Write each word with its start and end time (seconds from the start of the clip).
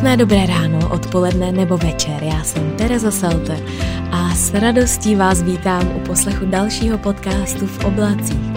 Krásné 0.00 0.16
dobré 0.16 0.46
ráno, 0.46 0.88
odpoledne 0.88 1.52
nebo 1.52 1.76
večer. 1.76 2.24
Já 2.24 2.44
jsem 2.44 2.70
Tereza 2.70 3.10
Salte 3.10 3.60
a 4.10 4.34
s 4.34 4.54
radostí 4.54 5.14
vás 5.14 5.42
vítám 5.42 5.92
u 5.96 6.00
poslechu 6.00 6.46
dalšího 6.46 6.98
podcastu 6.98 7.66
v 7.66 7.84
oblacích. 7.84 8.50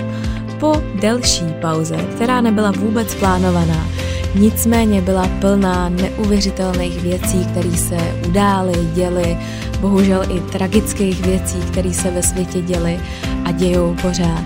Po 0.60 0.82
delší 1.02 1.46
pauze, 1.62 1.98
která 2.16 2.42
nebyla 2.42 2.72
vůbec 2.72 3.16
plánovaná, 3.16 3.88
nicméně 4.36 5.02
byla 5.02 5.28
plná 5.42 5.90
neuvěřitelných 5.90 7.02
věcí, 7.02 7.46
které 7.52 7.72
se 7.72 7.98
udály, 8.28 8.74
děly, 8.94 9.38
bohužel 9.82 10.24
i 10.32 10.40
tragických 10.40 11.26
věcí, 11.26 11.58
které 11.72 11.94
se 11.94 12.12
ve 12.12 12.24
světě 12.24 12.62
děly 12.62 13.00
a 13.46 13.52
dějou 13.52 13.96
pořád. 14.02 14.44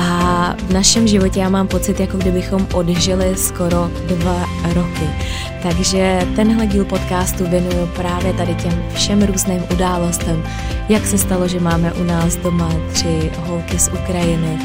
A 0.00 0.54
v 0.58 0.72
našem 0.72 1.08
životě 1.08 1.40
já 1.40 1.48
mám 1.48 1.68
pocit, 1.68 2.00
jako 2.00 2.16
kdybychom 2.16 2.66
odžili 2.72 3.36
skoro 3.36 3.90
dva 4.06 4.44
roky. 4.74 5.10
Takže 5.62 6.26
tenhle 6.36 6.66
díl 6.66 6.84
podcastu 6.84 7.50
věnuju 7.50 7.86
právě 7.86 8.32
tady 8.32 8.54
těm 8.54 8.82
všem 8.94 9.22
různým 9.22 9.62
událostem. 9.72 10.42
Jak 10.88 11.06
se 11.06 11.18
stalo, 11.18 11.48
že 11.48 11.60
máme 11.60 11.92
u 11.92 12.04
nás 12.04 12.36
doma 12.36 12.72
tři 12.92 13.30
holky 13.38 13.78
z 13.78 13.88
Ukrajiny, 13.88 14.58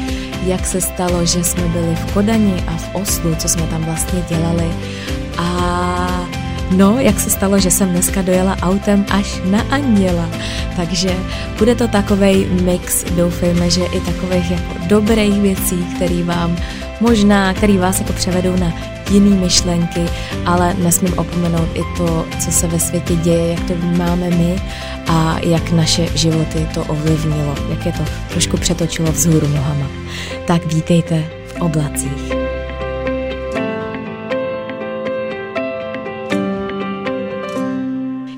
jak 0.46 0.66
se 0.66 0.80
stalo, 0.80 1.26
že 1.26 1.44
jsme 1.44 1.68
byli 1.68 1.94
v 1.94 2.12
Kodani 2.12 2.64
a 2.66 2.76
v 2.76 2.94
Oslu, 2.94 3.34
co 3.34 3.48
jsme 3.48 3.62
tam 3.62 3.84
vlastně 3.84 4.24
dělali. 4.28 4.70
A 5.38 6.26
No, 6.70 6.98
jak 6.98 7.20
se 7.20 7.30
stalo, 7.30 7.58
že 7.58 7.70
jsem 7.70 7.88
dneska 7.88 8.22
dojela 8.22 8.56
autem 8.62 9.06
až 9.10 9.40
na 9.44 9.62
Anděla. 9.70 10.28
Takže 10.76 11.16
bude 11.58 11.74
to 11.74 11.88
takovej 11.88 12.46
mix, 12.46 13.04
doufejme, 13.04 13.70
že 13.70 13.84
i 13.84 14.00
takových 14.00 14.50
jako 14.50 14.74
dobrých 14.86 15.40
věcí, 15.40 15.86
který 15.96 16.22
vám 16.22 16.56
možná, 17.00 17.54
který 17.54 17.78
vás 17.78 18.00
jako 18.00 18.12
převedou 18.12 18.56
na 18.56 18.72
jiný 19.10 19.30
myšlenky, 19.30 20.00
ale 20.46 20.74
nesmím 20.74 21.18
opomenout 21.18 21.68
i 21.74 21.82
to, 21.96 22.26
co 22.38 22.52
se 22.52 22.66
ve 22.66 22.80
světě 22.80 23.16
děje, 23.16 23.48
jak 23.48 23.64
to 23.64 23.74
vnímáme 23.74 24.30
my 24.30 24.56
a 25.08 25.38
jak 25.42 25.72
naše 25.72 26.08
životy 26.14 26.68
to 26.74 26.84
ovlivnilo, 26.84 27.54
jak 27.70 27.86
je 27.86 27.92
to 27.92 28.04
trošku 28.30 28.56
přetočilo 28.56 29.12
vzhůru 29.12 29.48
nohama. 29.48 29.86
Tak 30.46 30.66
vítejte 30.66 31.24
v 31.46 31.60
oblacích. 31.60 32.45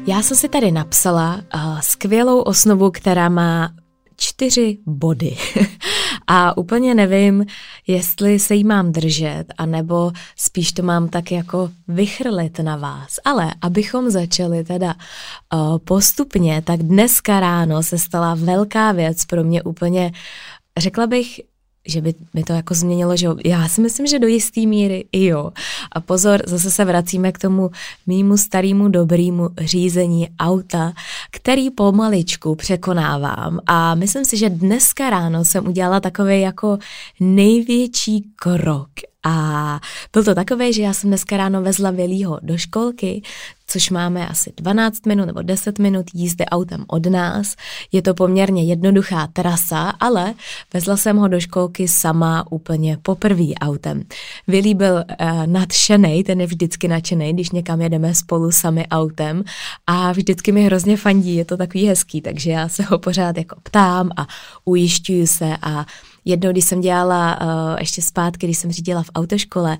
Já 0.08 0.22
jsem 0.22 0.36
si 0.36 0.48
tady 0.48 0.70
napsala 0.70 1.34
uh, 1.54 1.80
skvělou 1.80 2.40
osnovu, 2.40 2.90
která 2.90 3.28
má 3.28 3.70
čtyři 4.16 4.78
body. 4.86 5.36
a 6.26 6.56
úplně 6.56 6.94
nevím, 6.94 7.46
jestli 7.86 8.38
se 8.38 8.54
jí 8.54 8.64
mám 8.64 8.92
držet, 8.92 9.44
anebo 9.58 10.12
spíš 10.36 10.72
to 10.72 10.82
mám 10.82 11.08
tak 11.08 11.32
jako 11.32 11.70
vychrlit 11.88 12.58
na 12.58 12.76
vás. 12.76 13.16
Ale 13.24 13.54
abychom 13.60 14.10
začali 14.10 14.64
teda 14.64 14.94
uh, 15.54 15.78
postupně, 15.78 16.62
tak 16.62 16.82
dneska 16.82 17.40
ráno 17.40 17.82
se 17.82 17.98
stala 17.98 18.34
velká 18.34 18.92
věc 18.92 19.24
pro 19.24 19.44
mě 19.44 19.62
úplně, 19.62 20.12
řekla 20.78 21.06
bych, 21.06 21.40
že 21.88 22.00
by 22.00 22.14
mi 22.34 22.42
to 22.42 22.52
jako 22.52 22.74
změnilo, 22.74 23.16
že 23.16 23.28
já 23.44 23.68
si 23.68 23.80
myslím, 23.80 24.06
že 24.06 24.18
do 24.18 24.26
jisté 24.26 24.60
míry 24.60 25.04
i 25.12 25.24
jo. 25.24 25.50
A 25.92 26.00
pozor, 26.00 26.42
zase 26.46 26.70
se 26.70 26.84
vracíme 26.84 27.32
k 27.32 27.38
tomu 27.38 27.70
mýmu 28.06 28.36
starému 28.36 28.88
dobrýmu 28.88 29.48
řízení 29.60 30.28
auta, 30.40 30.92
který 31.30 31.70
pomaličku 31.70 32.54
překonávám 32.54 33.60
a 33.66 33.94
myslím 33.94 34.24
si, 34.24 34.36
že 34.36 34.50
dneska 34.50 35.10
ráno 35.10 35.44
jsem 35.44 35.66
udělala 35.66 36.00
takový 36.00 36.40
jako 36.40 36.78
největší 37.20 38.24
krok 38.36 38.88
a 39.26 39.80
byl 40.12 40.24
to 40.24 40.34
takové, 40.34 40.72
že 40.72 40.82
já 40.82 40.92
jsem 40.92 41.10
dneska 41.10 41.36
ráno 41.36 41.62
vezla 41.62 41.90
Vilího 41.90 42.38
do 42.42 42.58
školky, 42.58 43.22
což 43.66 43.90
máme 43.90 44.28
asi 44.28 44.52
12 44.56 45.06
minut 45.06 45.26
nebo 45.26 45.42
10 45.42 45.78
minut 45.78 46.06
jízdy 46.14 46.46
autem 46.46 46.84
od 46.88 47.06
nás. 47.06 47.56
Je 47.92 48.02
to 48.02 48.14
poměrně 48.14 48.64
jednoduchá 48.64 49.26
trasa, 49.26 49.88
ale 50.00 50.34
vezla 50.74 50.96
jsem 50.96 51.16
ho 51.16 51.28
do 51.28 51.40
školky 51.40 51.88
sama 51.88 52.44
úplně 52.50 52.98
poprvý 53.02 53.54
autem. 53.54 54.02
Vilí 54.46 54.74
byl 54.74 54.94
uh, 54.94 55.46
nadšený, 55.46 56.24
ten 56.24 56.40
je 56.40 56.46
vždycky 56.46 56.88
nadšený, 56.88 57.32
když 57.32 57.50
někam 57.50 57.80
jedeme 57.80 58.14
spolu 58.14 58.52
sami 58.52 58.86
autem 58.88 59.44
a 59.86 60.12
vždycky 60.12 60.52
mi 60.52 60.64
hrozně 60.64 60.96
fandí, 60.96 61.36
je 61.36 61.44
to 61.44 61.56
takový 61.56 61.86
hezký, 61.86 62.20
takže 62.20 62.50
já 62.50 62.68
se 62.68 62.82
ho 62.82 62.98
pořád 62.98 63.36
jako 63.36 63.56
ptám 63.62 64.10
a 64.16 64.26
ujišťuju 64.64 65.26
se 65.26 65.56
a 65.62 65.86
Jednou, 66.28 66.50
když 66.50 66.64
jsem 66.64 66.80
dělala 66.80 67.40
uh, 67.40 67.48
ještě 67.78 68.02
zpátky, 68.02 68.46
když 68.46 68.58
jsem 68.58 68.72
řídila 68.72 69.02
v 69.02 69.10
autoškole 69.14 69.78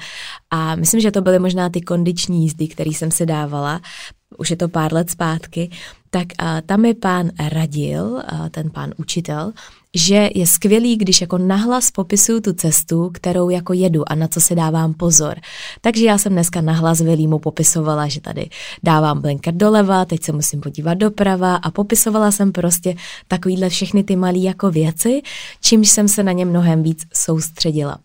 a 0.50 0.74
myslím, 0.74 1.00
že 1.00 1.10
to 1.10 1.20
byly 1.20 1.38
možná 1.38 1.68
ty 1.68 1.80
kondiční 1.80 2.42
jízdy, 2.42 2.68
které 2.68 2.90
jsem 2.90 3.10
si 3.10 3.26
dávala, 3.26 3.80
už 4.38 4.50
je 4.50 4.56
to 4.56 4.68
pár 4.68 4.92
let 4.92 5.10
zpátky, 5.10 5.70
tak 6.10 6.26
tam 6.66 6.80
mi 6.80 6.94
pán 6.94 7.30
radil, 7.48 8.22
ten 8.50 8.70
pán 8.70 8.92
učitel, 8.96 9.52
že 9.94 10.30
je 10.34 10.46
skvělý, 10.46 10.96
když 10.96 11.20
jako 11.20 11.38
nahlas 11.38 11.90
popisuju 11.90 12.40
tu 12.40 12.52
cestu, 12.52 13.10
kterou 13.14 13.50
jako 13.50 13.72
jedu 13.72 14.12
a 14.12 14.14
na 14.14 14.28
co 14.28 14.40
si 14.40 14.54
dávám 14.54 14.94
pozor. 14.94 15.34
Takže 15.80 16.04
já 16.04 16.18
jsem 16.18 16.32
dneska 16.32 16.60
nahlas 16.60 17.00
Vilímu 17.00 17.38
popisovala, 17.38 18.08
že 18.08 18.20
tady 18.20 18.48
dávám 18.82 19.20
blinker 19.20 19.54
doleva, 19.54 20.04
teď 20.04 20.22
se 20.22 20.32
musím 20.32 20.60
podívat 20.60 20.94
doprava 20.94 21.56
a 21.56 21.70
popisovala 21.70 22.30
jsem 22.30 22.52
prostě 22.52 22.94
takovýhle 23.28 23.68
všechny 23.68 24.04
ty 24.04 24.16
malé 24.16 24.38
jako 24.38 24.70
věci, 24.70 25.22
čímž 25.60 25.88
jsem 25.88 26.08
se 26.08 26.22
na 26.22 26.32
ně 26.32 26.44
mnohem 26.44 26.82
víc 26.82 27.06
soustředila. 27.14 27.98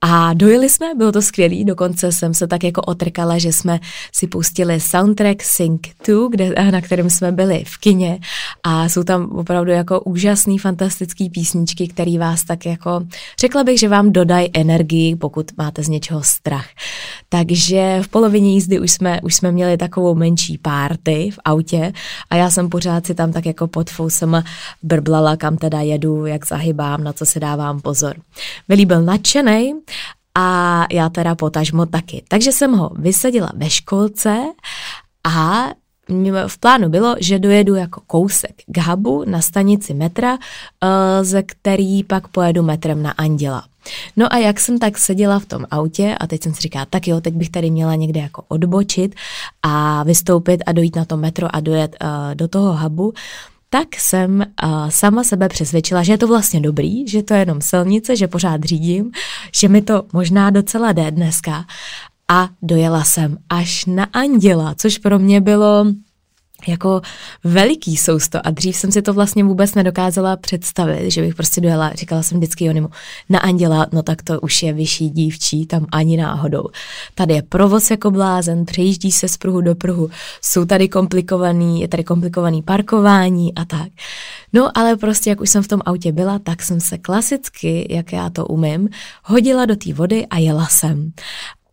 A 0.00 0.34
dojeli 0.34 0.68
jsme, 0.68 0.94
bylo 0.96 1.12
to 1.12 1.22
skvělý, 1.22 1.64
dokonce 1.64 2.12
jsem 2.12 2.34
se 2.34 2.46
tak 2.46 2.64
jako 2.64 2.80
otrkala, 2.80 3.38
že 3.38 3.52
jsme 3.52 3.80
si 4.12 4.26
pustili 4.26 4.80
soundtrack 4.80 5.42
Sync 5.42 5.80
2, 6.06 6.28
kde, 6.30 6.54
na 6.70 6.80
kterém 6.80 7.10
jsme 7.10 7.32
byli 7.36 7.64
v 7.66 7.78
kině 7.78 8.18
a 8.62 8.88
jsou 8.88 9.02
tam 9.02 9.30
opravdu 9.30 9.70
jako 9.70 10.00
úžasný, 10.00 10.58
fantastický 10.58 11.30
písničky, 11.30 11.88
které 11.88 12.18
vás 12.18 12.44
tak 12.44 12.66
jako, 12.66 13.02
řekla 13.40 13.64
bych, 13.64 13.80
že 13.80 13.88
vám 13.88 14.12
dodají 14.12 14.50
energii, 14.54 15.16
pokud 15.16 15.50
máte 15.58 15.82
z 15.82 15.88
něčeho 15.88 16.22
strach. 16.22 16.66
Takže 17.28 17.98
v 18.02 18.08
polovině 18.08 18.52
jízdy 18.52 18.80
už 18.80 18.90
jsme, 18.90 19.20
už 19.20 19.34
jsme 19.34 19.52
měli 19.52 19.76
takovou 19.76 20.14
menší 20.14 20.58
párty 20.58 21.30
v 21.30 21.38
autě 21.44 21.92
a 22.30 22.36
já 22.36 22.50
jsem 22.50 22.68
pořád 22.68 23.06
si 23.06 23.14
tam 23.14 23.32
tak 23.32 23.46
jako 23.46 23.66
pod 23.66 23.90
fousem 23.90 24.44
brblala, 24.82 25.36
kam 25.36 25.56
teda 25.56 25.80
jedu, 25.80 26.26
jak 26.26 26.46
zahybám, 26.46 27.04
na 27.04 27.12
co 27.12 27.26
se 27.26 27.40
dávám 27.40 27.80
pozor. 27.80 28.14
Vylí 28.68 28.86
byl 28.86 29.02
nadšený, 29.02 29.74
a 30.38 30.86
já 30.92 31.08
teda 31.08 31.34
potažmo 31.34 31.86
taky. 31.86 32.24
Takže 32.28 32.52
jsem 32.52 32.72
ho 32.72 32.90
vysadila 32.98 33.50
ve 33.54 33.70
školce 33.70 34.36
a 35.24 35.66
v 36.46 36.58
plánu 36.58 36.88
bylo, 36.88 37.16
že 37.20 37.38
dojedu 37.38 37.74
jako 37.74 38.00
kousek 38.06 38.62
k 38.66 38.78
hubu 38.78 39.24
na 39.26 39.40
stanici 39.40 39.94
metra, 39.94 40.38
eh, 40.38 41.24
ze 41.24 41.42
který 41.42 42.04
pak 42.04 42.28
pojedu 42.28 42.62
metrem 42.62 43.02
na 43.02 43.10
Anděla. 43.10 43.64
No 44.16 44.32
a 44.32 44.36
jak 44.36 44.60
jsem 44.60 44.78
tak 44.78 44.98
seděla 44.98 45.38
v 45.38 45.46
tom 45.46 45.64
autě 45.70 46.16
a 46.20 46.26
teď 46.26 46.42
jsem 46.42 46.54
si 46.54 46.60
říkala, 46.60 46.86
tak 46.90 47.08
jo, 47.08 47.20
teď 47.20 47.34
bych 47.34 47.50
tady 47.50 47.70
měla 47.70 47.94
někde 47.94 48.20
jako 48.20 48.42
odbočit 48.48 49.14
a 49.62 50.02
vystoupit 50.02 50.62
a 50.66 50.72
dojít 50.72 50.96
na 50.96 51.04
to 51.04 51.16
metro 51.16 51.56
a 51.56 51.60
dojet 51.60 51.96
uh, 52.02 52.34
do 52.34 52.48
toho 52.48 52.76
hubu, 52.76 53.12
tak 53.70 53.88
jsem 53.98 54.44
uh, 54.64 54.88
sama 54.88 55.24
sebe 55.24 55.48
přesvědčila, 55.48 56.02
že 56.02 56.12
je 56.12 56.18
to 56.18 56.26
vlastně 56.26 56.60
dobrý, 56.60 57.08
že 57.08 57.22
to 57.22 57.34
je 57.34 57.40
jenom 57.40 57.60
silnice, 57.60 58.16
že 58.16 58.28
pořád 58.28 58.64
řídím, 58.64 59.10
že 59.54 59.68
mi 59.68 59.82
to 59.82 60.02
možná 60.12 60.50
docela 60.50 60.92
jde 60.92 61.10
dneska. 61.10 61.64
A 62.30 62.48
dojela 62.62 63.04
jsem 63.04 63.38
až 63.48 63.86
na 63.86 64.04
Anděla, 64.04 64.74
což 64.74 64.98
pro 64.98 65.18
mě 65.18 65.40
bylo 65.40 65.86
jako 66.68 67.00
veliký 67.44 67.96
sousto 67.96 68.46
a 68.46 68.50
dřív 68.50 68.76
jsem 68.76 68.92
si 68.92 69.02
to 69.02 69.12
vlastně 69.12 69.44
vůbec 69.44 69.74
nedokázala 69.74 70.36
představit, 70.36 71.10
že 71.10 71.22
bych 71.22 71.34
prostě 71.34 71.60
dojela, 71.60 71.92
říkala 71.92 72.22
jsem 72.22 72.38
vždycky 72.38 72.64
Jonimu, 72.64 72.88
na 73.28 73.38
Anděla, 73.38 73.86
no 73.92 74.02
tak 74.02 74.22
to 74.22 74.40
už 74.40 74.62
je 74.62 74.72
vyšší 74.72 75.10
dívčí, 75.10 75.66
tam 75.66 75.86
ani 75.92 76.16
náhodou. 76.16 76.64
Tady 77.14 77.34
je 77.34 77.42
provoz 77.42 77.90
jako 77.90 78.10
blázen, 78.10 78.64
přejíždí 78.64 79.12
se 79.12 79.28
z 79.28 79.36
pruhu 79.36 79.60
do 79.60 79.74
pruhu, 79.74 80.10
jsou 80.42 80.64
tady 80.64 80.88
komplikovaný, 80.88 81.80
je 81.80 81.88
tady 81.88 82.04
komplikovaný 82.04 82.62
parkování 82.62 83.54
a 83.54 83.64
tak. 83.64 83.88
No 84.52 84.78
ale 84.78 84.96
prostě, 84.96 85.30
jak 85.30 85.40
už 85.40 85.50
jsem 85.50 85.62
v 85.62 85.68
tom 85.68 85.80
autě 85.84 86.12
byla, 86.12 86.38
tak 86.38 86.62
jsem 86.62 86.80
se 86.80 86.98
klasicky, 86.98 87.86
jak 87.90 88.12
já 88.12 88.30
to 88.30 88.46
umím, 88.46 88.88
hodila 89.24 89.66
do 89.66 89.76
té 89.76 89.92
vody 89.92 90.26
a 90.26 90.38
jela 90.38 90.66
jsem. 90.66 91.12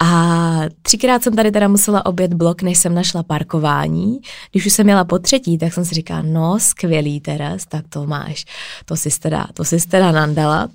A 0.06 0.62
třikrát 0.82 1.24
jsem 1.24 1.36
tady 1.36 1.52
teda 1.52 1.68
musela 1.68 2.06
obět 2.06 2.34
blok, 2.34 2.62
než 2.62 2.78
jsem 2.78 2.96
našla 2.96 3.24
parkování. 3.24 4.20
Když 4.52 4.66
už 4.66 4.74
jsem 4.74 4.86
měla 4.86 5.04
po 5.04 5.20
třetí, 5.20 5.58
tak 5.58 5.74
jsem 5.74 5.86
si 5.86 5.96
říkala, 5.96 6.22
no 6.22 6.60
skvělý 6.60 7.20
Teres, 7.20 7.66
tak 7.66 7.86
to 7.90 8.06
máš, 8.06 8.46
to 8.86 8.96
si 8.96 9.20
teda, 9.20 9.48
to 9.54 9.64
si 9.66 9.88
teda 9.88 10.12
nandala. 10.12 10.70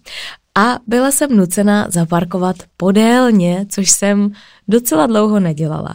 a 0.59 0.79
byla 0.87 1.11
jsem 1.11 1.37
nucena 1.37 1.87
zaparkovat 1.91 2.57
podélně, 2.77 3.67
což 3.69 3.91
jsem 3.91 4.33
docela 4.69 5.07
dlouho 5.07 5.41
nedělala. 5.41 5.95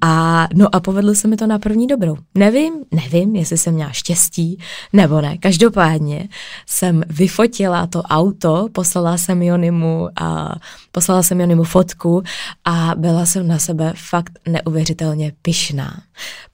A 0.00 0.46
no 0.54 0.74
a 0.74 0.80
povedlo 0.80 1.14
se 1.14 1.28
mi 1.28 1.36
to 1.36 1.46
na 1.46 1.58
první 1.58 1.86
dobrou. 1.86 2.16
Nevím, 2.34 2.72
nevím, 2.90 3.36
jestli 3.36 3.58
jsem 3.58 3.74
měla 3.74 3.90
štěstí 3.90 4.58
nebo 4.92 5.20
ne. 5.20 5.38
Každopádně 5.38 6.28
jsem 6.66 7.02
vyfotila 7.08 7.86
to 7.86 8.02
auto, 8.02 8.68
poslala 8.72 9.18
jsem 9.18 9.42
Jonimu 9.42 10.08
a 10.20 10.54
poslala 10.92 11.22
jsem 11.22 11.40
Jonimu 11.40 11.64
fotku 11.64 12.22
a 12.64 12.94
byla 12.96 13.26
jsem 13.26 13.48
na 13.48 13.58
sebe 13.58 13.92
fakt 13.96 14.38
neuvěřitelně 14.48 15.32
pyšná. 15.42 16.02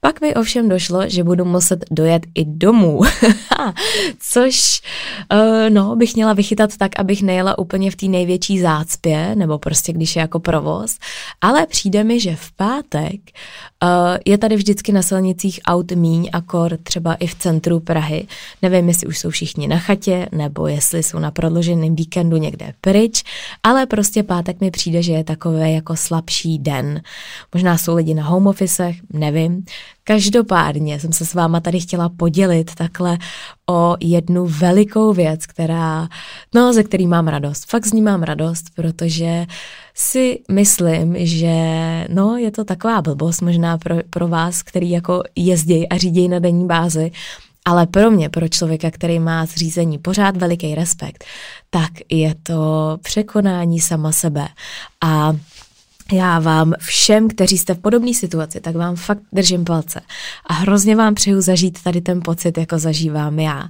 Pak 0.00 0.20
mi 0.20 0.34
ovšem 0.34 0.68
došlo, 0.68 1.08
že 1.08 1.24
budu 1.24 1.44
muset 1.44 1.84
dojet 1.90 2.22
i 2.34 2.44
domů, 2.44 3.00
což 4.32 4.80
uh, 5.32 5.70
no, 5.70 5.96
bych 5.96 6.14
měla 6.14 6.32
vychytat 6.32 6.76
tak, 6.76 6.98
abych 6.98 7.22
nejela 7.22 7.58
úplně 7.58 7.90
v 7.90 7.96
té 7.96 8.06
největší 8.06 8.60
zácpě, 8.60 9.34
nebo 9.34 9.58
prostě 9.58 9.92
když 9.92 10.16
je 10.16 10.20
jako 10.20 10.40
provoz, 10.40 10.98
ale 11.40 11.53
přijde 11.66 12.04
mi, 12.04 12.20
že 12.20 12.36
v 12.36 12.52
pátek 12.52 13.20
uh, 13.82 13.88
je 14.26 14.38
tady 14.38 14.56
vždycky 14.56 14.92
na 14.92 15.02
silnicích 15.02 15.60
aut 15.66 15.92
míň, 15.92 16.30
akor 16.32 16.78
třeba 16.82 17.14
i 17.14 17.26
v 17.26 17.34
centru 17.34 17.80
Prahy. 17.80 18.26
Nevím, 18.62 18.88
jestli 18.88 19.06
už 19.06 19.18
jsou 19.18 19.30
všichni 19.30 19.68
na 19.68 19.78
chatě, 19.78 20.28
nebo 20.32 20.66
jestli 20.66 21.02
jsou 21.02 21.18
na 21.18 21.30
prodlouženém 21.30 21.96
víkendu 21.96 22.36
někde 22.36 22.74
pryč, 22.80 23.24
ale 23.62 23.86
prostě 23.86 24.22
pátek 24.22 24.60
mi 24.60 24.70
přijde, 24.70 25.02
že 25.02 25.12
je 25.12 25.24
takový 25.24 25.74
jako 25.74 25.96
slabší 25.96 26.58
den. 26.58 27.02
Možná 27.54 27.78
jsou 27.78 27.94
lidi 27.94 28.14
na 28.14 28.24
home 28.24 28.46
officech, 28.46 28.96
nevím. 29.12 29.64
Každopádně 30.04 31.00
jsem 31.00 31.12
se 31.12 31.26
s 31.26 31.34
váma 31.34 31.60
tady 31.60 31.80
chtěla 31.80 32.08
podělit 32.08 32.74
takhle 32.74 33.18
o 33.70 33.96
jednu 34.00 34.46
velikou 34.46 35.12
věc, 35.12 35.46
která, 35.46 36.08
no, 36.54 36.72
ze 36.72 36.82
který 36.82 37.06
mám 37.06 37.28
radost. 37.28 37.70
Fakt 37.70 37.86
z 37.86 37.92
ní 37.92 38.02
mám 38.02 38.22
radost, 38.22 38.64
protože 38.74 39.46
si 39.94 40.42
myslím, 40.50 41.16
že 41.26 41.54
no, 42.08 42.36
je 42.36 42.50
to 42.50 42.64
taková 42.64 43.02
blbost 43.02 43.40
možná 43.40 43.78
pro, 43.78 43.96
pro 44.10 44.28
vás, 44.28 44.62
který 44.62 44.90
jako 44.90 45.22
jezdí 45.36 45.88
a 45.88 45.96
řídí 45.96 46.28
na 46.28 46.38
denní 46.38 46.66
bázi, 46.66 47.10
ale 47.64 47.86
pro 47.86 48.10
mě, 48.10 48.28
pro 48.28 48.48
člověka, 48.48 48.90
který 48.90 49.18
má 49.18 49.46
zřízení 49.46 49.98
pořád 49.98 50.36
veliký 50.36 50.74
respekt, 50.74 51.24
tak 51.70 51.90
je 52.10 52.34
to 52.42 52.98
překonání 53.02 53.80
sama 53.80 54.12
sebe. 54.12 54.48
A 55.00 55.36
já 56.12 56.38
vám 56.38 56.74
všem, 56.78 57.28
kteří 57.28 57.58
jste 57.58 57.74
v 57.74 57.78
podobné 57.78 58.14
situaci, 58.14 58.60
tak 58.60 58.76
vám 58.76 58.96
fakt 58.96 59.22
držím 59.32 59.64
palce 59.64 60.00
a 60.46 60.52
hrozně 60.52 60.96
vám 60.96 61.14
přeju 61.14 61.40
zažít 61.40 61.82
tady 61.82 62.00
ten 62.00 62.20
pocit, 62.24 62.58
jako 62.58 62.78
zažívám 62.78 63.38
já. 63.38 63.68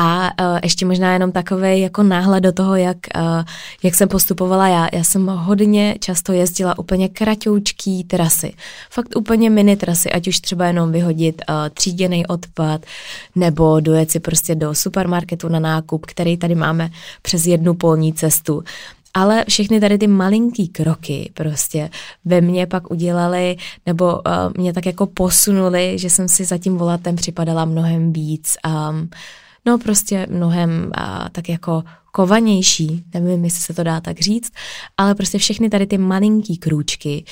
A 0.00 0.30
uh, 0.40 0.58
ještě 0.62 0.86
možná 0.86 1.12
jenom 1.12 1.32
takový 1.32 1.80
jako 1.80 2.02
náhled 2.02 2.44
do 2.44 2.52
toho, 2.52 2.76
jak, 2.76 2.96
uh, 3.16 3.44
jak 3.82 3.94
jsem 3.94 4.08
postupovala 4.08 4.68
já. 4.68 4.88
Já 4.92 5.04
jsem 5.04 5.26
hodně 5.26 5.96
často 6.00 6.32
jezdila 6.32 6.78
úplně 6.78 7.08
kratoučký 7.08 8.04
trasy. 8.04 8.54
Fakt 8.90 9.16
úplně 9.16 9.50
mini 9.50 9.76
trasy, 9.76 10.12
ať 10.12 10.28
už 10.28 10.40
třeba 10.40 10.66
jenom 10.66 10.92
vyhodit 10.92 11.42
uh, 11.48 11.54
tříděný 11.74 12.26
odpad 12.26 12.80
nebo 13.34 13.80
dojet 13.80 14.10
si 14.10 14.20
prostě 14.20 14.54
do 14.54 14.74
supermarketu 14.74 15.48
na 15.48 15.60
nákup, 15.60 16.06
který 16.06 16.36
tady 16.36 16.54
máme 16.54 16.90
přes 17.22 17.46
jednu 17.46 17.74
polní 17.74 18.12
cestu. 18.12 18.64
Ale 19.14 19.44
všechny 19.48 19.80
tady 19.80 19.98
ty 19.98 20.06
malinký 20.06 20.68
kroky 20.68 21.30
prostě 21.34 21.90
ve 22.24 22.40
mně 22.40 22.66
pak 22.66 22.90
udělali, 22.90 23.56
nebo 23.86 24.12
uh, 24.14 24.22
mě 24.56 24.72
tak 24.72 24.86
jako 24.86 25.06
posunuli, 25.06 25.98
že 25.98 26.10
jsem 26.10 26.28
si 26.28 26.44
za 26.44 26.58
tím 26.58 26.76
volatem 26.76 27.16
připadala 27.16 27.64
mnohem 27.64 28.12
víc. 28.12 28.56
Um, 28.66 29.10
no 29.66 29.78
prostě 29.78 30.26
mnohem 30.30 30.92
uh, 30.98 31.28
tak 31.32 31.48
jako 31.48 31.84
kovanější, 32.18 33.04
nevím, 33.14 33.44
jestli 33.44 33.60
se 33.60 33.74
to 33.74 33.82
dá 33.82 34.00
tak 34.00 34.20
říct, 34.20 34.52
ale 34.96 35.14
prostě 35.14 35.38
všechny 35.38 35.70
tady 35.70 35.86
ty 35.86 35.98
malinký 35.98 36.56
krůčky 36.56 37.24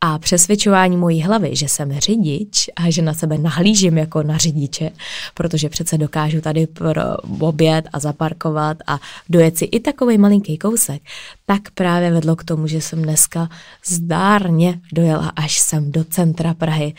a 0.00 0.18
přesvědčování 0.18 0.96
mojí 0.96 1.22
hlavy, 1.22 1.56
že 1.56 1.68
jsem 1.68 2.00
řidič 2.00 2.70
a 2.76 2.90
že 2.90 3.02
na 3.02 3.14
sebe 3.14 3.38
nahlížím 3.38 3.98
jako 3.98 4.22
na 4.22 4.36
řidiče, 4.36 4.90
protože 5.34 5.68
přece 5.68 5.98
dokážu 5.98 6.40
tady 6.40 6.68
oběd 7.40 7.88
a 7.92 7.98
zaparkovat 7.98 8.76
a 8.86 9.00
dojet 9.28 9.58
si 9.58 9.64
i 9.64 9.80
takový 9.80 10.18
malinký 10.18 10.58
kousek, 10.58 11.02
tak 11.46 11.70
právě 11.74 12.10
vedlo 12.12 12.36
k 12.36 12.44
tomu, 12.44 12.66
že 12.66 12.80
jsem 12.80 13.02
dneska 13.02 13.48
zdárně 13.86 14.80
dojela 14.92 15.32
až 15.36 15.58
sem 15.58 15.92
do 15.92 16.04
centra 16.04 16.54
Prahy 16.54 16.94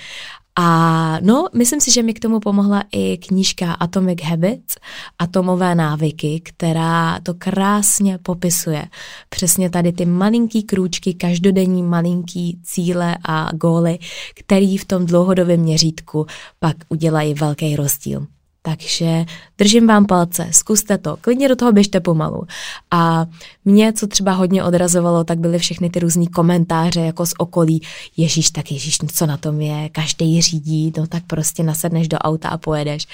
a 0.60 1.20
no, 1.22 1.48
myslím 1.54 1.82
si, 1.82 1.92
že 1.92 2.04
mi 2.04 2.14
k 2.14 2.20
tomu 2.20 2.40
pomohla 2.40 2.84
i 2.92 3.18
knížka 3.18 3.74
Atomic 3.74 4.24
Habits, 4.24 4.76
Atomové 5.20 5.76
návyky, 5.76 6.42
která 6.44 7.20
to 7.20 7.34
krásně 7.34 8.18
popisuje. 8.18 8.86
Přesně 9.30 9.70
tady 9.70 9.94
ty 9.94 10.06
malinký 10.06 10.64
krůčky, 10.64 11.14
každodenní 11.14 11.84
malinký 11.84 12.60
cíle 12.64 13.18
a 13.28 13.50
góly, 13.54 14.00
který 14.36 14.78
v 14.78 14.86
tom 14.86 15.06
dlouhodobém 15.06 15.60
měřítku 15.60 16.26
pak 16.60 16.76
udělají 16.90 17.34
velký 17.34 17.76
rozdíl. 17.76 18.28
Takže 18.66 19.26
držím 19.58 19.88
vám 19.88 20.06
palce, 20.06 20.48
zkuste 20.52 20.98
to, 20.98 21.18
klidně 21.22 21.50
do 21.50 21.56
toho 21.56 21.72
běžte 21.72 22.00
pomalu. 22.00 22.44
A 22.92 23.26
mě, 23.66 23.94
co 23.94 24.08
třeba 24.08 24.32
hodně 24.32 24.64
odrazovalo, 24.64 25.24
tak 25.24 25.40
byly 25.40 25.60
všechny 25.60 25.90
ty 25.90 26.00
různý 26.00 26.28
komentáře 26.28 27.00
jako 27.00 27.26
z 27.26 27.34
okolí. 27.38 27.82
Ježíš, 28.18 28.52
tak 28.52 28.72
Ježíš, 28.72 28.98
co 29.16 29.26
na 29.26 29.38
tom 29.38 29.62
je, 29.62 29.90
každý 29.90 30.42
řídí, 30.42 30.94
no 30.98 31.08
tak 31.08 31.24
prostě 31.28 31.64
nasedneš 31.64 32.08
do 32.08 32.18
auta 32.18 32.50
a 32.50 32.58
pojedeš. 32.58 33.08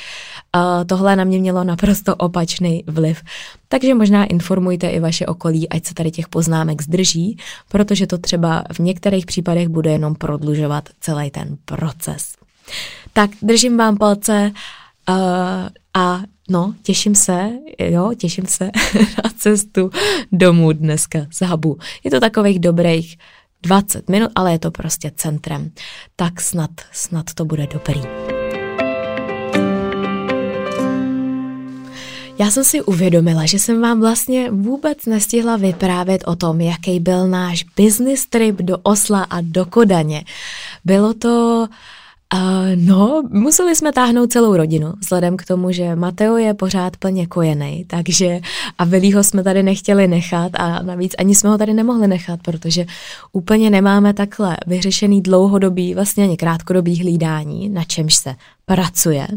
Uh, 0.55 0.61
tohle 0.85 1.15
na 1.15 1.23
mě 1.23 1.39
mělo 1.39 1.63
naprosto 1.63 2.15
opačný 2.15 2.83
vliv. 2.87 3.21
Takže 3.67 3.93
možná 3.93 4.25
informujte 4.25 4.87
i 4.87 4.99
vaše 4.99 5.25
okolí, 5.25 5.69
ať 5.69 5.85
se 5.85 5.93
tady 5.93 6.11
těch 6.11 6.27
poznámek 6.27 6.81
zdrží, 6.81 7.37
protože 7.67 8.07
to 8.07 8.17
třeba 8.17 8.63
v 8.73 8.79
některých 8.79 9.25
případech 9.25 9.67
bude 9.67 9.91
jenom 9.91 10.15
prodlužovat 10.15 10.89
celý 10.99 11.31
ten 11.31 11.57
proces. 11.65 12.33
Tak 13.13 13.29
držím 13.41 13.77
vám 13.77 13.97
palce 13.97 14.51
Uh, 15.09 15.15
a 15.93 16.21
no, 16.49 16.75
těším 16.83 17.15
se, 17.15 17.49
jo, 17.79 18.11
těším 18.17 18.45
se 18.45 18.65
na 19.23 19.29
cestu 19.37 19.91
domů 20.31 20.71
dneska 20.71 21.19
z 21.31 21.41
Habu. 21.41 21.77
Je 22.03 22.11
to 22.11 22.19
takových 22.19 22.59
dobrých 22.59 23.17
20 23.63 24.09
minut, 24.09 24.31
ale 24.35 24.51
je 24.51 24.59
to 24.59 24.71
prostě 24.71 25.11
centrem. 25.15 25.71
Tak 26.15 26.41
snad, 26.41 26.71
snad 26.91 27.25
to 27.33 27.45
bude 27.45 27.67
dobrý. 27.67 28.01
Já 32.39 32.51
jsem 32.51 32.63
si 32.63 32.81
uvědomila, 32.81 33.45
že 33.45 33.59
jsem 33.59 33.81
vám 33.81 33.99
vlastně 33.99 34.51
vůbec 34.51 35.05
nestihla 35.05 35.57
vyprávět 35.57 36.23
o 36.25 36.35
tom, 36.35 36.61
jaký 36.61 36.99
byl 36.99 37.27
náš 37.27 37.63
business 37.63 38.25
trip 38.25 38.55
do 38.55 38.77
Osla 38.77 39.23
a 39.23 39.41
do 39.41 39.65
Kodaně. 39.65 40.23
Bylo 40.85 41.13
to 41.13 41.67
Uh, 41.69 41.75
no, 42.75 43.23
museli 43.29 43.75
jsme 43.75 43.91
táhnout 43.91 44.31
celou 44.31 44.55
rodinu, 44.55 44.93
vzhledem 44.99 45.37
k 45.37 45.45
tomu, 45.45 45.71
že 45.71 45.95
Mateo 45.95 46.37
je 46.37 46.53
pořád 46.53 46.97
plně 46.97 47.27
kojený, 47.27 47.85
takže 47.87 48.39
a 48.77 48.85
Vilího 48.85 49.23
jsme 49.23 49.43
tady 49.43 49.63
nechtěli 49.63 50.07
nechat 50.07 50.51
a 50.55 50.81
navíc 50.81 51.13
ani 51.17 51.35
jsme 51.35 51.49
ho 51.49 51.57
tady 51.57 51.73
nemohli 51.73 52.07
nechat, 52.07 52.39
protože 52.41 52.85
úplně 53.31 53.69
nemáme 53.69 54.13
takhle 54.13 54.57
vyřešený 54.67 55.21
dlouhodobý, 55.21 55.93
vlastně 55.93 56.23
ani 56.23 56.37
krátkodobý 56.37 56.99
hlídání, 56.99 57.69
na 57.69 57.83
čemž 57.83 58.15
se 58.15 58.35
pracuje. 58.65 59.27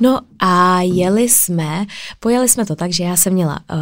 No 0.00 0.20
a 0.38 0.80
jeli 0.82 1.28
jsme, 1.28 1.86
pojeli 2.20 2.48
jsme 2.48 2.66
to 2.66 2.76
tak, 2.76 2.92
že 2.92 3.04
já 3.04 3.16
jsem 3.16 3.32
měla 3.32 3.58
uh, 3.70 3.78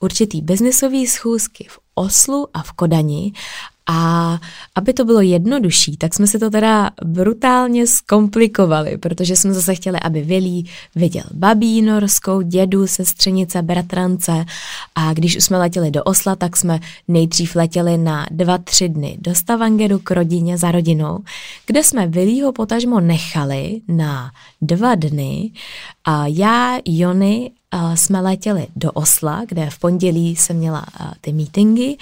určitý 0.00 0.42
biznisový 0.42 1.06
schůzky 1.06 1.66
v 1.70 1.78
Oslu 1.94 2.48
a 2.54 2.62
v 2.62 2.72
Kodani 2.72 3.32
a 3.86 4.40
aby 4.74 4.92
to 4.92 5.04
bylo 5.04 5.20
jednodušší, 5.20 5.96
tak 5.96 6.14
jsme 6.14 6.26
si 6.26 6.38
to 6.38 6.50
teda 6.50 6.90
brutálně 7.04 7.86
zkomplikovali, 7.86 8.98
protože 8.98 9.36
jsme 9.36 9.54
zase 9.54 9.74
chtěli, 9.74 10.00
aby 10.00 10.22
Vilí 10.22 10.70
viděl 10.94 11.24
babí 11.34 11.82
norskou, 11.82 12.40
dědu, 12.40 12.86
sestřenice, 12.86 13.62
bratrance. 13.62 14.44
A 14.94 15.12
když 15.12 15.36
už 15.36 15.44
jsme 15.44 15.58
letěli 15.58 15.90
do 15.90 16.04
Osla, 16.04 16.36
tak 16.36 16.56
jsme 16.56 16.80
nejdřív 17.08 17.56
letěli 17.56 17.98
na 17.98 18.26
dva, 18.30 18.58
tři 18.58 18.88
dny 18.88 19.18
do 19.20 19.34
Stavangeru 19.34 19.98
k 19.98 20.10
rodině 20.10 20.58
za 20.58 20.72
rodinou, 20.72 21.18
kde 21.66 21.84
jsme 21.84 22.06
Vilího 22.06 22.52
potažmo 22.52 23.00
nechali 23.00 23.80
na 23.88 24.30
dva 24.62 24.94
dny. 24.94 25.50
A 26.04 26.26
já, 26.26 26.78
Jony, 26.84 27.50
jsme 27.94 28.20
letěli 28.20 28.66
do 28.76 28.92
Osla, 28.92 29.44
kde 29.48 29.70
v 29.70 29.78
pondělí 29.78 30.36
jsem 30.36 30.56
měla 30.56 30.86
ty 31.20 31.32
meetingy 31.32 31.96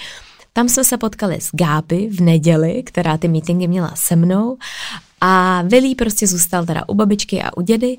tam 0.57 0.69
jsme 0.69 0.83
se 0.83 0.97
potkali 0.97 1.41
s 1.41 1.49
Gáby 1.53 2.09
v 2.11 2.21
neděli, 2.21 2.83
která 2.83 3.17
ty 3.17 3.27
meetingy 3.27 3.67
měla 3.67 3.91
se 3.95 4.15
mnou. 4.15 4.57
A 5.21 5.61
Vilí 5.61 5.95
prostě 5.95 6.27
zůstal 6.27 6.65
teda 6.65 6.89
u 6.89 6.93
babičky 6.93 7.43
a 7.43 7.57
u 7.57 7.61
dědy 7.61 7.97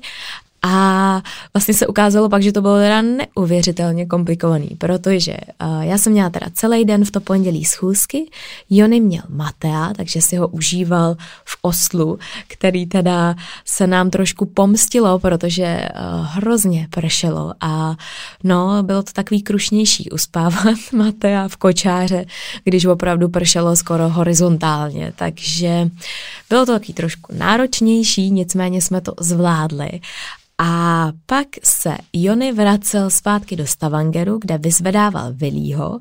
A 0.61 1.21
vlastně 1.53 1.73
se 1.73 1.87
ukázalo 1.87 2.29
pak, 2.29 2.43
že 2.43 2.51
to 2.51 2.61
bylo 2.61 2.77
teda 2.77 3.01
neuvěřitelně 3.01 4.05
komplikovaný, 4.05 4.69
protože 4.77 5.37
uh, 5.63 5.81
já 5.81 5.97
jsem 5.97 6.13
měla 6.13 6.29
teda 6.29 6.45
celý 6.53 6.85
den 6.85 7.05
v 7.05 7.11
to 7.11 7.21
pondělí 7.21 7.65
schůzky, 7.65 8.29
Jony 8.69 8.99
měl 8.99 9.23
Matea, 9.29 9.93
takže 9.95 10.21
si 10.21 10.35
ho 10.35 10.47
užíval 10.47 11.15
v 11.45 11.57
Oslu, 11.61 12.19
který 12.47 12.85
teda 12.85 13.35
se 13.65 13.87
nám 13.87 14.09
trošku 14.09 14.45
pomstilo, 14.45 15.19
protože 15.19 15.89
uh, 15.89 16.25
hrozně 16.25 16.87
pršelo. 16.89 17.53
A 17.61 17.95
no, 18.43 18.83
bylo 18.83 19.03
to 19.03 19.11
takový 19.11 19.41
krušnější 19.41 20.11
uspávat 20.11 20.77
Matea 20.93 21.47
v 21.47 21.57
kočáře, 21.57 22.25
když 22.63 22.85
opravdu 22.85 23.29
pršelo 23.29 23.75
skoro 23.75 24.09
horizontálně, 24.09 25.13
takže 25.15 25.89
bylo 26.49 26.65
to 26.65 26.71
taky 26.71 26.93
trošku 26.93 27.33
náročnější, 27.35 28.31
nicméně 28.31 28.81
jsme 28.81 29.01
to 29.01 29.13
zvládli 29.19 29.89
a 30.61 31.11
pak 31.25 31.47
se 31.63 31.97
Jony 32.13 32.53
vracel 32.53 33.09
zpátky 33.09 33.55
do 33.55 33.67
Stavangeru, 33.67 34.37
kde 34.41 34.57
vyzvedával 34.57 35.33
Vilího 35.33 35.99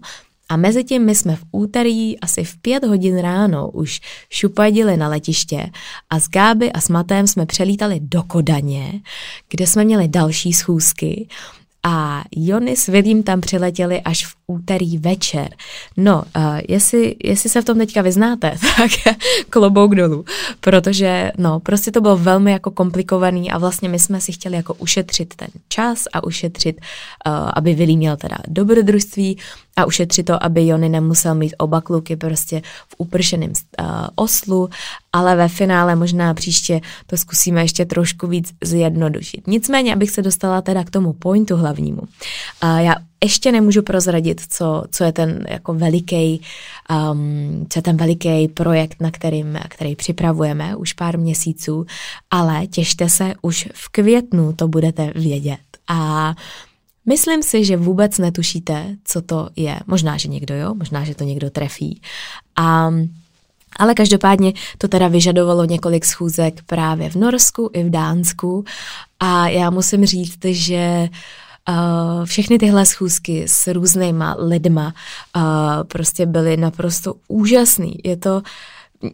a 0.48 0.56
mezi 0.56 0.84
tím 0.84 1.04
my 1.04 1.14
jsme 1.14 1.36
v 1.36 1.44
úterý 1.52 2.20
asi 2.20 2.44
v 2.44 2.56
pět 2.56 2.84
hodin 2.84 3.18
ráno 3.18 3.70
už 3.70 4.00
šupadili 4.30 4.96
na 4.96 5.08
letiště 5.08 5.70
a 6.10 6.20
s 6.20 6.28
Gáby 6.28 6.72
a 6.72 6.80
s 6.80 6.88
Matem 6.88 7.26
jsme 7.26 7.46
přelítali 7.46 8.00
do 8.00 8.22
Kodaně, 8.22 9.00
kde 9.48 9.66
jsme 9.66 9.84
měli 9.84 10.08
další 10.08 10.52
schůzky. 10.52 11.28
A 11.82 12.24
Jony 12.36 12.76
s 12.76 12.86
Vilím 12.86 13.22
tam 13.22 13.40
přiletěli 13.40 14.00
až 14.00 14.26
v 14.26 14.34
úterý 14.46 14.98
večer. 14.98 15.48
No, 15.96 16.22
uh, 16.36 16.42
jestli, 16.68 17.16
jestli 17.24 17.50
se 17.50 17.62
v 17.62 17.64
tom 17.64 17.78
teďka 17.78 18.02
vyznáte, 18.02 18.50
tak 18.76 19.16
klobouk 19.50 19.94
dolů, 19.94 20.24
protože 20.60 21.32
no, 21.38 21.60
prostě 21.60 21.90
to 21.90 22.00
bylo 22.00 22.16
velmi 22.16 22.52
jako 22.52 22.70
komplikovaný 22.70 23.50
a 23.50 23.58
vlastně 23.58 23.88
my 23.88 23.98
jsme 23.98 24.20
si 24.20 24.32
chtěli 24.32 24.56
jako 24.56 24.74
ušetřit 24.74 25.34
ten 25.34 25.48
čas 25.68 26.04
a 26.12 26.24
ušetřit, 26.24 26.80
uh, 27.26 27.50
aby 27.54 27.74
Vili 27.74 27.96
měl 27.96 28.16
teda 28.16 28.36
dobrodružství 28.48 29.38
a 29.76 29.84
ušetřit 29.84 30.26
to, 30.26 30.44
aby 30.44 30.66
Jony 30.66 30.88
nemusel 30.88 31.34
mít 31.34 31.54
oba 31.58 31.80
kluky 31.80 32.16
prostě 32.16 32.62
v 32.88 32.94
upršeném 32.98 33.50
uh, 33.50 33.86
oslu, 34.14 34.68
ale 35.12 35.36
ve 35.36 35.48
finále 35.48 35.96
možná 35.96 36.34
příště 36.34 36.80
to 37.06 37.16
zkusíme 37.16 37.62
ještě 37.62 37.84
trošku 37.84 38.26
víc 38.26 38.52
zjednodušit. 38.64 39.46
Nicméně, 39.46 39.92
abych 39.92 40.10
se 40.10 40.22
dostala 40.22 40.62
teda 40.62 40.84
k 40.84 40.90
tomu 40.90 41.12
pointu 41.12 41.56
hlavnímu. 41.56 42.00
Uh, 42.00 42.78
já 42.78 42.94
ještě 43.24 43.52
nemůžu 43.52 43.82
prozradit, 43.82 44.40
co, 44.48 44.84
co 44.90 45.04
je 45.04 45.12
ten 45.12 45.44
jako 45.48 45.74
veliký, 45.74 46.40
um, 47.12 47.66
co 47.68 47.78
je 47.78 47.82
ten 47.82 47.96
veliký 47.96 48.48
projekt, 48.48 49.00
na 49.00 49.10
kterým, 49.10 49.58
který 49.68 49.96
připravujeme 49.96 50.76
už 50.76 50.92
pár 50.92 51.18
měsíců, 51.18 51.86
ale 52.30 52.66
těšte 52.66 53.08
se, 53.08 53.34
už 53.42 53.68
v 53.74 53.88
květnu 53.88 54.52
to 54.52 54.68
budete 54.68 55.12
vědět. 55.14 55.58
A 55.88 56.34
Myslím 57.08 57.42
si, 57.42 57.64
že 57.64 57.76
vůbec 57.76 58.18
netušíte, 58.18 58.96
co 59.04 59.22
to 59.22 59.48
je. 59.56 59.80
Možná, 59.86 60.16
že 60.16 60.28
někdo 60.28 60.54
jo, 60.54 60.74
možná, 60.74 61.04
že 61.04 61.14
to 61.14 61.24
někdo 61.24 61.50
trefí. 61.50 62.00
A 62.56 62.90
ale 63.78 63.94
každopádně 63.94 64.52
to 64.78 64.88
teda 64.88 65.08
vyžadovalo 65.08 65.64
několik 65.64 66.04
schůzek 66.04 66.62
právě 66.66 67.10
v 67.10 67.14
Norsku 67.14 67.70
i 67.72 67.84
v 67.84 67.90
Dánsku 67.90 68.64
a 69.20 69.48
já 69.48 69.70
musím 69.70 70.06
říct, 70.06 70.44
že 70.44 71.08
Uh, 71.08 71.16
všechny 72.24 72.58
tyhle 72.58 72.86
schůzky 72.86 73.44
s 73.48 73.72
různýma 73.72 74.36
lidma 74.38 74.94
uh, 75.36 75.42
prostě 75.84 76.26
byly 76.26 76.56
naprosto 76.56 77.14
úžasný. 77.28 77.98
Je 78.04 78.16
to 78.16 78.42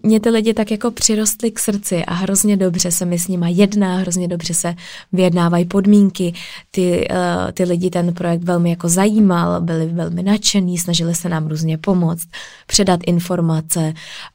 mě 0.03 0.21
ty 0.21 0.31
lidi 0.31 0.55
tak 0.55 0.71
jako 0.71 0.91
přirostly 0.91 1.51
k 1.51 1.59
srdci 1.59 2.05
a 2.05 2.15
hrozně 2.15 2.57
dobře 2.57 2.91
se 2.91 3.05
mi 3.05 3.19
s 3.19 3.29
nima 3.29 3.49
jedná, 3.49 3.97
hrozně 3.97 4.29
dobře 4.29 4.55
se 4.55 4.75
vyjednávají 5.13 5.65
podmínky. 5.65 6.35
Ty, 6.71 7.09
uh, 7.11 7.51
ty 7.53 7.65
lidi 7.65 7.91
ten 7.91 8.15
projekt 8.15 8.43
velmi 8.43 8.71
jako 8.71 8.89
zajímal, 8.89 9.61
byli 9.61 9.87
velmi 9.87 10.23
nadšený, 10.23 10.79
snažili 10.79 11.15
se 11.15 11.29
nám 11.29 11.47
různě 11.47 11.79
pomoct, 11.79 12.29
předat 12.67 13.01
informace 13.07 13.93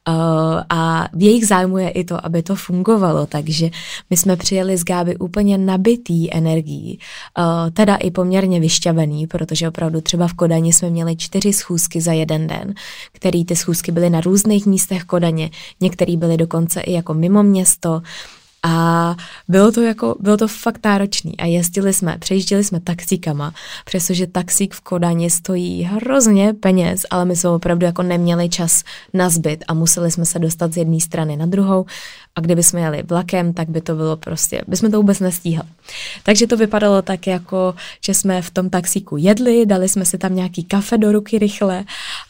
uh, 0.08 0.14
a 0.68 1.08
v 1.12 1.22
jejich 1.22 1.46
zájmu 1.46 1.78
je 1.78 1.90
i 1.90 2.04
to, 2.04 2.26
aby 2.26 2.42
to 2.42 2.56
fungovalo, 2.56 3.26
takže 3.26 3.70
my 4.10 4.16
jsme 4.16 4.36
přijeli 4.36 4.76
z 4.76 4.84
Gáby 4.84 5.16
úplně 5.16 5.58
nabitý 5.58 6.34
energií, 6.34 6.98
uh, 7.38 7.44
teda 7.70 7.96
i 7.96 8.10
poměrně 8.10 8.60
vyšťavený, 8.60 9.26
protože 9.26 9.68
opravdu 9.68 10.00
třeba 10.00 10.28
v 10.28 10.34
Kodani 10.34 10.72
jsme 10.72 10.90
měli 10.90 11.16
čtyři 11.16 11.52
schůzky 11.52 12.00
za 12.00 12.12
jeden 12.12 12.46
den, 12.46 12.74
který 13.12 13.44
ty 13.44 13.56
schůzky 13.56 13.92
byly 13.92 14.10
na 14.10 14.20
různých 14.20 14.66
místech 14.66 15.04
Kodaně, 15.38 15.50
některý 15.80 16.16
byli 16.16 16.36
dokonce 16.36 16.80
i 16.80 16.92
jako 16.92 17.14
mimo 17.14 17.42
město, 17.42 18.02
a 18.62 19.16
bylo 19.48 19.72
to 19.72 19.80
jako, 19.80 20.16
bylo 20.20 20.36
to 20.36 20.48
fakt 20.48 20.84
náročný. 20.84 21.36
A 21.36 21.46
jezdili 21.46 21.92
jsme, 21.92 22.18
přejížděli 22.18 22.64
jsme 22.64 22.80
taxíkama, 22.80 23.54
přestože 23.84 24.26
taxík 24.26 24.74
v 24.74 24.80
Kodani 24.80 25.30
stojí 25.30 25.82
hrozně 25.82 26.54
peněz, 26.54 27.02
ale 27.10 27.24
my 27.24 27.36
jsme 27.36 27.50
opravdu 27.50 27.86
jako 27.86 28.02
neměli 28.02 28.48
čas 28.48 28.84
na 29.14 29.30
zbyt 29.30 29.64
a 29.68 29.74
museli 29.74 30.10
jsme 30.10 30.26
se 30.26 30.38
dostat 30.38 30.72
z 30.72 30.76
jedné 30.76 31.00
strany 31.00 31.36
na 31.36 31.46
druhou. 31.46 31.86
A 32.34 32.40
kdyby 32.40 32.62
jsme 32.62 32.80
jeli 32.80 33.02
vlakem, 33.02 33.52
tak 33.52 33.68
by 33.68 33.80
to 33.80 33.94
bylo 33.94 34.16
prostě, 34.16 34.62
by 34.68 34.76
jsme 34.76 34.90
to 34.90 34.96
vůbec 34.96 35.20
nestíhali. 35.20 35.68
Takže 36.22 36.46
to 36.46 36.56
vypadalo 36.56 37.02
tak 37.02 37.26
jako, 37.26 37.74
že 38.04 38.14
jsme 38.14 38.42
v 38.42 38.50
tom 38.50 38.70
taxíku 38.70 39.16
jedli, 39.16 39.66
dali 39.66 39.88
jsme 39.88 40.04
si 40.04 40.18
tam 40.18 40.34
nějaký 40.34 40.64
kafe 40.64 40.98
do 40.98 41.12
ruky 41.12 41.38
rychle 41.38 41.84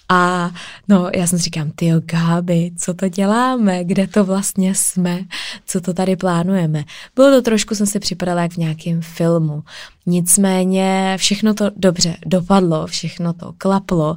a 0.09 0.51
no, 0.89 1.11
já 1.17 1.27
jsem 1.27 1.39
si 1.39 1.45
říkám, 1.45 1.71
ty 1.71 1.93
Gáby, 2.05 2.71
co 2.79 2.95
to 2.95 3.09
děláme, 3.09 3.85
kde 3.85 4.07
to 4.07 4.25
vlastně 4.25 4.75
jsme, 4.75 5.21
co 5.67 5.81
to 5.81 5.95
tady 5.95 6.17
plánujeme. 6.17 6.85
Bylo 7.15 7.31
to 7.31 7.43
trošku, 7.43 7.75
jsem 7.75 7.87
si 7.87 7.99
připadala 8.01 8.43
jak 8.43 8.53
v 8.53 8.57
nějakém 8.57 9.03
filmu. 9.03 9.63
Nicméně 10.07 11.17
všechno 11.19 11.55
to 11.55 11.71
dobře 11.77 12.17
dopadlo, 12.27 12.87
všechno 12.87 13.33
to 13.33 13.53
klaplo 13.59 14.17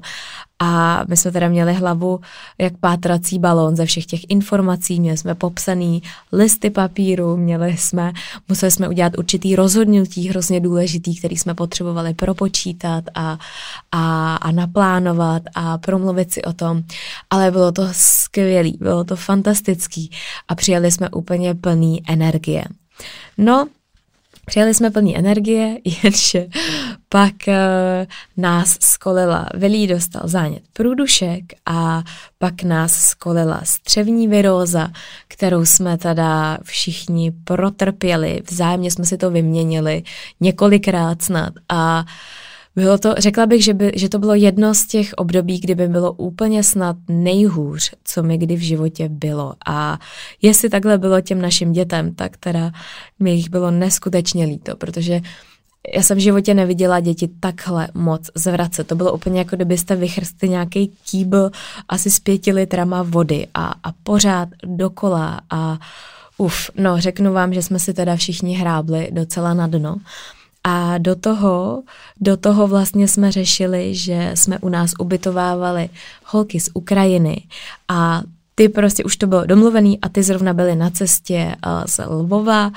a 0.63 1.03
my 1.07 1.17
jsme 1.17 1.31
teda 1.31 1.49
měli 1.49 1.73
hlavu 1.73 2.19
jak 2.57 2.77
pátrací 2.77 3.39
balón 3.39 3.75
ze 3.75 3.85
všech 3.85 4.05
těch 4.05 4.21
informací, 4.29 4.99
měli 4.99 5.17
jsme 5.17 5.35
popsaný 5.35 6.03
listy 6.31 6.69
papíru, 6.69 7.37
měli 7.37 7.77
jsme, 7.77 8.13
museli 8.49 8.71
jsme 8.71 8.89
udělat 8.89 9.17
určitý 9.17 9.55
rozhodnutí 9.55 10.29
hrozně 10.29 10.59
důležitý, 10.59 11.19
který 11.19 11.37
jsme 11.37 11.53
potřebovali 11.53 12.13
propočítat 12.13 13.03
a, 13.15 13.37
a, 13.91 14.35
a 14.35 14.51
naplánovat 14.51 15.43
a 15.55 15.77
promluvit 15.77 16.31
si 16.31 16.41
o 16.41 16.53
tom, 16.53 16.83
ale 17.29 17.51
bylo 17.51 17.71
to 17.71 17.87
skvělý, 17.91 18.77
bylo 18.79 19.03
to 19.03 19.15
fantastický 19.15 20.11
a 20.47 20.55
přijeli 20.55 20.91
jsme 20.91 21.09
úplně 21.09 21.55
plný 21.55 22.01
energie. 22.07 22.63
No, 23.37 23.67
Přijeli 24.51 24.74
jsme 24.74 24.91
plný 24.91 25.17
energie, 25.17 25.77
jenže 26.03 26.48
pak 27.10 27.34
uh, 27.48 27.53
nás 28.38 28.77
skolila, 28.81 29.50
Velí 29.53 29.88
dostal 29.88 30.22
zánět 30.25 30.63
průdušek 30.74 31.43
a 31.65 32.03
pak 32.38 32.63
nás 32.63 32.91
skolila 32.93 33.62
střevní 33.63 34.27
viróza, 34.27 34.91
kterou 35.27 35.65
jsme 35.65 35.98
teda 35.98 36.58
všichni 36.63 37.31
protrpěli, 37.43 38.41
vzájemně 38.51 38.91
jsme 38.91 39.05
si 39.05 39.17
to 39.17 39.31
vyměnili 39.31 40.03
několikrát 40.39 41.22
snad 41.22 41.53
a 41.70 42.00
uh, 42.00 42.05
bylo 42.75 42.97
to, 42.97 43.13
řekla 43.17 43.45
bych, 43.45 43.63
že, 43.63 43.73
by, 43.73 43.91
že 43.95 44.09
to 44.09 44.19
bylo 44.19 44.33
jedno 44.33 44.73
z 44.75 44.85
těch 44.85 45.13
období, 45.17 45.59
kdyby 45.59 45.87
bylo 45.87 46.13
úplně 46.13 46.63
snad 46.63 46.95
nejhůř, 47.09 47.91
co 48.03 48.23
mi 48.23 48.37
kdy 48.37 48.55
v 48.55 48.61
životě 48.61 49.09
bylo. 49.09 49.53
A 49.67 49.99
jestli 50.41 50.69
takhle 50.69 50.97
bylo 50.97 51.21
těm 51.21 51.41
našim 51.41 51.71
dětem, 51.71 52.15
tak 52.15 52.37
teda 52.37 52.71
mi 53.19 53.31
jich 53.31 53.49
bylo 53.49 53.71
neskutečně 53.71 54.45
líto, 54.45 54.75
protože 54.75 55.21
já 55.95 56.01
jsem 56.01 56.17
v 56.17 56.21
životě 56.21 56.53
neviděla 56.53 56.99
děti 56.99 57.29
takhle 57.39 57.87
moc 57.93 58.29
zvracet. 58.35 58.87
To 58.87 58.95
bylo 58.95 59.13
úplně 59.13 59.39
jako 59.39 59.55
kdybyste 59.55 59.95
vychrstli 59.95 60.49
nějaký 60.49 60.91
kýbl 61.11 61.51
asi 61.89 62.11
s 62.11 62.19
pěti 62.19 62.53
litrama 62.53 63.03
vody 63.03 63.47
a, 63.53 63.73
a 63.83 63.91
pořád 64.03 64.49
dokola 64.65 65.41
a 65.49 65.79
uf, 66.37 66.69
no 66.75 67.01
řeknu 67.01 67.33
vám, 67.33 67.53
že 67.53 67.61
jsme 67.61 67.79
si 67.79 67.93
teda 67.93 68.15
všichni 68.15 68.55
hrábli 68.55 69.09
docela 69.11 69.53
na 69.53 69.67
dno. 69.67 69.95
A 70.63 70.97
do 70.97 71.15
toho, 71.15 71.83
do 72.21 72.37
toho 72.37 72.67
vlastně 72.67 73.07
jsme 73.07 73.31
řešili, 73.31 73.95
že 73.95 74.31
jsme 74.35 74.59
u 74.59 74.69
nás 74.69 74.91
ubytovávali 74.99 75.89
holky 76.25 76.59
z 76.59 76.69
Ukrajiny. 76.73 77.43
A 77.87 78.21
ty 78.55 78.69
prostě 78.69 79.03
už 79.03 79.17
to 79.17 79.27
bylo 79.27 79.45
domluvený 79.45 80.01
a 80.01 80.09
ty 80.09 80.23
zrovna 80.23 80.53
byly 80.53 80.75
na 80.75 80.89
cestě 80.89 81.55
uh, 81.65 81.85
z 81.85 81.99
Lvova 82.05 82.71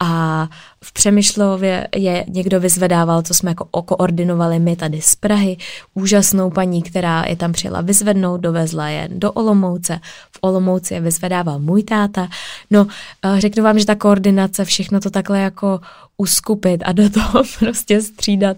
a 0.00 0.48
v 0.84 0.92
Přemyšlově 0.92 1.88
je 1.96 2.24
někdo 2.28 2.60
vyzvedával, 2.60 3.22
co 3.22 3.34
jsme 3.34 3.50
jako 3.50 3.82
koordinovali 3.82 4.58
my 4.58 4.76
tady 4.76 5.00
z 5.00 5.14
Prahy, 5.14 5.56
úžasnou 5.94 6.50
paní, 6.50 6.82
která 6.82 7.24
je 7.28 7.36
tam 7.36 7.52
přijela 7.52 7.80
vyzvednout, 7.80 8.40
dovezla 8.40 8.88
je 8.88 9.08
do 9.12 9.32
Olomouce, 9.32 10.00
v 10.32 10.38
Olomouci 10.40 10.94
je 10.94 11.00
vyzvedával 11.00 11.58
můj 11.58 11.82
táta. 11.82 12.28
No, 12.70 12.86
eh, 13.24 13.40
řeknu 13.40 13.64
vám, 13.64 13.78
že 13.78 13.86
ta 13.86 13.94
koordinace, 13.94 14.64
všechno 14.64 15.00
to 15.00 15.10
takhle 15.10 15.40
jako 15.40 15.80
uskupit 16.16 16.82
a 16.84 16.92
do 16.92 17.10
toho 17.10 17.42
prostě 17.58 18.02
střídat 18.02 18.56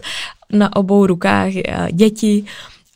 na 0.52 0.76
obou 0.76 1.07
rukách 1.07 1.52
eh, 1.57 1.88
děti. 1.92 2.45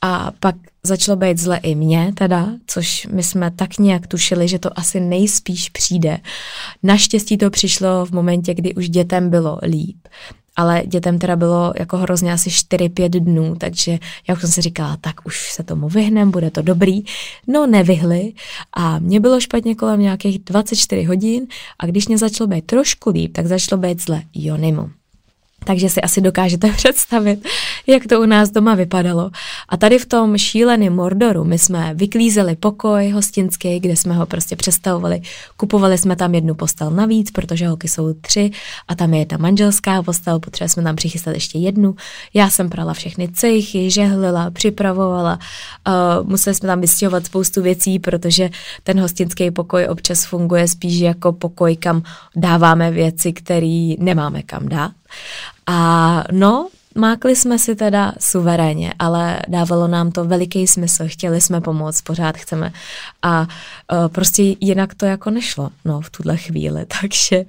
A 0.02 0.30
pak 0.40 0.54
začalo 0.86 1.16
být 1.16 1.38
zle 1.38 1.56
i 1.56 1.74
mě 1.74 2.12
teda, 2.14 2.48
což 2.66 3.06
my 3.06 3.22
jsme 3.22 3.50
tak 3.50 3.78
nějak 3.78 4.06
tušili, 4.06 4.48
že 4.48 4.58
to 4.58 4.78
asi 4.78 5.00
nejspíš 5.00 5.68
přijde. 5.68 6.18
Naštěstí 6.82 7.38
to 7.38 7.50
přišlo 7.50 8.06
v 8.06 8.10
momentě, 8.10 8.54
kdy 8.54 8.74
už 8.74 8.88
dětem 8.88 9.30
bylo 9.30 9.58
líp 9.62 10.08
ale 10.56 10.82
dětem 10.86 11.18
teda 11.18 11.36
bylo 11.36 11.72
jako 11.78 11.96
hrozně 11.96 12.32
asi 12.32 12.50
4-5 12.50 13.08
dnů, 13.08 13.54
takže 13.58 13.98
já 14.28 14.34
už 14.34 14.40
jsem 14.40 14.50
si 14.50 14.60
říkala, 14.60 14.96
tak 15.00 15.14
už 15.24 15.52
se 15.52 15.62
tomu 15.62 15.88
vyhnem, 15.88 16.30
bude 16.30 16.50
to 16.50 16.62
dobrý. 16.62 17.02
No 17.46 17.66
nevyhli 17.66 18.32
a 18.76 18.98
mě 18.98 19.20
bylo 19.20 19.40
špatně 19.40 19.74
kolem 19.74 20.00
nějakých 20.00 20.38
24 20.38 21.02
hodin 21.02 21.46
a 21.78 21.86
když 21.86 22.08
mě 22.08 22.18
začalo 22.18 22.48
být 22.48 22.66
trošku 22.66 23.10
líp, 23.10 23.32
tak 23.32 23.46
začalo 23.46 23.82
být 23.82 24.02
zle 24.02 24.22
Jonimu. 24.34 24.90
Takže 25.64 25.88
si 25.88 26.00
asi 26.00 26.20
dokážete 26.20 26.72
představit, 26.76 27.48
jak 27.86 28.06
to 28.06 28.20
u 28.20 28.26
nás 28.26 28.50
doma 28.50 28.74
vypadalo. 28.74 29.30
A 29.68 29.76
tady 29.76 29.98
v 29.98 30.06
tom 30.06 30.38
šíleném 30.38 30.92
Mordoru 30.92 31.44
my 31.44 31.58
jsme 31.58 31.94
vyklízeli 31.94 32.56
pokoj 32.56 33.10
hostinský, 33.10 33.80
kde 33.80 33.96
jsme 33.96 34.14
ho 34.14 34.26
prostě 34.26 34.56
přestavovali. 34.56 35.20
Kupovali 35.56 35.98
jsme 35.98 36.16
tam 36.16 36.34
jednu 36.34 36.54
postel 36.54 36.90
navíc, 36.90 37.30
protože 37.30 37.68
holky 37.68 37.88
jsou 37.88 38.14
tři 38.14 38.50
a 38.88 38.94
tam 38.94 39.14
je 39.14 39.26
ta 39.26 39.36
manželská 39.36 40.02
postel, 40.02 40.40
potřebovali 40.40 40.70
jsme 40.70 40.82
tam 40.82 40.96
přichystat 40.96 41.34
ještě 41.34 41.58
jednu. 41.58 41.94
Já 42.34 42.50
jsem 42.50 42.70
prala 42.70 42.94
všechny 42.94 43.28
cejchy, 43.28 43.90
žehlila, 43.90 44.50
připravovala. 44.50 45.38
Uh, 45.88 46.28
museli 46.28 46.54
jsme 46.54 46.66
tam 46.66 46.80
vystěhovat 46.80 47.26
spoustu 47.26 47.62
věcí, 47.62 47.98
protože 47.98 48.50
ten 48.82 49.00
hostinský 49.00 49.50
pokoj 49.50 49.86
občas 49.90 50.24
funguje 50.24 50.68
spíš 50.68 51.00
jako 51.00 51.32
pokoj, 51.32 51.76
kam 51.76 52.02
dáváme 52.36 52.90
věci, 52.90 53.32
které 53.32 53.94
nemáme 53.98 54.42
kam 54.42 54.68
dát. 54.68 54.92
A 55.66 56.24
no, 56.32 56.68
Mákli 56.94 57.36
jsme 57.36 57.58
si 57.58 57.76
teda 57.76 58.12
suverénně, 58.20 58.92
ale 58.98 59.40
dávalo 59.48 59.88
nám 59.88 60.12
to 60.12 60.24
veliký 60.24 60.66
smysl, 60.66 61.04
chtěli 61.06 61.40
jsme 61.40 61.60
pomoct, 61.60 62.02
pořád 62.02 62.36
chceme. 62.36 62.72
A 63.22 63.40
uh, 63.40 64.08
prostě 64.08 64.42
jinak 64.60 64.94
to 64.94 65.06
jako 65.06 65.30
nešlo, 65.30 65.70
no, 65.84 66.00
v 66.00 66.10
tuhle 66.10 66.36
chvíli, 66.36 66.86
takže 67.00 67.44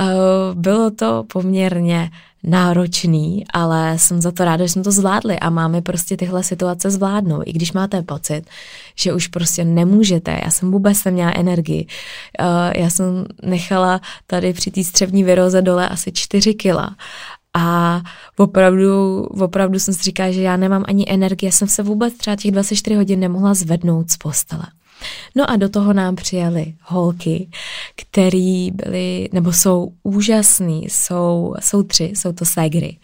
uh, 0.00 0.08
bylo 0.54 0.90
to 0.90 1.24
poměrně 1.32 2.10
náročný, 2.42 3.44
ale 3.52 3.98
jsem 3.98 4.20
za 4.20 4.32
to 4.32 4.44
ráda, 4.44 4.66
že 4.66 4.72
jsme 4.72 4.82
to 4.82 4.92
zvládli 4.92 5.38
a 5.38 5.50
máme 5.50 5.82
prostě 5.82 6.16
tyhle 6.16 6.42
situace 6.42 6.90
zvládnout, 6.90 7.42
i 7.46 7.52
když 7.52 7.72
máte 7.72 8.02
pocit, 8.02 8.42
že 8.96 9.12
už 9.12 9.26
prostě 9.26 9.64
nemůžete. 9.64 10.40
Já 10.44 10.50
jsem 10.50 10.70
vůbec 10.70 11.04
neměla 11.04 11.32
energii. 11.36 11.86
Uh, 12.40 12.46
já 12.82 12.90
jsem 12.90 13.26
nechala 13.42 14.00
tady 14.26 14.52
při 14.52 14.70
té 14.70 14.84
střevní 14.84 15.24
vyroze 15.24 15.62
dole 15.62 15.88
asi 15.88 16.12
4 16.12 16.54
kila 16.54 16.96
a 17.54 18.00
opravdu, 18.36 19.22
opravdu 19.22 19.78
jsem 19.78 19.94
si 19.94 20.02
říkala, 20.02 20.30
že 20.30 20.42
já 20.42 20.56
nemám 20.56 20.84
ani 20.88 21.04
energii, 21.08 21.46
já 21.46 21.52
jsem 21.52 21.68
se 21.68 21.82
vůbec 21.82 22.14
třeba 22.14 22.36
těch 22.36 22.50
24 22.50 22.96
hodin 22.96 23.20
nemohla 23.20 23.54
zvednout 23.54 24.10
z 24.10 24.16
postele. 24.16 24.64
No 25.34 25.50
a 25.50 25.56
do 25.56 25.68
toho 25.68 25.92
nám 25.92 26.16
přijeli 26.16 26.74
holky, 26.82 27.48
který 27.96 28.70
byly, 28.70 29.28
nebo 29.32 29.52
jsou 29.52 29.92
úžasný, 30.02 30.84
jsou, 30.88 31.54
jsou 31.60 31.82
tři, 31.82 32.12
jsou 32.16 32.32
to 32.32 32.44
ségry. 32.44 32.96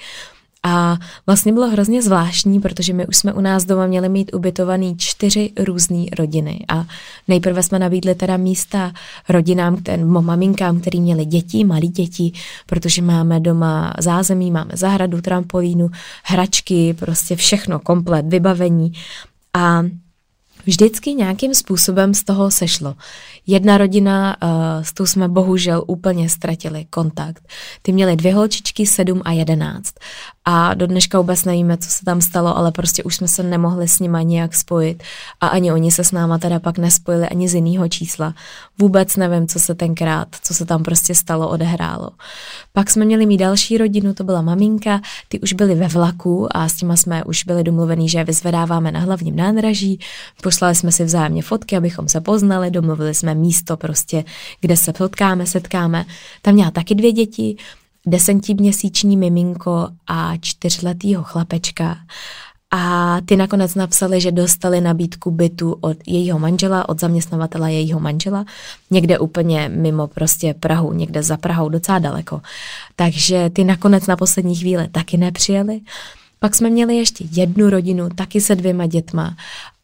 A 0.67 0.99
vlastně 1.27 1.53
bylo 1.53 1.69
hrozně 1.71 2.03
zvláštní, 2.03 2.61
protože 2.61 2.93
my 2.93 3.07
už 3.07 3.17
jsme 3.17 3.33
u 3.33 3.41
nás 3.41 3.65
doma 3.65 3.87
měli 3.87 4.09
mít 4.09 4.35
ubytovaný 4.35 4.97
čtyři 4.99 5.51
různé 5.59 6.05
rodiny. 6.19 6.65
A 6.69 6.87
nejprve 7.29 7.63
jsme 7.63 7.79
nabídli 7.79 8.15
teda 8.15 8.37
místa 8.37 8.93
rodinám, 9.29 9.77
ten, 9.77 10.07
maminkám, 10.07 10.81
který 10.81 11.01
měli 11.01 11.25
děti, 11.25 11.65
malí 11.65 11.89
děti, 11.89 12.33
protože 12.67 13.03
máme 13.03 13.41
doma 13.41 13.95
zázemí, 13.99 14.51
máme 14.51 14.71
zahradu, 14.75 15.21
trampolínu, 15.21 15.91
hračky, 16.23 16.95
prostě 16.95 17.37
všechno, 17.37 17.79
komplet, 17.79 18.27
vybavení. 18.29 18.93
A 19.55 19.83
vždycky 20.66 21.14
nějakým 21.14 21.54
způsobem 21.54 22.14
z 22.14 22.25
toho 22.25 22.50
sešlo. 22.50 22.94
Jedna 23.47 23.78
rodina, 23.78 24.37
uh, 24.42 24.49
s 24.83 24.92
tou 24.92 25.06
jsme 25.06 25.28
bohužel 25.28 25.85
úplně 25.87 26.28
ztratili 26.28 26.87
kontakt. 26.90 27.49
Ty 27.83 27.92
měly 27.92 28.16
dvě 28.16 28.35
holčičky, 28.35 28.87
sedm 28.87 29.23
a 29.25 29.33
jedenáct 29.33 29.94
a 30.45 30.75
do 30.75 30.87
dneška 30.87 31.19
vůbec 31.19 31.45
nevíme, 31.45 31.77
co 31.77 31.91
se 31.91 32.05
tam 32.05 32.21
stalo, 32.21 32.57
ale 32.57 32.73
prostě 32.73 33.03
už 33.03 33.17
jsme 33.17 33.29
se 33.29 33.43
nemohli 33.43 33.89
s 33.89 34.01
nima 34.01 34.23
nijak 34.23 34.55
spojit 34.55 35.03
a 35.41 35.47
ani 35.47 35.73
oni 35.73 35.91
se 35.91 36.05
s 36.05 36.13
náma 36.13 36.39
teda 36.39 36.61
pak 36.61 36.79
nespojili 36.79 37.29
ani 37.29 37.49
z 37.49 37.55
jiného 37.55 37.89
čísla. 37.89 38.35
Vůbec 38.79 39.17
nevím, 39.17 39.49
co 39.49 39.61
se 39.61 39.75
tenkrát, 39.75 40.29
co 40.43 40.55
se 40.55 40.67
tam 40.67 40.83
prostě 40.83 41.15
stalo, 41.15 41.49
odehrálo. 41.49 42.11
Pak 42.73 42.91
jsme 42.91 43.05
měli 43.05 43.27
mít 43.27 43.37
další 43.37 43.79
rodinu, 43.79 44.15
to 44.15 44.25
byla 44.25 44.43
maminka, 44.43 45.01
ty 45.29 45.41
už 45.41 45.53
byly 45.53 45.75
ve 45.75 45.89
vlaku 45.89 46.57
a 46.57 46.69
s 46.69 46.75
těma 46.75 46.97
jsme 46.97 47.25
už 47.25 47.45
byli 47.45 47.65
domluvení, 47.65 48.09
že 48.09 48.19
je 48.19 48.25
vyzvedáváme 48.25 48.93
na 48.93 49.01
hlavním 49.01 49.37
nádraží, 49.37 49.99
poslali 50.43 50.75
jsme 50.75 50.93
si 50.93 51.05
vzájemně 51.05 51.43
fotky, 51.43 51.77
abychom 51.77 52.09
se 52.09 52.21
poznali, 52.21 52.71
domluvili 52.71 53.15
jsme 53.15 53.35
místo 53.35 53.77
prostě, 53.77 54.25
kde 54.61 54.77
se 54.77 54.93
potkáme, 54.93 55.47
setkáme. 55.47 56.05
Tam 56.43 56.55
měla 56.55 56.71
taky 56.71 56.95
dvě 56.95 57.13
děti, 57.13 57.57
desetiměsíční 58.07 59.17
miminko 59.17 59.89
a 60.07 60.33
čtyřletýho 60.41 61.23
chlapečka. 61.23 61.97
A 62.77 63.17
ty 63.27 63.37
nakonec 63.37 63.75
napsali, 63.75 64.21
že 64.21 64.33
dostali 64.33 64.81
nabídku 64.81 65.31
bytu 65.31 65.77
od 65.81 65.97
jejího 66.07 66.39
manžela, 66.39 66.89
od 66.89 67.01
zaměstnavatele 67.01 67.73
jejího 67.73 68.01
manžela, 68.01 68.45
někde 68.91 69.19
úplně 69.19 69.69
mimo 69.69 70.07
prostě 70.07 70.55
Prahu, 70.55 70.93
někde 70.93 71.23
za 71.23 71.37
Prahou, 71.37 71.69
docela 71.69 71.99
daleko. 71.99 72.40
Takže 72.97 73.51
ty 73.53 73.64
nakonec 73.64 74.07
na 74.07 74.17
poslední 74.17 74.57
chvíli 74.57 74.88
taky 74.88 75.17
nepřijeli. 75.17 75.81
Pak 76.38 76.55
jsme 76.55 76.71
měli 76.71 76.97
ještě 76.97 77.25
jednu 77.33 77.71
rodinu, 77.71 78.09
taky 78.14 78.40
se 78.40 78.57
dvěma 78.57 78.87
dětma 78.87 79.37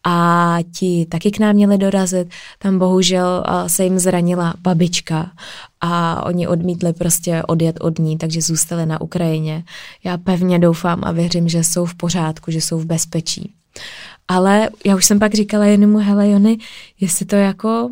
a 0.05 0.59
ti 0.79 1.07
taky 1.07 1.31
k 1.31 1.39
nám 1.39 1.55
měli 1.55 1.79
dorazit. 1.79 2.29
Tam 2.59 2.79
bohužel 2.79 3.45
se 3.67 3.85
jim 3.85 3.99
zranila 3.99 4.55
babička 4.61 5.31
a 5.81 6.23
oni 6.27 6.49
odmítli 6.49 6.93
prostě 6.93 7.43
odjet 7.43 7.77
od 7.81 7.99
ní, 7.99 8.19
takže 8.19 8.43
zůstali 8.43 8.87
na 8.87 9.01
Ukrajině. 9.01 9.65
Já 10.05 10.19
pevně 10.19 10.59
doufám 10.59 11.01
a 11.05 11.13
věřím, 11.13 11.49
že 11.49 11.65
jsou 11.65 11.85
v 11.85 11.95
pořádku, 11.95 12.51
že 12.51 12.61
jsou 12.61 12.79
v 12.79 12.87
bezpečí. 12.87 13.53
Ale 14.29 14.71
já 14.87 14.97
už 14.97 15.05
jsem 15.05 15.19
pak 15.19 15.35
říkala 15.35 15.65
jenému, 15.65 15.99
hele 15.99 16.31
Jony, 16.31 16.59
jestli 17.01 17.27
to 17.27 17.37
jako, 17.37 17.91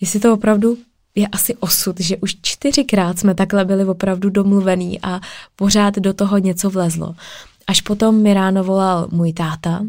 jestli 0.00 0.20
to 0.20 0.34
opravdu 0.34 0.76
je 1.14 1.26
asi 1.26 1.56
osud, 1.56 2.00
že 2.00 2.16
už 2.16 2.36
čtyřikrát 2.42 3.18
jsme 3.18 3.34
takhle 3.34 3.64
byli 3.64 3.84
opravdu 3.84 4.30
domluvený 4.30 5.00
a 5.02 5.20
pořád 5.56 5.96
do 5.96 6.14
toho 6.14 6.38
něco 6.38 6.70
vlezlo. 6.70 7.14
Až 7.66 7.80
potom 7.80 8.22
mi 8.22 8.34
ráno 8.34 8.64
volal 8.64 9.08
můj 9.10 9.32
táta, 9.32 9.80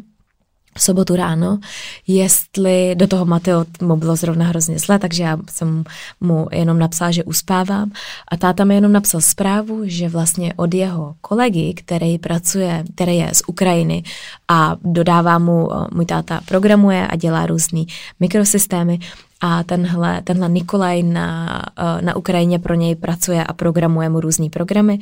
v 0.80 0.84
sobotu 0.84 1.16
ráno, 1.16 1.60
jestli 2.08 2.96
do 2.96 3.08
toho 3.08 3.26
Mateo 3.26 3.66
mu 3.82 3.96
bylo 3.96 4.16
zrovna 4.16 4.46
hrozně 4.46 4.80
zle, 4.80 5.00
takže 5.00 5.24
já 5.24 5.38
jsem 5.50 5.84
mu 6.22 6.48
jenom 6.52 6.80
napsala, 6.80 7.12
že 7.12 7.24
uspávám. 7.24 7.92
A 8.32 8.38
táta 8.38 8.64
mi 8.64 8.76
jenom 8.76 8.92
napsal 8.92 9.22
zprávu, 9.22 9.82
že 9.84 10.10
vlastně 10.10 10.54
od 10.56 10.74
jeho 10.74 11.16
kolegy, 11.22 11.74
který 11.74 12.18
pracuje, 12.18 12.84
který 12.96 13.18
je 13.18 13.30
z 13.34 13.42
Ukrajiny 13.48 14.04
a 14.48 14.76
dodává 14.84 15.40
mu, 15.40 15.70
můj 15.94 16.06
táta 16.06 16.42
programuje 16.46 17.08
a 17.08 17.16
dělá 17.16 17.46
různý 17.46 17.88
mikrosystémy, 18.20 19.00
a 19.42 19.64
tenhle, 19.64 20.22
tenhle 20.22 20.50
Nikolaj 20.50 21.04
na, 21.04 21.62
eh, 21.78 22.02
na 22.02 22.16
Ukrajině 22.16 22.60
pro 22.60 22.74
něj 22.74 22.96
pracuje 22.96 23.44
a 23.44 23.54
programuje 23.54 24.10
mu 24.10 24.20
různý 24.20 24.50
programy, 24.50 25.00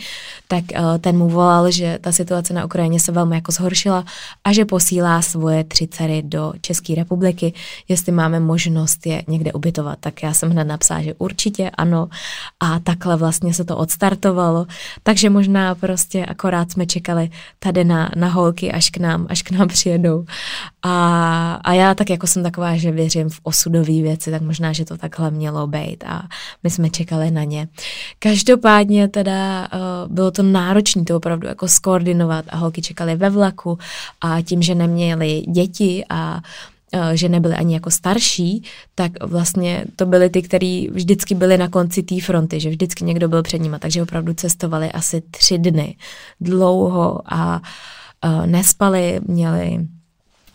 tak 0.47 0.63
eh, 0.73 0.81
ten 0.99 1.17
mu 1.17 1.29
volal, 1.29 1.71
že 1.71 1.97
ta 2.01 2.11
situace 2.11 2.53
na 2.53 2.65
Ukrajině 2.65 2.99
se 2.99 3.11
velmi 3.11 3.35
jako 3.35 3.51
zhoršila 3.51 4.05
a 4.43 4.53
že 4.53 4.65
posílá 4.65 5.21
svoje 5.21 5.63
tři 5.63 5.87
dcery 5.87 6.21
do 6.25 6.53
České 6.61 6.95
republiky, 6.95 7.53
jestli 7.87 8.11
máme 8.11 8.39
možnost 8.39 9.05
je 9.05 9.23
někde 9.27 9.53
ubytovat. 9.53 9.97
Tak 9.99 10.23
já 10.23 10.33
jsem 10.33 10.49
hned 10.49 10.63
napsala, 10.63 11.01
že 11.01 11.13
určitě 11.17 11.69
ano 11.69 12.07
a 12.59 12.79
takhle 12.79 13.17
vlastně 13.17 13.53
se 13.53 13.65
to 13.65 13.77
odstartovalo, 13.77 14.65
takže 15.03 15.29
možná 15.29 15.75
prostě 15.75 16.25
akorát 16.25 16.71
jsme 16.71 16.85
čekali 16.85 17.29
tady 17.59 17.83
na, 17.83 18.11
na 18.15 18.27
holky, 18.27 18.71
až 18.71 18.89
k 18.89 18.97
nám, 18.97 19.25
až 19.29 19.41
k 19.41 19.51
nám 19.51 19.67
přijedou. 19.67 20.25
A, 20.83 21.59
a 21.63 21.73
já 21.73 21.95
tak 21.95 22.09
jako 22.09 22.27
jsem 22.27 22.43
taková, 22.43 22.77
že 22.77 22.91
věřím 22.91 23.29
v 23.29 23.39
osudové 23.43 24.01
věci, 24.01 24.26
věci, 24.27 24.39
tak 24.39 24.47
možná, 24.47 24.73
že 24.73 24.85
to 24.85 24.97
takhle 24.97 25.31
mělo 25.31 25.67
být 25.67 26.03
a 26.07 26.27
my 26.63 26.69
jsme 26.69 26.89
čekali 26.89 27.31
na 27.31 27.43
ně. 27.43 27.67
Každopádně 28.19 29.07
teda 29.07 29.67
uh, 29.73 30.13
bylo 30.13 30.31
to 30.31 30.43
náročné 30.43 31.03
to 31.03 31.17
opravdu 31.17 31.47
jako 31.47 31.67
skoordinovat 31.67 32.45
a 32.49 32.57
holky 32.57 32.81
čekali 32.81 33.15
ve 33.15 33.29
vlaku 33.29 33.77
a 34.21 34.41
tím, 34.41 34.61
že 34.61 34.75
neměli 34.75 35.43
děti 35.47 36.03
a 36.09 36.41
eh, 36.93 37.17
že 37.17 37.29
nebyli 37.29 37.55
ani 37.55 37.73
jako 37.73 37.91
starší, 37.91 38.63
tak 38.95 39.11
vlastně 39.23 39.85
to 39.95 40.05
byly 40.05 40.29
ty, 40.29 40.41
kteří 40.41 40.89
vždycky 40.93 41.35
byli 41.35 41.57
na 41.57 41.67
konci 41.67 42.03
té 42.03 42.21
fronty, 42.21 42.59
že 42.59 42.69
vždycky 42.69 43.03
někdo 43.03 43.27
byl 43.27 43.43
před 43.43 43.61
nimi, 43.61 43.75
takže 43.79 44.01
opravdu 44.01 44.33
cestovali 44.33 44.91
asi 44.91 45.21
tři 45.31 45.57
dny 45.57 45.95
dlouho 46.41 47.21
a 47.25 47.61
uh, 48.25 48.47
nespali, 48.47 49.19
měli 49.27 49.87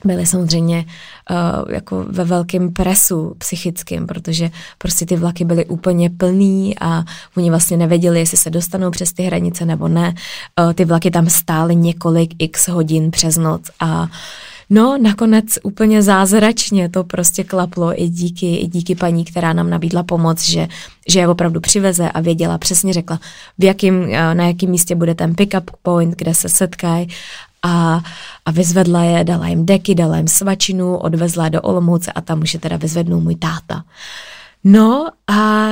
byli 0.05 0.27
samozřejmě 0.27 0.85
uh, 1.31 1.73
jako 1.73 2.05
ve 2.09 2.25
velkém 2.25 2.73
presu 2.73 3.35
psychickým, 3.39 4.07
protože 4.07 4.51
prostě 4.79 5.07
ty 5.07 5.17
vlaky 5.17 5.45
byly 5.45 5.67
úplně 5.67 6.11
plný 6.11 6.79
a 6.81 7.05
oni 7.37 7.51
vlastně 7.51 7.77
nevěděli, 7.77 8.19
jestli 8.19 8.37
se 8.37 8.51
dostanou 8.51 8.91
přes 8.91 9.13
ty 9.13 9.23
hranice 9.23 9.65
nebo 9.65 9.89
ne. 9.89 10.15
Uh, 10.61 10.73
ty 10.73 10.85
vlaky 10.85 11.11
tam 11.11 11.29
stály 11.29 11.77
několik 11.77 12.35
x 12.39 12.69
hodin 12.69 13.11
přes 13.11 13.37
noc 13.37 13.63
a 13.81 14.09
No, 14.75 14.99
nakonec 15.03 15.45
úplně 15.63 16.03
zázračně 16.03 16.89
to 16.89 17.05
prostě 17.05 17.45
klaplo 17.45 18.03
i 18.03 18.09
díky, 18.09 18.57
i 18.57 18.67
díky 18.67 18.95
paní, 18.95 19.25
která 19.25 19.53
nám 19.53 19.71
nabídla 19.71 20.03
pomoc, 20.03 20.45
že, 20.45 20.69
že 21.09 21.21
je 21.21 21.29
opravdu 21.29 21.61
přiveze 21.61 22.11
a 22.11 22.21
věděla, 22.21 22.59
přesně 22.59 22.93
řekla, 22.93 23.21
v 23.59 23.65
jakým, 23.65 24.03
eh, 24.03 24.35
na 24.35 24.47
jakém 24.47 24.71
místě 24.71 24.95
bude 24.95 25.15
ten 25.15 25.33
pick-up 25.33 25.71
point, 25.83 26.15
kde 26.17 26.35
se 26.35 26.49
setkají 26.49 27.09
a, 27.63 28.03
a 28.45 28.51
vyzvedla 28.51 29.03
je, 29.03 29.25
dala 29.25 29.49
jim 29.49 29.67
deky, 29.67 29.95
dala 29.95 30.17
jim 30.17 30.29
svačinu, 30.29 30.97
odvezla 30.97 31.49
do 31.49 31.63
Olomouce 31.63 32.13
a 32.13 32.21
tam 32.21 32.41
už 32.43 32.55
je 32.55 32.61
teda 32.61 32.77
vyzvednul 32.77 33.21
můj 33.21 33.37
táta. 33.37 33.85
No 34.65 35.07
a 35.27 35.69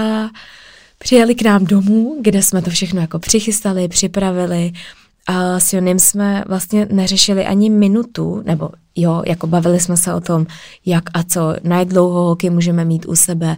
přijeli 0.98 1.34
k 1.34 1.42
nám 1.42 1.64
domů, 1.64 2.16
kde 2.20 2.42
jsme 2.42 2.62
to 2.62 2.70
všechno 2.70 3.00
jako 3.00 3.18
přichystali, 3.18 3.88
připravili 3.88 4.72
a 5.26 5.60
s 5.60 5.72
Jonem 5.72 5.98
jsme 5.98 6.44
vlastně 6.48 6.86
neřešili 6.90 7.46
ani 7.46 7.70
minutu, 7.70 8.42
nebo 8.46 8.70
jo, 8.96 9.22
jako 9.26 9.46
bavili 9.46 9.80
jsme 9.80 9.96
se 9.96 10.14
o 10.14 10.20
tom, 10.20 10.46
jak 10.86 11.04
a 11.14 11.22
co, 11.22 11.54
na 11.62 11.84
dlouho 11.84 12.22
holky 12.22 12.50
můžeme 12.50 12.84
mít 12.84 13.06
u 13.06 13.16
sebe, 13.16 13.56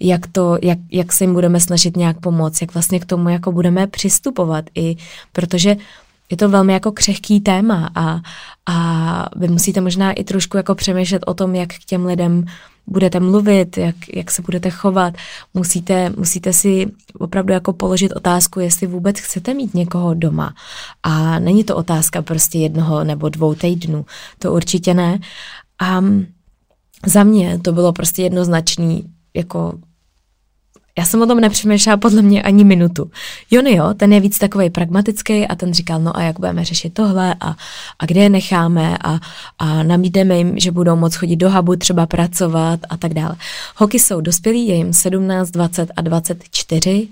jak 0.00 0.26
to, 0.26 0.58
jak, 0.62 0.78
jak 0.90 1.12
se 1.12 1.24
jim 1.24 1.32
budeme 1.32 1.60
snažit 1.60 1.96
nějak 1.96 2.20
pomoct, 2.20 2.60
jak 2.60 2.74
vlastně 2.74 3.00
k 3.00 3.06
tomu 3.06 3.28
jako 3.28 3.52
budeme 3.52 3.86
přistupovat 3.86 4.64
i, 4.74 4.96
protože 5.32 5.76
je 6.32 6.36
to 6.36 6.48
velmi 6.48 6.72
jako 6.72 6.92
křehký 6.92 7.40
téma 7.40 7.90
a, 7.94 8.20
a 8.66 9.28
vy 9.36 9.48
musíte 9.48 9.80
možná 9.80 10.12
i 10.12 10.24
trošku 10.24 10.56
jako 10.56 10.74
přemýšlet 10.74 11.22
o 11.26 11.34
tom, 11.34 11.54
jak 11.54 11.68
k 11.68 11.84
těm 11.84 12.06
lidem 12.06 12.44
budete 12.86 13.20
mluvit, 13.20 13.78
jak, 13.78 13.96
jak 14.14 14.30
se 14.30 14.42
budete 14.42 14.70
chovat. 14.70 15.14
Musíte, 15.54 16.10
musíte 16.16 16.52
si 16.52 16.86
opravdu 17.18 17.52
jako 17.52 17.72
položit 17.72 18.12
otázku, 18.12 18.60
jestli 18.60 18.86
vůbec 18.86 19.20
chcete 19.20 19.54
mít 19.54 19.74
někoho 19.74 20.14
doma. 20.14 20.54
A 21.02 21.38
není 21.38 21.64
to 21.64 21.76
otázka 21.76 22.22
prostě 22.22 22.58
jednoho 22.58 23.04
nebo 23.04 23.28
dvou 23.28 23.54
týdnů. 23.54 24.06
To 24.38 24.52
určitě 24.52 24.94
ne. 24.94 25.18
A 25.80 26.02
za 27.06 27.22
mě 27.24 27.58
to 27.58 27.72
bylo 27.72 27.92
prostě 27.92 28.22
jednoznačný 28.22 29.04
jako 29.34 29.72
já 30.98 31.04
jsem 31.04 31.22
o 31.22 31.26
tom 31.26 31.40
nepřemýšlela 31.40 31.96
podle 31.96 32.22
mě 32.22 32.42
ani 32.42 32.64
minutu. 32.64 33.10
Jony 33.50 33.74
jo, 33.74 33.94
ten 33.94 34.12
je 34.12 34.20
víc 34.20 34.38
takový 34.38 34.70
pragmatický 34.70 35.46
a 35.46 35.54
ten 35.54 35.74
říkal, 35.74 36.00
no 36.00 36.16
a 36.16 36.22
jak 36.22 36.38
budeme 36.38 36.64
řešit 36.64 36.94
tohle 36.94 37.34
a, 37.40 37.56
a 37.98 38.06
kde 38.06 38.20
je 38.20 38.28
necháme 38.28 38.98
a, 39.04 39.18
a 39.58 39.82
nabídeme 39.82 40.38
jim, 40.38 40.58
že 40.58 40.70
budou 40.70 40.96
moc 40.96 41.14
chodit 41.14 41.36
do 41.36 41.50
hubu, 41.50 41.76
třeba 41.76 42.06
pracovat 42.06 42.80
a 42.88 42.96
tak 42.96 43.14
dále. 43.14 43.36
Hoky 43.76 43.98
jsou 43.98 44.20
dospělí, 44.20 44.66
je 44.68 44.74
jim 44.74 44.92
17, 44.92 45.50
20 45.50 45.90
a 45.96 46.00
24 46.00 47.08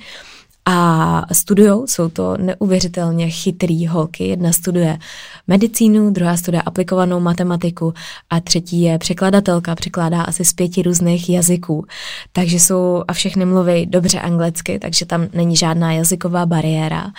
a 0.67 1.23
studujou, 1.33 1.87
jsou 1.87 2.09
to 2.09 2.37
neuvěřitelně 2.37 3.31
chytrý 3.31 3.87
holky. 3.87 4.29
Jedna 4.29 4.53
studuje 4.53 4.99
medicínu, 5.47 6.11
druhá 6.11 6.37
studuje 6.37 6.63
aplikovanou 6.63 7.21
matematiku 7.21 7.95
a 8.31 8.41
třetí 8.41 8.83
je 8.83 8.99
překladatelka, 8.99 9.75
překládá 9.75 10.23
asi 10.23 10.45
z 10.45 10.53
pěti 10.53 10.83
různých 10.83 11.31
jazyků. 11.31 11.87
Takže 12.33 12.61
jsou 12.61 13.05
a 13.09 13.13
všechny 13.13 13.45
mluví 13.45 13.87
dobře 13.87 14.21
anglicky, 14.21 14.79
takže 14.79 15.07
tam 15.07 15.29
není 15.33 15.57
žádná 15.57 15.93
jazyková 15.93 16.47
bariéra. 16.47 17.11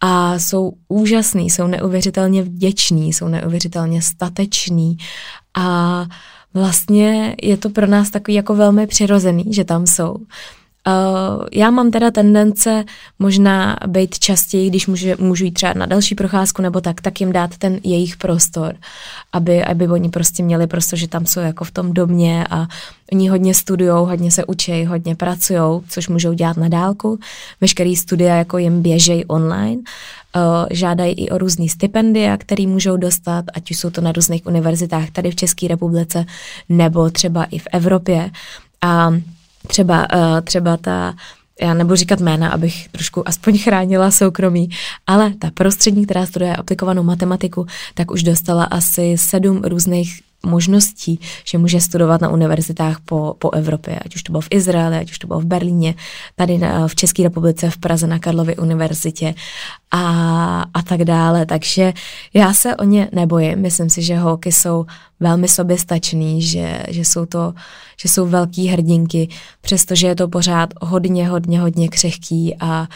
A 0.00 0.38
jsou 0.38 0.72
úžasný, 0.88 1.50
jsou 1.50 1.66
neuvěřitelně 1.66 2.42
vděční, 2.42 3.12
jsou 3.12 3.28
neuvěřitelně 3.28 4.02
stateční 4.02 4.96
a 5.54 6.04
vlastně 6.54 7.36
je 7.42 7.56
to 7.56 7.70
pro 7.70 7.86
nás 7.86 8.10
takový 8.10 8.34
jako 8.34 8.54
velmi 8.54 8.86
přirozený, 8.86 9.44
že 9.50 9.64
tam 9.64 9.86
jsou. 9.86 10.16
Uh, 10.86 11.46
já 11.52 11.70
mám 11.70 11.90
teda 11.90 12.10
tendence 12.10 12.84
možná 13.18 13.76
být 13.86 14.18
častěji, 14.18 14.70
když 14.70 14.86
můžu, 14.86 15.08
můžu 15.18 15.44
jít 15.44 15.50
třeba 15.50 15.72
na 15.76 15.86
další 15.86 16.14
procházku 16.14 16.62
nebo 16.62 16.80
tak, 16.80 17.00
tak 17.00 17.20
jim 17.20 17.32
dát 17.32 17.58
ten 17.58 17.80
jejich 17.84 18.16
prostor, 18.16 18.74
aby, 19.32 19.64
aby 19.64 19.88
oni 19.88 20.08
prostě 20.08 20.42
měli 20.42 20.66
prostor, 20.66 20.98
že 20.98 21.08
tam 21.08 21.26
jsou 21.26 21.40
jako 21.40 21.64
v 21.64 21.70
tom 21.70 21.92
domě 21.92 22.46
a 22.50 22.66
oni 23.12 23.28
hodně 23.28 23.54
studujou, 23.54 24.04
hodně 24.04 24.30
se 24.30 24.44
učí, 24.44 24.84
hodně 24.84 25.16
pracují, 25.16 25.82
což 25.88 26.08
můžou 26.08 26.32
dělat 26.32 26.56
na 26.56 26.68
dálku. 26.68 27.18
Veškerý 27.60 27.96
studia 27.96 28.36
jako 28.36 28.58
jim 28.58 28.82
běžejí 28.82 29.24
online, 29.24 29.76
uh, 29.76 30.42
žádají 30.70 31.12
i 31.14 31.28
o 31.28 31.38
různý 31.38 31.68
stipendia, 31.68 32.36
který 32.36 32.66
můžou 32.66 32.96
dostat, 32.96 33.44
ať 33.54 33.70
už 33.70 33.78
jsou 33.78 33.90
to 33.90 34.00
na 34.00 34.12
různých 34.12 34.46
univerzitách 34.46 35.10
tady 35.10 35.30
v 35.30 35.36
České 35.36 35.68
republice 35.68 36.24
nebo 36.68 37.10
třeba 37.10 37.44
i 37.44 37.58
v 37.58 37.66
Evropě. 37.72 38.30
A 38.82 39.10
Třeba, 39.66 40.06
uh, 40.14 40.40
třeba 40.44 40.76
ta 40.76 41.14
já 41.62 41.74
nebudu 41.74 41.96
říkat 41.96 42.20
jména, 42.20 42.48
abych 42.48 42.88
trošku 42.88 43.28
aspoň 43.28 43.58
chránila 43.58 44.10
soukromí, 44.10 44.68
ale 45.06 45.34
ta 45.38 45.50
prostřední, 45.54 46.04
která 46.04 46.26
studuje 46.26 46.56
aplikovanou 46.56 47.02
matematiku, 47.02 47.66
tak 47.94 48.10
už 48.10 48.22
dostala 48.22 48.64
asi 48.64 49.18
sedm 49.18 49.62
různých 49.64 50.20
možností, 50.46 51.20
že 51.44 51.58
může 51.58 51.80
studovat 51.80 52.20
na 52.20 52.28
univerzitách 52.28 53.00
po, 53.04 53.34
po 53.38 53.50
Evropě, 53.50 53.98
ať 53.98 54.16
už 54.16 54.22
to 54.22 54.32
bylo 54.32 54.40
v 54.40 54.48
Izraeli, 54.50 54.96
ať 54.96 55.10
už 55.10 55.18
to 55.18 55.26
bylo 55.26 55.40
v 55.40 55.44
Berlíně, 55.44 55.94
tady 56.34 56.58
na, 56.58 56.88
v 56.88 56.94
České 56.94 57.22
republice, 57.22 57.70
v 57.70 57.78
Praze 57.78 58.06
na 58.06 58.18
Karlově 58.18 58.56
univerzitě 58.56 59.34
a, 59.90 60.64
a 60.74 60.82
tak 60.82 61.04
dále. 61.04 61.46
Takže 61.46 61.92
já 62.34 62.54
se 62.54 62.76
o 62.76 62.84
ně 62.84 63.08
nebojím. 63.12 63.58
Myslím 63.58 63.90
si, 63.90 64.02
že 64.02 64.16
holky 64.16 64.52
jsou 64.52 64.86
velmi 65.20 65.48
soběstačný, 65.48 66.42
že, 66.42 66.82
že, 66.88 67.00
jsou 67.00 67.26
to, 67.26 67.54
že 68.00 68.08
jsou 68.08 68.26
velký 68.26 68.66
hrdinky, 68.66 69.28
přestože 69.60 70.06
je 70.06 70.14
to 70.14 70.28
pořád 70.28 70.74
hodně, 70.80 71.28
hodně, 71.28 71.60
hodně 71.60 71.88
křehký 71.88 72.56
a, 72.60 72.86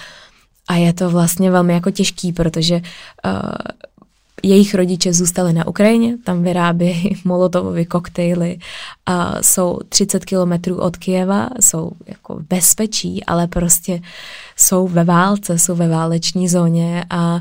a 0.68 0.74
je 0.74 0.92
to 0.92 1.10
vlastně 1.10 1.50
velmi 1.50 1.72
jako 1.72 1.90
těžký, 1.90 2.32
protože 2.32 2.74
uh, 2.76 3.40
jejich 4.42 4.74
rodiče 4.74 5.12
zůstali 5.12 5.52
na 5.52 5.66
Ukrajině, 5.66 6.16
tam 6.24 6.42
vyrábějí 6.42 7.16
molotovové 7.24 7.84
koktejly 7.84 8.58
a 9.06 9.42
jsou 9.42 9.78
30 9.88 10.24
kilometrů 10.24 10.80
od 10.80 10.96
Kijeva, 10.96 11.48
jsou 11.60 11.90
jako 12.06 12.40
bezpečí, 12.48 13.24
ale 13.24 13.46
prostě 13.46 14.00
jsou 14.56 14.88
ve 14.88 15.04
válce, 15.04 15.58
jsou 15.58 15.74
ve 15.74 15.88
váleční 15.88 16.48
zóně 16.48 17.04
a 17.10 17.40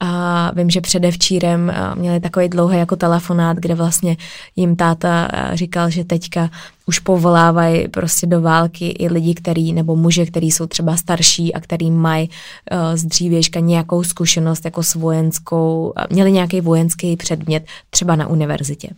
a 0.00 0.52
vím, 0.54 0.70
že 0.70 0.80
předevčírem 0.80 1.72
měli 1.94 2.20
takový 2.20 2.48
dlouhý 2.48 2.78
jako 2.78 2.96
telefonát, 2.96 3.56
kde 3.56 3.74
vlastně 3.74 4.16
jim 4.56 4.76
táta 4.76 5.28
říkal, 5.54 5.90
že 5.90 6.04
teďka 6.04 6.50
už 6.86 6.98
povolávají 6.98 7.88
prostě 7.88 8.26
do 8.26 8.40
války 8.40 8.88
i 8.88 9.08
lidi, 9.08 9.34
který, 9.34 9.72
nebo 9.72 9.96
muže, 9.96 10.26
který 10.26 10.50
jsou 10.50 10.66
třeba 10.66 10.96
starší 10.96 11.54
a 11.54 11.60
který 11.60 11.90
mají 11.90 12.28
uh, 12.28 12.78
z 12.96 13.04
dřívěžka 13.04 13.60
nějakou 13.60 14.02
zkušenost 14.02 14.64
jako 14.64 14.82
s 14.82 14.94
vojenskou, 14.94 15.92
měli 16.10 16.32
nějaký 16.32 16.60
vojenský 16.60 17.16
předmět 17.16 17.66
třeba 17.90 18.16
na 18.16 18.26
univerzitě. 18.26 18.88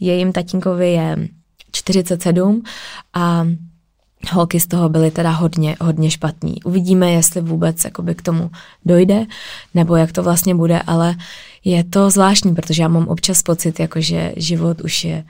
Jejím 0.00 0.32
tatínkovi 0.32 0.92
je 0.92 1.28
47 1.72 2.62
a 3.14 3.46
holky 4.30 4.60
z 4.60 4.66
toho 4.66 4.88
byly 4.88 5.10
teda 5.10 5.30
hodně, 5.30 5.76
hodně 5.80 6.10
špatní. 6.10 6.62
Uvidíme, 6.64 7.12
jestli 7.12 7.40
vůbec 7.40 7.84
jakoby 7.84 8.14
k 8.14 8.22
tomu 8.22 8.50
dojde, 8.84 9.26
nebo 9.74 9.96
jak 9.96 10.12
to 10.12 10.22
vlastně 10.22 10.54
bude, 10.54 10.80
ale 10.86 11.14
je 11.64 11.84
to 11.84 12.10
zvláštní, 12.10 12.54
protože 12.54 12.82
já 12.82 12.88
mám 12.88 13.08
občas 13.08 13.42
pocit, 13.42 13.80
jako 13.80 14.00
že 14.00 14.32
život 14.36 14.80
už 14.80 15.04
je 15.04 15.24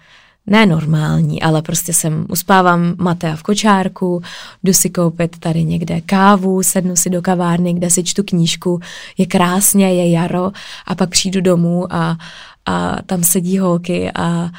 ne 0.46 0.66
normální, 0.66 1.42
ale 1.42 1.62
prostě 1.62 1.92
jsem 1.92 2.26
uspávám 2.28 2.94
Matea 2.98 3.36
v 3.36 3.42
kočárku, 3.42 4.22
jdu 4.64 4.72
si 4.72 4.90
koupit 4.90 5.38
tady 5.38 5.64
někde 5.64 6.00
kávu, 6.00 6.62
sednu 6.62 6.96
si 6.96 7.10
do 7.10 7.22
kavárny, 7.22 7.74
kde 7.74 7.90
si 7.90 8.04
čtu 8.04 8.22
knížku, 8.22 8.80
je 9.18 9.26
krásně, 9.26 9.94
je 9.94 10.10
jaro 10.10 10.52
a 10.86 10.94
pak 10.94 11.10
přijdu 11.10 11.40
domů 11.40 11.94
a, 11.94 12.18
a 12.66 12.96
tam 13.06 13.24
sedí 13.24 13.58
holky 13.58 14.10
a, 14.14 14.50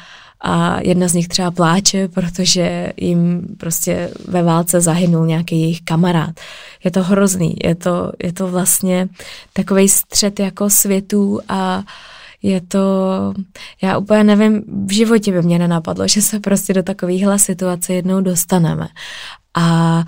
a 0.46 0.80
jedna 0.80 1.08
z 1.08 1.14
nich 1.14 1.28
třeba 1.28 1.50
pláče, 1.50 2.08
protože 2.08 2.92
jim 2.96 3.46
prostě 3.58 4.10
ve 4.28 4.42
válce 4.42 4.80
zahynul 4.80 5.26
nějaký 5.26 5.60
jejich 5.60 5.82
kamarád. 5.82 6.40
Je 6.84 6.90
to 6.90 7.02
hrozný, 7.02 7.56
je 7.64 7.74
to, 7.74 8.12
je 8.22 8.32
to 8.32 8.48
vlastně 8.48 9.08
takový 9.52 9.88
střed 9.88 10.40
jako 10.40 10.70
světů 10.70 11.40
a 11.48 11.82
je 12.42 12.60
to, 12.60 12.80
já 13.82 13.98
úplně 13.98 14.24
nevím, 14.24 14.62
v 14.86 14.92
životě 14.92 15.32
by 15.32 15.42
mě 15.42 15.58
nenapadlo, 15.58 16.08
že 16.08 16.22
se 16.22 16.40
prostě 16.40 16.72
do 16.72 16.82
takovéhle 16.82 17.38
situace 17.38 17.94
jednou 17.94 18.20
dostaneme. 18.20 18.88
A 19.54 20.04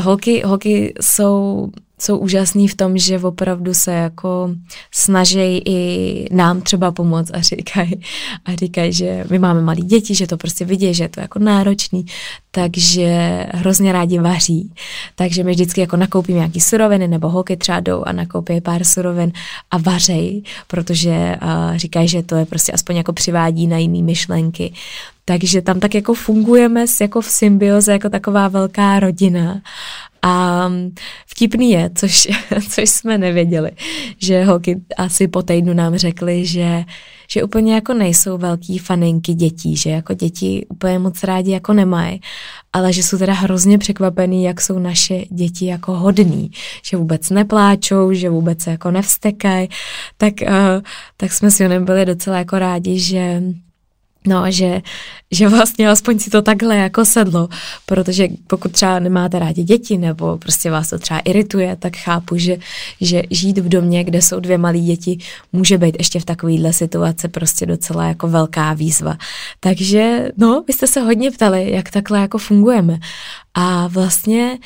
holky, 0.00 0.42
holky 0.46 0.94
jsou 1.00 1.68
jsou 2.02 2.18
úžasný 2.18 2.68
v 2.68 2.74
tom, 2.74 2.98
že 2.98 3.18
opravdu 3.18 3.74
se 3.74 3.92
jako 3.92 4.50
snaží 4.90 5.62
i 5.66 6.26
nám 6.34 6.60
třeba 6.60 6.92
pomoct 6.92 7.30
a 7.34 7.40
říkají, 7.40 8.00
a 8.44 8.54
říkají, 8.54 8.92
že 8.92 9.24
my 9.30 9.38
máme 9.38 9.62
malí 9.62 9.82
děti, 9.82 10.14
že 10.14 10.26
to 10.26 10.36
prostě 10.36 10.64
vidí, 10.64 10.94
že 10.94 11.04
je 11.04 11.08
to 11.08 11.20
jako 11.20 11.38
náročný, 11.38 12.06
takže 12.50 13.46
hrozně 13.54 13.92
rádi 13.92 14.18
vaří. 14.18 14.72
Takže 15.14 15.44
my 15.44 15.50
vždycky 15.52 15.80
jako 15.80 15.96
nakoupíme 15.96 16.38
nějaký 16.38 16.60
suroviny 16.60 17.08
nebo 17.08 17.28
holky 17.28 17.56
třeba 17.56 17.80
jdou 17.80 18.02
a 18.02 18.12
nakoupí 18.12 18.60
pár 18.60 18.84
surovin 18.84 19.32
a 19.70 19.78
vařej, 19.78 20.42
protože 20.66 21.36
říkají, 21.76 22.08
že 22.08 22.22
to 22.22 22.34
je 22.36 22.46
prostě 22.46 22.72
aspoň 22.72 22.96
jako 22.96 23.12
přivádí 23.12 23.66
na 23.66 23.78
jiný 23.78 24.02
myšlenky. 24.02 24.72
Takže 25.24 25.62
tam 25.62 25.80
tak 25.80 25.94
jako 25.94 26.14
fungujeme 26.14 26.84
jako 27.00 27.20
v 27.20 27.26
symbioze, 27.26 27.92
jako 27.92 28.08
taková 28.08 28.48
velká 28.48 29.00
rodina. 29.00 29.60
A 30.22 30.68
vtipný 31.26 31.70
je, 31.70 31.90
což, 31.94 32.28
což 32.70 32.90
jsme 32.90 33.18
nevěděli, 33.18 33.70
že 34.18 34.44
holky 34.44 34.80
asi 34.96 35.28
po 35.28 35.42
týdnu 35.42 35.74
nám 35.74 35.96
řekly, 35.96 36.46
že, 36.46 36.84
že 37.28 37.42
úplně 37.42 37.74
jako 37.74 37.94
nejsou 37.94 38.38
velký 38.38 38.78
faninky 38.78 39.34
dětí, 39.34 39.76
že 39.76 39.90
jako 39.90 40.14
děti 40.14 40.66
úplně 40.68 40.98
moc 40.98 41.22
rádi 41.22 41.50
jako 41.50 41.72
nemají, 41.72 42.20
ale 42.72 42.92
že 42.92 43.02
jsou 43.02 43.18
teda 43.18 43.32
hrozně 43.32 43.78
překvapený, 43.78 44.44
jak 44.44 44.60
jsou 44.60 44.78
naše 44.78 45.24
děti 45.30 45.66
jako 45.66 45.92
hodný, 45.92 46.50
že 46.84 46.96
vůbec 46.96 47.30
nepláčou, 47.30 48.12
že 48.12 48.30
vůbec 48.30 48.62
se 48.62 48.70
jako 48.70 48.90
nevstekají, 48.90 49.68
tak, 50.16 50.34
uh, 50.42 50.82
tak 51.16 51.32
jsme 51.32 51.50
s 51.50 51.60
Jonem 51.60 51.84
byli 51.84 52.06
docela 52.06 52.38
jako 52.38 52.58
rádi, 52.58 52.98
že 52.98 53.42
No, 54.26 54.50
že, 54.50 54.82
že 55.30 55.48
vlastně 55.48 55.88
aspoň 55.88 56.18
si 56.18 56.30
to 56.30 56.42
takhle 56.42 56.76
jako 56.76 57.04
sedlo, 57.04 57.48
protože 57.86 58.28
pokud 58.46 58.72
třeba 58.72 58.98
nemáte 58.98 59.38
rádi 59.38 59.62
děti 59.62 59.98
nebo 59.98 60.38
prostě 60.38 60.70
vás 60.70 60.90
to 60.90 60.98
třeba 60.98 61.20
irituje, 61.20 61.76
tak 61.76 61.96
chápu, 61.96 62.36
že, 62.36 62.56
že 63.00 63.22
žít 63.30 63.58
v 63.58 63.68
domě, 63.68 64.04
kde 64.04 64.22
jsou 64.22 64.40
dvě 64.40 64.58
malé 64.58 64.78
děti, 64.78 65.18
může 65.52 65.78
být 65.78 65.96
ještě 65.98 66.20
v 66.20 66.24
takovéhle 66.24 66.72
situaci 66.72 67.28
prostě 67.28 67.66
docela 67.66 68.04
jako 68.04 68.28
velká 68.28 68.72
výzva. 68.72 69.16
Takže 69.60 70.28
no, 70.36 70.64
vy 70.66 70.72
jste 70.72 70.86
se 70.86 71.00
hodně 71.00 71.30
ptali, 71.30 71.70
jak 71.70 71.90
takhle 71.90 72.20
jako 72.20 72.38
fungujeme. 72.38 72.98
A 73.54 73.86
vlastně 73.86 74.58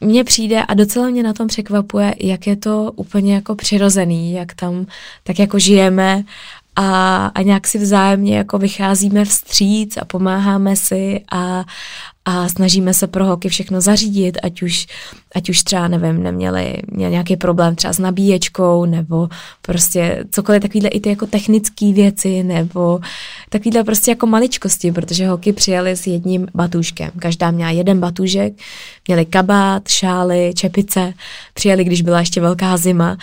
mně 0.00 0.24
přijde 0.24 0.62
a 0.62 0.74
docela 0.74 1.08
mě 1.08 1.22
na 1.22 1.32
tom 1.32 1.46
překvapuje, 1.46 2.14
jak 2.20 2.46
je 2.46 2.56
to 2.56 2.92
úplně 2.96 3.34
jako 3.34 3.54
přirozený, 3.54 4.32
jak 4.32 4.54
tam 4.54 4.86
tak 5.22 5.38
jako 5.38 5.58
žijeme 5.58 6.24
a, 6.76 7.26
a 7.26 7.42
nějak 7.42 7.66
si 7.66 7.78
vzájemně 7.78 8.36
jako 8.36 8.58
vycházíme 8.58 9.24
vstříc 9.24 9.96
a 9.96 10.04
pomáháme 10.04 10.76
si 10.76 11.20
a, 11.32 11.64
a 12.24 12.48
snažíme 12.48 12.94
se 12.94 13.06
pro 13.06 13.24
holky 13.24 13.48
všechno 13.48 13.80
zařídit, 13.80 14.38
ať 14.42 14.62
už, 14.62 14.86
ať 15.34 15.50
už 15.50 15.62
třeba, 15.62 15.88
nevím, 15.88 16.22
neměli 16.22 16.76
měli 16.90 17.12
nějaký 17.12 17.36
problém 17.36 17.76
třeba 17.76 17.92
s 17.92 17.98
nabíječkou, 17.98 18.84
nebo 18.84 19.28
prostě 19.62 20.24
cokoliv 20.30 20.62
takovýhle 20.62 20.88
i 20.88 21.00
ty 21.00 21.08
jako 21.08 21.26
technické 21.26 21.92
věci, 21.92 22.42
nebo 22.42 23.00
takovýhle 23.48 23.84
prostě 23.84 24.10
jako 24.10 24.26
maličkosti, 24.26 24.92
protože 24.92 25.28
holky 25.28 25.52
přijeli 25.52 25.96
s 25.96 26.06
jedním 26.06 26.46
batůžkem. 26.54 27.10
Každá 27.18 27.50
měla 27.50 27.70
jeden 27.70 28.00
batůžek, 28.00 28.52
měli 29.08 29.24
kabát, 29.24 29.88
šály, 29.88 30.52
čepice, 30.56 31.14
přijeli, 31.54 31.84
když 31.84 32.02
byla 32.02 32.20
ještě 32.20 32.40
velká 32.40 32.76
zima 32.76 33.16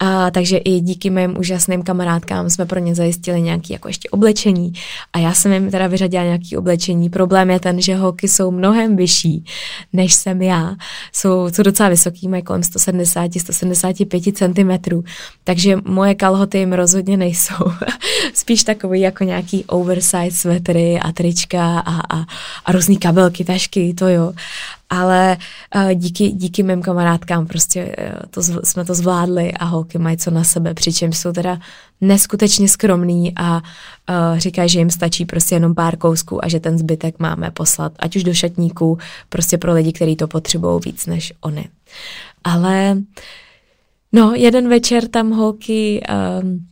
a 0.00 0.30
takže 0.30 0.56
i 0.56 0.80
díky 0.80 1.10
mým 1.10 1.38
úžasným 1.38 1.82
kamarádkám 1.82 2.50
jsme 2.50 2.66
pro 2.66 2.80
ně 2.80 2.94
zajistili 2.94 3.40
nějaké 3.40 3.72
jako 3.72 3.88
ještě 3.88 4.10
oblečení. 4.10 4.72
A 5.12 5.18
já 5.18 5.34
jsem 5.34 5.52
jim 5.52 5.70
teda 5.70 5.86
vyřadila 5.86 6.24
nějaké 6.24 6.58
oblečení. 6.58 7.10
Problém 7.10 7.50
je 7.50 7.60
ten, 7.60 7.80
že 7.80 7.96
holky 7.96 8.28
jsou 8.28 8.50
mnohem 8.50 8.96
vyšší, 8.96 9.44
než 9.92 10.14
jsem 10.14 10.42
já. 10.42 10.76
Jsou, 11.12 11.48
jsou 11.50 11.62
docela 11.62 11.88
vysoký, 11.88 12.28
mají 12.28 12.42
kolem 12.42 12.60
170-175 12.60 14.32
cm. 14.32 15.02
Takže 15.44 15.78
moje 15.84 16.14
kalhoty 16.14 16.58
jim 16.58 16.72
rozhodně 16.72 17.16
nejsou. 17.16 17.72
Spíš 18.34 18.64
takový 18.64 19.00
jako 19.00 19.24
nějaký 19.24 19.64
oversize 19.64 20.30
svetry 20.30 21.00
a 21.00 21.12
trička 21.12 21.78
a, 21.78 22.16
a, 22.16 22.24
a 22.64 22.72
různý 22.72 22.98
kabelky, 22.98 23.44
tašky, 23.44 23.94
to 23.94 24.08
jo 24.08 24.32
ale 24.90 25.36
uh, 25.74 25.90
díky, 25.94 26.28
díky 26.28 26.62
mým 26.62 26.82
kamarádkám 26.82 27.46
prostě 27.46 27.96
uh, 27.98 28.20
to, 28.30 28.42
jsme 28.42 28.84
to 28.84 28.94
zvládli 28.94 29.52
a 29.52 29.64
holky 29.64 29.98
mají 29.98 30.16
co 30.16 30.30
na 30.30 30.44
sebe, 30.44 30.74
přičemž 30.74 31.18
jsou 31.18 31.32
teda 31.32 31.58
neskutečně 32.00 32.68
skromný 32.68 33.32
a 33.36 33.56
uh, 33.56 34.38
říkají, 34.38 34.68
že 34.68 34.78
jim 34.78 34.90
stačí 34.90 35.24
prostě 35.24 35.54
jenom 35.54 35.74
pár 35.74 35.96
kousků 35.96 36.44
a 36.44 36.48
že 36.48 36.60
ten 36.60 36.78
zbytek 36.78 37.18
máme 37.18 37.50
poslat, 37.50 37.92
ať 37.98 38.16
už 38.16 38.24
do 38.24 38.34
šatníků, 38.34 38.98
prostě 39.28 39.58
pro 39.58 39.72
lidi, 39.72 39.92
kteří 39.92 40.16
to 40.16 40.28
potřebují 40.28 40.80
víc 40.84 41.06
než 41.06 41.32
oni. 41.40 41.68
Ale 42.44 42.96
no, 44.12 44.32
jeden 44.34 44.68
večer 44.68 45.08
tam 45.08 45.30
holky 45.30 46.02
um, 46.42 46.66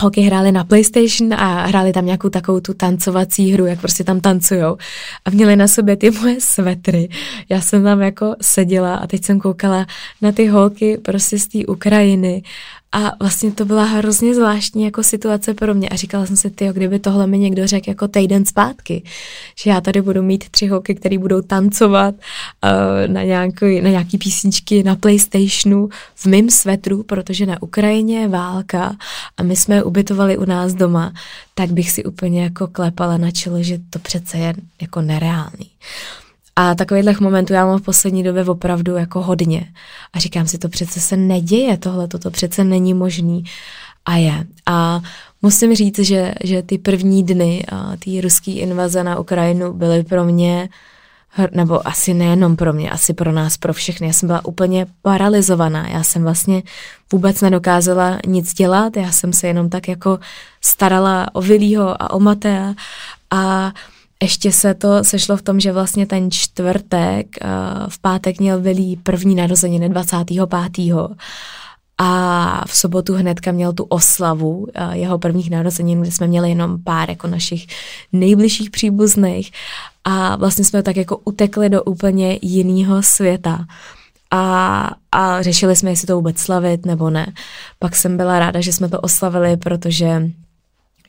holky 0.00 0.20
hrály 0.20 0.52
na 0.52 0.64
PlayStation 0.64 1.34
a 1.34 1.66
hráli 1.66 1.92
tam 1.92 2.06
nějakou 2.06 2.28
takovou 2.28 2.60
tu 2.60 2.74
tancovací 2.74 3.52
hru, 3.52 3.66
jak 3.66 3.80
prostě 3.80 4.04
tam 4.04 4.20
tancujou. 4.20 4.76
A 5.24 5.30
měli 5.30 5.56
na 5.56 5.68
sobě 5.68 5.96
ty 5.96 6.10
moje 6.10 6.36
svetry. 6.40 7.08
Já 7.48 7.60
jsem 7.60 7.84
tam 7.84 8.00
jako 8.00 8.34
seděla 8.42 8.94
a 8.94 9.06
teď 9.06 9.24
jsem 9.24 9.40
koukala 9.40 9.86
na 10.22 10.32
ty 10.32 10.46
holky 10.46 10.98
prostě 10.98 11.38
z 11.38 11.48
té 11.48 11.58
Ukrajiny 11.66 12.42
a 12.92 13.12
vlastně 13.20 13.52
to 13.52 13.64
byla 13.64 13.84
hrozně 13.84 14.34
zvláštní 14.34 14.84
jako 14.84 15.02
situace 15.02 15.54
pro 15.54 15.74
mě 15.74 15.88
a 15.88 15.96
říkala 15.96 16.26
jsem 16.26 16.36
si, 16.36 16.50
ty, 16.50 16.68
kdyby 16.72 16.98
tohle 16.98 17.26
mi 17.26 17.38
někdo 17.38 17.66
řekl 17.66 17.88
jako 17.88 18.08
týden 18.08 18.46
zpátky, 18.46 19.02
že 19.62 19.70
já 19.70 19.80
tady 19.80 20.02
budu 20.02 20.22
mít 20.22 20.48
tři 20.48 20.66
holky, 20.66 20.94
které 20.94 21.18
budou 21.18 21.42
tancovat 21.42 22.14
uh, 22.14 23.12
na, 23.12 23.22
nějaký, 23.22 23.80
na 23.80 23.90
nějaký 23.90 24.18
písničky 24.18 24.82
na 24.82 24.96
Playstationu 24.96 25.88
v 26.14 26.26
mém 26.26 26.50
svetru, 26.50 27.02
protože 27.02 27.46
na 27.46 27.62
Ukrajině 27.62 28.20
je 28.20 28.28
válka 28.28 28.96
a 29.36 29.42
my 29.42 29.56
jsme 29.56 29.74
je 29.74 29.82
ubytovali 29.82 30.38
u 30.38 30.44
nás 30.44 30.74
doma, 30.74 31.12
tak 31.54 31.70
bych 31.70 31.90
si 31.90 32.04
úplně 32.04 32.42
jako 32.42 32.66
klepala 32.66 33.16
na 33.16 33.30
čelo, 33.30 33.62
že 33.62 33.78
to 33.90 33.98
přece 33.98 34.38
je 34.38 34.54
jako 34.80 35.00
nereálný. 35.00 35.70
A 36.60 36.74
takových 36.74 37.20
momentů 37.20 37.52
já 37.52 37.66
mám 37.66 37.78
v 37.78 37.82
poslední 37.82 38.22
době 38.22 38.44
opravdu 38.44 38.96
jako 38.96 39.22
hodně. 39.22 39.72
A 40.12 40.18
říkám 40.18 40.46
si, 40.46 40.58
to 40.58 40.68
přece 40.68 41.00
se 41.00 41.16
neděje, 41.16 41.78
tohle, 41.78 42.08
to 42.08 42.30
přece 42.30 42.64
není 42.64 42.94
možný. 42.94 43.44
A 44.04 44.16
je. 44.16 44.44
A 44.66 45.00
musím 45.42 45.74
říct, 45.74 45.98
že, 45.98 46.34
že 46.44 46.62
ty 46.62 46.78
první 46.78 47.24
dny 47.24 47.64
té 48.04 48.20
ruské 48.20 48.50
invaze 48.50 49.04
na 49.04 49.18
Ukrajinu 49.18 49.72
byly 49.72 50.02
pro 50.04 50.24
mě, 50.24 50.68
nebo 51.52 51.88
asi 51.88 52.14
nejenom 52.14 52.56
pro 52.56 52.72
mě, 52.72 52.90
asi 52.90 53.14
pro 53.14 53.32
nás, 53.32 53.56
pro 53.56 53.72
všechny. 53.72 54.06
Já 54.06 54.12
jsem 54.12 54.26
byla 54.26 54.44
úplně 54.44 54.86
paralizovaná. 55.02 55.88
Já 55.88 56.02
jsem 56.02 56.22
vlastně 56.22 56.62
vůbec 57.12 57.40
nedokázala 57.40 58.18
nic 58.26 58.54
dělat. 58.54 58.96
Já 58.96 59.12
jsem 59.12 59.32
se 59.32 59.46
jenom 59.46 59.70
tak 59.70 59.88
jako 59.88 60.18
starala 60.60 61.26
o 61.32 61.40
Vilího 61.40 62.02
a 62.02 62.10
o 62.10 62.20
Matea 62.20 62.74
a 63.30 63.72
ještě 64.22 64.52
se 64.52 64.74
to 64.74 65.04
sešlo 65.04 65.36
v 65.36 65.42
tom, 65.42 65.60
že 65.60 65.72
vlastně 65.72 66.06
ten 66.06 66.30
čtvrtek, 66.30 67.26
uh, 67.44 67.50
v 67.88 67.98
pátek 67.98 68.40
měl 68.40 68.60
Vilí 68.60 68.96
první 68.96 69.34
narozeniny 69.34 69.88
25. 69.88 70.46
A 72.02 72.64
v 72.66 72.76
sobotu 72.76 73.14
hnedka 73.14 73.52
měl 73.52 73.72
tu 73.72 73.84
oslavu 73.84 74.58
uh, 74.58 74.66
jeho 74.92 75.18
prvních 75.18 75.50
narozenin, 75.50 76.00
kde 76.00 76.10
jsme 76.10 76.26
měli 76.26 76.48
jenom 76.48 76.82
pár 76.84 77.10
jako 77.10 77.26
našich 77.26 77.66
nejbližších 78.12 78.70
příbuzných 78.70 79.52
a 80.04 80.36
vlastně 80.36 80.64
jsme 80.64 80.82
tak 80.82 80.96
jako 80.96 81.16
utekli 81.24 81.68
do 81.68 81.82
úplně 81.82 82.38
jiného 82.42 83.02
světa. 83.02 83.64
A, 84.30 84.90
a 85.12 85.42
řešili 85.42 85.76
jsme, 85.76 85.90
jestli 85.90 86.06
to 86.06 86.16
vůbec 86.16 86.38
slavit 86.38 86.86
nebo 86.86 87.10
ne. 87.10 87.32
Pak 87.78 87.96
jsem 87.96 88.16
byla 88.16 88.38
ráda, 88.38 88.60
že 88.60 88.72
jsme 88.72 88.88
to 88.88 89.00
oslavili, 89.00 89.56
protože 89.56 90.22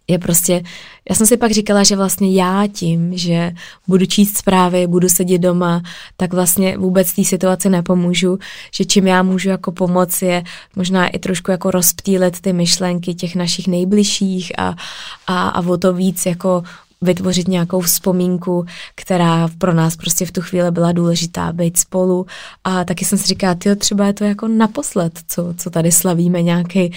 je 0.08 0.20
prostě, 0.20 0.64
já 1.10 1.16
jsem 1.16 1.28
si 1.28 1.38
pak 1.38 1.52
říkala, 1.52 1.84
že 1.84 1.96
vlastně 1.96 2.34
já 2.34 2.68
tím, 2.68 3.18
že 3.18 3.52
budu 3.88 4.06
číst 4.06 4.38
zprávy, 4.38 4.88
budu 4.88 5.10
sedět 5.10 5.40
doma, 5.40 5.82
tak 6.18 6.34
vlastně 6.34 6.78
vůbec 6.78 7.14
té 7.14 7.24
situaci 7.24 7.70
nepomůžu, 7.70 8.40
že 8.74 8.86
čím 8.86 9.08
já 9.08 9.24
můžu 9.24 9.50
jako 9.50 9.72
pomoci 9.72 10.26
je 10.26 10.44
možná 10.76 11.08
i 11.08 11.20
trošku 11.20 11.52
jako 11.52 11.72
rozptýlet 11.72 12.42
ty 12.42 12.54
myšlenky 12.54 13.14
těch 13.14 13.36
našich 13.36 13.68
nejbližších 13.68 14.60
a, 14.60 14.76
a, 15.28 15.50
a 15.50 15.68
o 15.68 15.78
to 15.78 15.94
víc 15.94 16.26
jako 16.26 16.64
vytvořit 17.02 17.48
nějakou 17.48 17.82
vzpomínku, 17.82 18.66
která 18.96 19.50
pro 19.58 19.74
nás 19.74 19.96
prostě 19.96 20.26
v 20.26 20.32
tu 20.32 20.42
chvíli 20.42 20.72
byla 20.72 20.92
důležitá, 20.92 21.54
být 21.54 21.78
spolu. 21.78 22.26
A 22.64 22.84
taky 22.84 23.06
jsem 23.06 23.18
si 23.18 23.28
říkala, 23.28 23.56
ty 23.56 23.76
třeba 23.76 24.06
je 24.06 24.14
to 24.14 24.24
jako 24.24 24.48
naposled, 24.48 25.20
co, 25.28 25.54
co 25.58 25.70
tady 25.70 25.92
slavíme, 25.92 26.42
nějaký, 26.42 26.92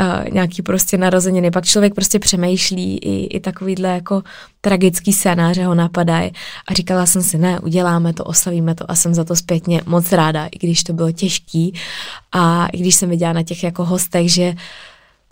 uh, 0.00 0.34
nějaký 0.34 0.62
prostě 0.62 0.98
narozeniny. 0.98 1.50
Pak 1.50 1.64
člověk 1.64 1.94
prostě 1.94 2.18
přemýšlí 2.18 2.98
i, 2.98 3.36
i 3.36 3.40
takovýhle 3.40 3.88
jako 3.88 4.22
tragický 4.60 5.12
scénáře 5.12 5.64
ho 5.64 5.74
napadají. 5.74 6.32
A 6.68 6.74
říkala 6.74 7.06
jsem 7.06 7.22
si, 7.22 7.38
ne, 7.38 7.60
uděláme 7.60 8.12
to, 8.12 8.24
oslavíme 8.24 8.74
to 8.74 8.90
a 8.90 8.94
jsem 8.94 9.14
za 9.14 9.24
to 9.24 9.36
zpětně 9.36 9.80
moc 9.86 10.12
ráda, 10.12 10.46
i 10.46 10.58
když 10.58 10.84
to 10.84 10.92
bylo 10.92 11.12
těžký. 11.12 11.74
A 12.32 12.66
i 12.66 12.78
když 12.78 12.94
jsem 12.94 13.10
viděla 13.10 13.32
na 13.32 13.42
těch 13.42 13.64
jako 13.64 13.84
hostech, 13.84 14.32
že 14.32 14.54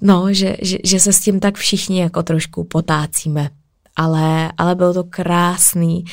No, 0.02 0.32
že, 0.32 0.56
že, 0.62 0.78
že 0.84 1.00
se 1.00 1.12
s 1.12 1.20
tím 1.20 1.40
tak 1.40 1.56
všichni 1.56 2.00
jako 2.00 2.22
trošku 2.22 2.64
potácíme 2.64 3.50
ale, 3.96 4.52
ale 4.58 4.74
bylo 4.74 4.94
to 4.94 5.04
krásný. 5.04 6.04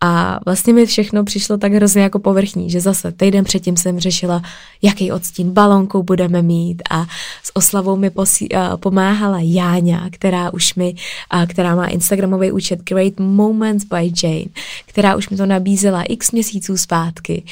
A 0.00 0.40
vlastně 0.44 0.72
mi 0.72 0.86
všechno 0.86 1.24
přišlo 1.24 1.58
tak 1.58 1.72
hrozně 1.72 2.02
jako 2.02 2.18
povrchní, 2.18 2.70
že 2.70 2.80
zase 2.80 3.12
týden 3.12 3.44
předtím 3.44 3.76
jsem 3.76 4.00
řešila, 4.00 4.42
jaký 4.82 5.12
odstín 5.12 5.50
balonku 5.50 6.02
budeme 6.02 6.42
mít. 6.42 6.82
A 6.90 7.06
s 7.42 7.56
oslavou 7.56 7.96
mi 7.96 8.10
posí, 8.10 8.48
uh, 8.48 8.76
pomáhala 8.76 9.38
Jáňa, 9.40 10.10
která 10.10 10.52
už 10.52 10.74
mi, 10.74 10.94
uh, 11.34 11.46
která 11.46 11.74
má 11.74 11.86
Instagramový 11.86 12.52
účet 12.52 12.80
Great 12.82 13.20
Moments 13.20 13.84
by 13.84 14.12
Jane, 14.22 14.50
která 14.86 15.16
už 15.16 15.28
mi 15.28 15.36
to 15.36 15.46
nabízela 15.46 16.02
x 16.02 16.30
měsíců 16.30 16.76
zpátky 16.76 17.42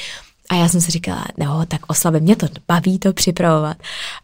A 0.51 0.55
já 0.55 0.67
jsem 0.67 0.81
si 0.81 0.91
říkala, 0.91 1.25
no, 1.37 1.65
tak 1.65 1.81
oslavy, 1.87 2.21
mě 2.21 2.35
to 2.35 2.47
baví 2.67 2.99
to 2.99 3.13
připravovat. 3.13 3.77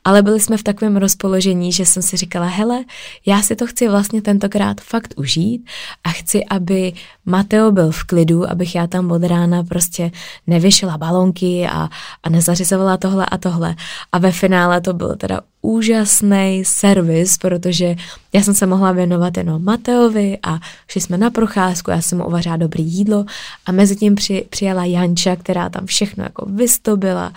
Ale 0.03 0.21
byli 0.21 0.39
jsme 0.39 0.57
v 0.57 0.63
takovém 0.63 0.97
rozpoložení, 0.97 1.71
že 1.71 1.85
jsem 1.85 2.03
si 2.03 2.17
říkala, 2.17 2.45
hele, 2.45 2.83
já 3.25 3.41
si 3.41 3.55
to 3.55 3.67
chci 3.67 3.87
vlastně 3.87 4.21
tentokrát 4.21 4.81
fakt 4.81 5.13
užít 5.17 5.69
a 6.03 6.09
chci, 6.09 6.45
aby 6.45 6.93
Mateo 7.29 7.71
byl 7.71 7.91
v 7.91 8.03
klidu, 8.03 8.51
abych 8.51 8.75
já 8.75 8.87
tam 8.87 9.11
od 9.11 9.23
rána 9.23 9.63
prostě 9.63 10.11
nevyšla 10.47 10.97
balonky 10.97 11.67
a, 11.71 11.89
a 12.23 12.29
nezařizovala 12.29 12.97
tohle 12.97 13.25
a 13.25 13.37
tohle. 13.37 13.75
A 14.11 14.17
ve 14.17 14.31
finále 14.31 14.81
to 14.81 14.93
bylo 14.93 15.15
teda 15.15 15.41
úžasný 15.61 16.63
servis, 16.65 17.37
protože 17.37 17.95
já 18.33 18.43
jsem 18.43 18.53
se 18.53 18.65
mohla 18.65 18.91
věnovat 18.91 19.37
jenom 19.37 19.63
Mateovi 19.63 20.37
a 20.43 20.59
šli 20.87 21.01
jsme 21.01 21.17
na 21.17 21.29
procházku, 21.29 21.91
já 21.91 22.01
jsem 22.01 22.17
mu 22.17 22.25
uvařila 22.25 22.57
dobrý 22.57 22.83
jídlo 22.83 23.25
a 23.65 23.71
mezi 23.71 23.95
tím 23.95 24.15
při, 24.15 24.45
přijela 24.49 24.85
Janča, 24.85 25.35
která 25.35 25.69
tam 25.69 25.85
všechno 25.85 26.23
jako 26.23 26.45
vystobila 26.45 27.33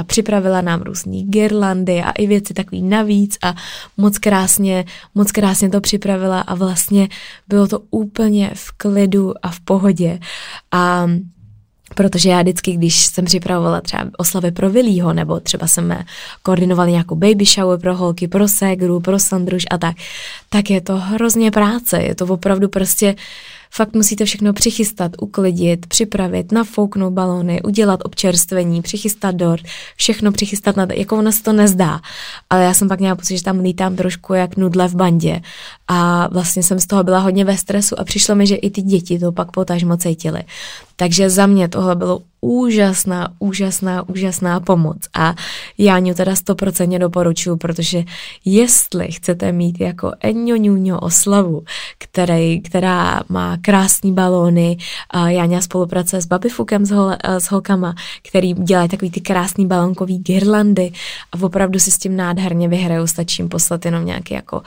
a 0.00 0.04
připravila 0.04 0.60
nám 0.60 0.82
různé 0.82 1.22
girlandy 1.22 2.02
a 2.02 2.10
i 2.10 2.26
věci 2.26 2.54
takový 2.54 2.82
navíc 2.82 3.38
a 3.42 3.54
moc 3.96 4.18
krásně, 4.18 4.84
moc 5.14 5.32
krásně 5.32 5.70
to 5.70 5.80
připravila 5.80 6.40
a 6.40 6.54
vlastně 6.54 7.08
bylo 7.48 7.66
to 7.66 7.80
úplně 7.90 8.50
v 8.54 8.70
klidu 8.70 9.34
a 9.42 9.50
v 9.50 9.60
pohodě 9.60 10.18
a 10.72 11.06
Protože 11.94 12.30
já 12.30 12.42
vždycky, 12.42 12.72
když 12.72 13.06
jsem 13.06 13.24
připravovala 13.24 13.80
třeba 13.80 14.04
oslavy 14.16 14.50
pro 14.50 14.70
Vilího, 14.70 15.12
nebo 15.12 15.40
třeba 15.40 15.68
jsme 15.68 16.04
koordinovali 16.42 16.90
nějakou 16.90 17.14
baby 17.14 17.44
shower 17.44 17.78
pro 17.78 17.96
holky, 17.96 18.28
pro 18.28 18.48
ségru, 18.48 19.00
pro 19.00 19.18
Sandruš 19.18 19.66
a 19.70 19.78
tak, 19.78 19.96
tak 20.48 20.70
je 20.70 20.80
to 20.80 20.96
hrozně 20.96 21.50
práce. 21.50 22.02
Je 22.02 22.14
to 22.14 22.26
opravdu 22.26 22.68
prostě 22.68 23.14
Fakt 23.72 23.94
musíte 23.94 24.24
všechno 24.24 24.52
přichystat, 24.52 25.12
uklidit, 25.20 25.86
připravit, 25.86 26.52
nafouknout 26.52 27.12
balony, 27.12 27.62
udělat 27.62 28.00
občerstvení, 28.04 28.82
přichystat 28.82 29.34
dort, 29.34 29.62
všechno 29.96 30.32
přichystat, 30.32 30.76
na, 30.76 30.86
jako 30.94 31.18
ono 31.18 31.32
se 31.32 31.42
to 31.42 31.52
nezdá. 31.52 32.00
Ale 32.50 32.64
já 32.64 32.74
jsem 32.74 32.88
pak 32.88 33.00
měla 33.00 33.16
pocit, 33.16 33.36
že 33.36 33.44
tam 33.44 33.58
lítám 33.58 33.96
trošku 33.96 34.34
jak 34.34 34.56
nudle 34.56 34.88
v 34.88 34.94
bandě 34.94 35.40
a 35.88 36.28
vlastně 36.32 36.62
jsem 36.62 36.80
z 36.80 36.86
toho 36.86 37.04
byla 37.04 37.18
hodně 37.18 37.44
ve 37.44 37.56
stresu 37.56 38.00
a 38.00 38.04
přišlo 38.04 38.34
mi, 38.34 38.46
že 38.46 38.56
i 38.56 38.70
ty 38.70 38.82
děti 38.82 39.18
to 39.18 39.32
pak 39.32 39.50
potažmo 39.50 39.96
cítily. 39.96 40.42
Takže 40.96 41.30
za 41.30 41.46
mě 41.46 41.68
tohle 41.68 41.96
bylo 41.96 42.20
úžasná, 42.40 43.28
úžasná, 43.38 44.08
úžasná 44.08 44.60
pomoc. 44.60 44.98
A 45.14 45.34
já 45.78 45.98
ňu 45.98 46.14
teda 46.14 46.36
stoprocentně 46.36 46.98
doporučuji, 46.98 47.56
protože 47.56 48.04
jestli 48.44 49.12
chcete 49.12 49.52
mít 49.52 49.80
jako 49.80 50.12
Enňo 50.20 51.00
oslavu, 51.00 51.64
který, 51.98 52.60
která 52.60 53.22
má 53.28 53.56
krásný 53.56 54.12
balóny, 54.12 54.76
Jáňa 55.26 55.60
spolupracuje 55.60 56.22
s 56.22 56.26
Babifukem 56.26 56.86
s, 56.86 56.90
hol, 56.90 57.12
s 57.24 57.44
holkama, 57.44 57.94
který 58.28 58.52
dělají 58.52 58.88
takový 58.88 59.10
ty 59.10 59.20
krásný 59.20 59.66
balonkový 59.66 60.18
girlandy 60.18 60.92
a 61.32 61.42
opravdu 61.42 61.78
si 61.78 61.90
s 61.90 61.98
tím 61.98 62.16
nádherně 62.16 62.68
vyhrajou, 62.68 63.06
stačí 63.06 63.42
jim 63.42 63.48
poslat 63.48 63.84
jenom 63.84 64.06
nějaký 64.06 64.34
jako 64.34 64.62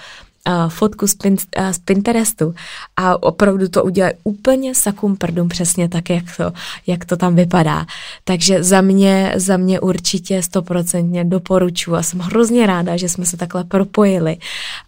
uh, 0.50 0.70
fotku 0.70 1.08
z, 1.08 1.16
pin, 1.16 1.34
uh, 1.34 1.70
z 1.72 1.80
Pinterestu. 1.80 2.56
A 2.96 3.24
opravdu 3.24 3.68
to 3.68 3.84
udělají 3.84 4.14
úplně 4.24 4.76
sakum 4.76 5.18
prdum 5.18 5.50
přesně 5.50 5.90
tak, 5.90 6.10
jak 6.10 6.24
to, 6.38 6.52
jak 6.88 7.06
to 7.06 7.18
tam 7.18 7.36
vypadá. 7.36 7.86
Takže 8.24 8.64
za 8.64 8.82
mě, 8.82 9.34
za 9.36 9.58
mě 9.58 9.80
určitě 9.80 10.44
stoprocentně 10.44 11.26
doporučuji 11.26 11.96
a 11.96 12.04
jsem 12.04 12.20
hrozně 12.20 12.68
ráda, 12.68 12.98
že 12.98 13.10
jsme 13.10 13.26
se 13.26 13.38
takhle 13.38 13.64
propojili 13.64 14.38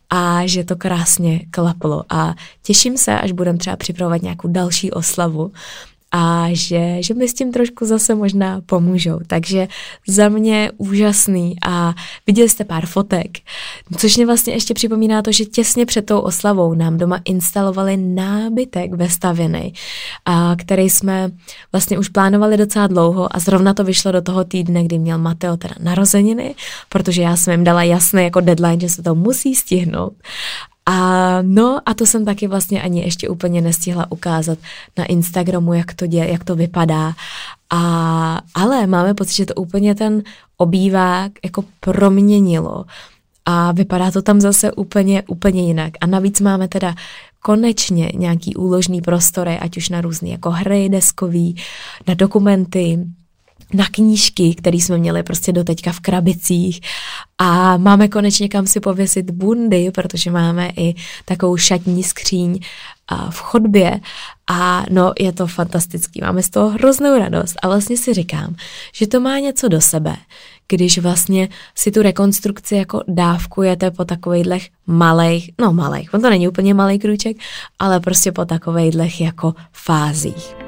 a 0.09 0.41
že 0.45 0.63
to 0.63 0.75
krásně 0.75 1.41
klaplo. 1.51 2.03
A 2.09 2.33
těším 2.63 2.97
se, 2.97 3.19
až 3.19 3.31
budeme 3.31 3.57
třeba 3.57 3.75
připravovat 3.75 4.21
nějakou 4.21 4.47
další 4.47 4.91
oslavu, 4.91 5.51
a 6.17 6.47
že, 6.51 7.03
že 7.03 7.13
mi 7.13 7.27
s 7.27 7.33
tím 7.33 7.51
trošku 7.51 7.85
zase 7.85 8.15
možná 8.15 8.61
pomůžou. 8.65 9.19
Takže 9.27 9.67
za 10.07 10.29
mě 10.29 10.71
úžasný 10.77 11.55
a 11.67 11.93
viděli 12.27 12.49
jste 12.49 12.63
pár 12.63 12.85
fotek, 12.85 13.37
což 13.97 14.17
mě 14.17 14.25
vlastně 14.25 14.53
ještě 14.53 14.73
připomíná 14.73 15.21
to, 15.21 15.31
že 15.31 15.45
těsně 15.45 15.85
před 15.85 16.05
tou 16.05 16.19
oslavou 16.19 16.73
nám 16.73 16.97
doma 16.97 17.19
instalovali 17.25 17.97
nábytek 17.97 18.93
vestavěný, 18.93 19.73
a 20.25 20.55
který 20.55 20.89
jsme 20.89 21.31
vlastně 21.71 21.99
už 21.99 22.09
plánovali 22.09 22.57
docela 22.57 22.87
dlouho 22.87 23.35
a 23.35 23.39
zrovna 23.39 23.73
to 23.73 23.83
vyšlo 23.83 24.11
do 24.11 24.21
toho 24.21 24.43
týdne, 24.43 24.83
kdy 24.83 24.99
měl 24.99 25.17
Mateo 25.17 25.57
teda 25.57 25.75
narozeniny, 25.79 26.55
protože 26.89 27.21
já 27.21 27.35
jsem 27.37 27.51
jim 27.51 27.63
dala 27.63 27.83
jasný 27.83 28.23
jako 28.23 28.41
deadline, 28.41 28.79
že 28.79 28.89
se 28.89 29.03
to 29.03 29.15
musí 29.15 29.55
stihnout. 29.55 30.13
A 30.85 31.37
no 31.41 31.79
a 31.85 31.93
to 31.93 32.05
jsem 32.05 32.25
taky 32.25 32.47
vlastně 32.47 32.81
ani 32.81 33.01
ještě 33.01 33.29
úplně 33.29 33.61
nestihla 33.61 34.11
ukázat 34.11 34.59
na 34.97 35.05
Instagramu, 35.05 35.73
jak 35.73 35.93
to, 35.93 36.07
dě, 36.07 36.27
jak 36.29 36.43
to 36.43 36.55
vypadá. 36.55 37.13
A, 37.69 38.41
ale 38.55 38.87
máme 38.87 39.13
pocit, 39.13 39.35
že 39.35 39.45
to 39.45 39.53
úplně 39.53 39.95
ten 39.95 40.23
obývák 40.57 41.31
jako 41.43 41.63
proměnilo. 41.79 42.85
A 43.45 43.71
vypadá 43.71 44.11
to 44.11 44.21
tam 44.21 44.41
zase 44.41 44.71
úplně, 44.71 45.23
úplně 45.27 45.67
jinak. 45.67 45.93
A 46.01 46.07
navíc 46.07 46.41
máme 46.41 46.67
teda 46.67 46.95
konečně 47.41 48.11
nějaký 48.15 48.55
úložný 48.55 49.01
prostory, 49.01 49.59
ať 49.59 49.77
už 49.77 49.89
na 49.89 50.01
různé 50.01 50.29
jako 50.29 50.51
hry 50.51 50.89
deskový, 50.89 51.55
na 52.07 52.13
dokumenty, 52.13 52.99
na 53.73 53.85
knížky, 53.91 54.55
které 54.55 54.77
jsme 54.77 54.97
měli 54.97 55.23
prostě 55.23 55.51
doteďka 55.51 55.91
v 55.91 55.99
krabicích. 55.99 56.81
A 57.37 57.77
máme 57.77 58.07
konečně 58.07 58.49
kam 58.49 58.67
si 58.67 58.79
pověsit 58.79 59.31
bundy, 59.31 59.91
protože 59.91 60.31
máme 60.31 60.69
i 60.77 60.95
takovou 61.25 61.57
šatní 61.57 62.03
skříň 62.03 62.59
v 63.29 63.39
chodbě. 63.39 63.99
A 64.47 64.83
no 64.89 65.13
je 65.19 65.31
to 65.31 65.47
fantastický, 65.47 66.21
máme 66.21 66.43
z 66.43 66.49
toho 66.49 66.69
hroznou 66.69 67.19
radost. 67.19 67.55
A 67.61 67.67
vlastně 67.67 67.97
si 67.97 68.13
říkám, 68.13 68.55
že 68.93 69.07
to 69.07 69.19
má 69.19 69.39
něco 69.39 69.67
do 69.67 69.81
sebe, 69.81 70.15
když 70.67 70.97
vlastně 70.97 71.49
si 71.75 71.91
tu 71.91 72.01
rekonstrukci 72.01 72.75
jako 72.75 73.01
dávkujete 73.07 73.91
po 73.91 74.05
takovejhlech 74.05 74.69
malých, 74.87 75.51
no 75.61 75.73
malých, 75.73 76.13
on 76.13 76.21
to 76.21 76.29
není 76.29 76.47
úplně 76.47 76.73
malý 76.73 76.99
krůček, 76.99 77.37
ale 77.79 77.99
prostě 77.99 78.31
po 78.31 78.45
takovejhlech 78.45 79.21
jako 79.21 79.53
fázích. 79.71 80.64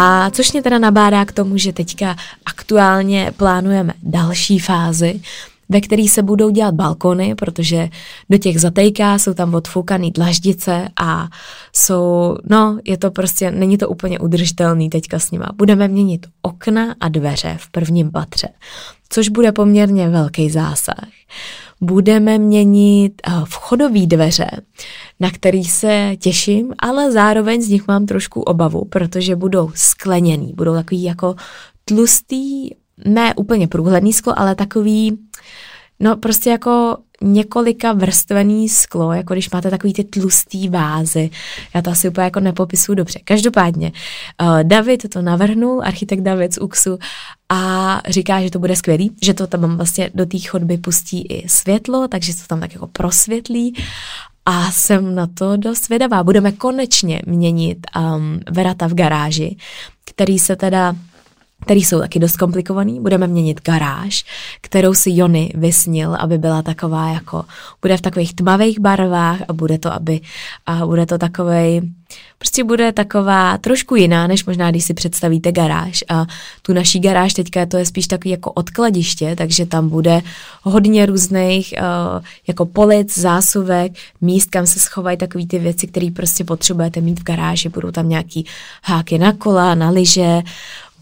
A 0.00 0.30
což 0.30 0.52
mě 0.52 0.62
teda 0.62 0.78
nabádá 0.78 1.24
k 1.24 1.32
tomu, 1.32 1.56
že 1.56 1.72
teďka 1.72 2.16
aktuálně 2.46 3.32
plánujeme 3.36 3.92
další 4.02 4.58
fázi, 4.58 5.20
ve 5.68 5.80
který 5.80 6.08
se 6.08 6.22
budou 6.22 6.50
dělat 6.50 6.74
balkony, 6.74 7.34
protože 7.34 7.88
do 8.30 8.38
těch 8.38 8.60
zatejká 8.60 9.18
jsou 9.18 9.34
tam 9.34 9.54
odfoukaný 9.54 10.10
dlaždice 10.10 10.88
a 11.00 11.28
jsou, 11.72 12.36
no, 12.50 12.78
je 12.84 12.98
to 12.98 13.10
prostě, 13.10 13.50
není 13.50 13.78
to 13.78 13.88
úplně 13.88 14.18
udržitelný 14.18 14.90
teďka 14.90 15.18
s 15.18 15.30
nima. 15.30 15.48
Budeme 15.54 15.88
měnit 15.88 16.26
okna 16.42 16.94
a 17.00 17.08
dveře 17.08 17.56
v 17.60 17.70
prvním 17.70 18.10
patře, 18.10 18.48
což 19.08 19.28
bude 19.28 19.52
poměrně 19.52 20.08
velký 20.08 20.50
zásah 20.50 21.08
budeme 21.80 22.38
měnit 22.38 23.12
eh, 23.26 23.32
vchodové 23.44 24.06
dveře, 24.06 24.50
na 25.20 25.30
který 25.30 25.64
se 25.64 26.12
těším, 26.18 26.74
ale 26.78 27.12
zároveň 27.12 27.62
z 27.62 27.68
nich 27.68 27.88
mám 27.88 28.06
trošku 28.06 28.40
obavu, 28.40 28.84
protože 28.84 29.36
budou 29.36 29.70
skleněný, 29.74 30.52
budou 30.56 30.74
takový 30.74 31.02
jako 31.02 31.34
tlustý, 31.84 32.70
ne 33.04 33.34
úplně 33.34 33.68
průhledný 33.68 34.12
sklo, 34.12 34.38
ale 34.38 34.54
takový, 34.54 35.18
no 36.00 36.16
prostě 36.16 36.50
jako 36.50 36.96
několika 37.22 37.92
vrstvený 37.92 38.68
sklo, 38.68 39.12
jako 39.12 39.34
když 39.34 39.50
máte 39.50 39.70
takový 39.70 39.92
ty 39.92 40.04
tlustý 40.04 40.68
vázy. 40.68 41.30
Já 41.74 41.82
to 41.82 41.90
asi 41.90 42.08
úplně 42.08 42.24
jako 42.24 42.40
nepopisuju 42.40 42.96
dobře. 42.96 43.20
Každopádně, 43.24 43.92
uh, 44.42 44.62
David 44.62 45.08
to 45.12 45.22
navrhnul, 45.22 45.82
architekt 45.84 46.22
David 46.22 46.54
z 46.54 46.58
UXu 46.58 46.98
a 47.48 48.02
říká, 48.08 48.42
že 48.42 48.50
to 48.50 48.58
bude 48.58 48.76
skvělý, 48.76 49.10
že 49.22 49.34
to 49.34 49.46
tam 49.46 49.76
vlastně 49.76 50.10
do 50.14 50.26
té 50.26 50.38
chodby 50.38 50.78
pustí 50.78 51.22
i 51.22 51.48
světlo, 51.48 52.08
takže 52.08 52.34
to 52.34 52.42
tam 52.46 52.60
tak 52.60 52.72
jako 52.72 52.86
prosvětlí 52.86 53.74
a 54.46 54.70
jsem 54.70 55.14
na 55.14 55.26
to 55.26 55.56
dost 55.56 55.88
vědavá. 55.88 56.24
Budeme 56.24 56.52
konečně 56.52 57.22
měnit 57.26 57.78
um, 57.96 58.40
verata 58.50 58.86
v 58.86 58.94
garáži, 58.94 59.56
který 60.04 60.38
se 60.38 60.56
teda 60.56 60.96
který 61.62 61.84
jsou 61.84 62.00
taky 62.00 62.18
dost 62.18 62.36
komplikovaný. 62.36 63.00
Budeme 63.00 63.26
měnit 63.26 63.60
garáž, 63.64 64.24
kterou 64.60 64.94
si 64.94 65.10
Jony 65.12 65.52
vysnil, 65.54 66.14
aby 66.14 66.38
byla 66.38 66.62
taková 66.62 67.08
jako, 67.08 67.44
bude 67.82 67.96
v 67.96 68.00
takových 68.00 68.34
tmavých 68.34 68.80
barvách 68.80 69.38
a 69.48 69.52
bude 69.52 69.78
to, 69.78 69.92
aby, 69.92 70.20
a 70.66 70.86
bude 70.86 71.06
to 71.06 71.18
takovej, 71.18 71.82
prostě 72.38 72.64
bude 72.64 72.92
taková 72.92 73.58
trošku 73.58 73.96
jiná, 73.96 74.26
než 74.26 74.44
možná, 74.44 74.70
když 74.70 74.84
si 74.84 74.94
představíte 74.94 75.52
garáž. 75.52 76.04
A 76.08 76.26
tu 76.62 76.72
naší 76.72 77.00
garáž 77.00 77.34
teďka 77.34 77.66
to 77.66 77.76
je 77.76 77.86
spíš 77.86 78.06
takový 78.06 78.30
jako 78.30 78.52
odkladiště, 78.52 79.36
takže 79.36 79.66
tam 79.66 79.88
bude 79.88 80.22
hodně 80.62 81.06
různých 81.06 81.74
uh, 81.78 82.24
jako 82.46 82.66
polic, 82.66 83.18
zásuvek, 83.18 83.92
míst, 84.20 84.50
kam 84.50 84.66
se 84.66 84.80
schovají 84.80 85.16
takové 85.16 85.46
ty 85.46 85.58
věci, 85.58 85.86
které 85.86 86.08
prostě 86.16 86.44
potřebujete 86.44 87.00
mít 87.00 87.20
v 87.20 87.24
garáži. 87.24 87.68
Budou 87.68 87.90
tam 87.90 88.08
nějaký 88.08 88.46
háky 88.84 89.18
na 89.18 89.32
kola, 89.32 89.74
na 89.74 89.90
lyže, 89.90 90.42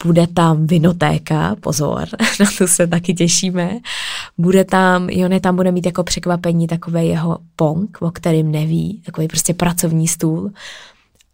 bude 0.04 0.26
tam 0.26 0.66
vinotéka, 0.66 1.56
pozor, 1.60 2.08
na 2.40 2.46
to 2.58 2.68
se 2.68 2.86
taky 2.86 3.14
těšíme. 3.14 3.70
Bude 4.38 4.64
tam, 4.64 5.10
Jony 5.10 5.40
tam 5.40 5.56
bude 5.56 5.72
mít 5.72 5.86
jako 5.86 6.04
překvapení 6.04 6.66
takový 6.66 7.08
jeho 7.08 7.38
pong, 7.56 7.98
o 8.00 8.10
kterým 8.10 8.50
neví, 8.50 9.02
takový 9.06 9.28
prostě 9.28 9.54
pracovní 9.54 10.08
stůl. 10.08 10.50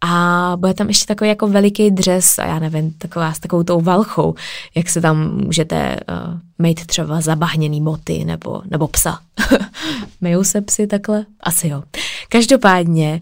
A 0.05 0.53
bude 0.57 0.73
tam 0.73 0.87
ještě 0.87 1.05
takový 1.05 1.29
jako 1.29 1.47
veliký 1.47 1.91
dřez 1.91 2.39
a 2.39 2.45
já 2.45 2.59
nevím, 2.59 2.91
taková 2.91 3.33
s 3.33 3.39
takovou 3.39 3.63
tou 3.63 3.81
valchou, 3.81 4.35
jak 4.75 4.89
se 4.89 5.01
tam 5.01 5.37
můžete 5.45 5.99
uh, 6.09 6.39
mít 6.59 6.85
třeba 6.85 7.21
zabahněný 7.21 7.81
boty 7.83 8.25
nebo, 8.25 8.61
nebo 8.65 8.87
psa. 8.87 9.19
Myjou 10.21 10.43
se 10.43 10.61
psy 10.61 10.87
takhle? 10.87 11.25
Asi 11.39 11.67
jo. 11.67 11.83
Každopádně, 12.29 13.21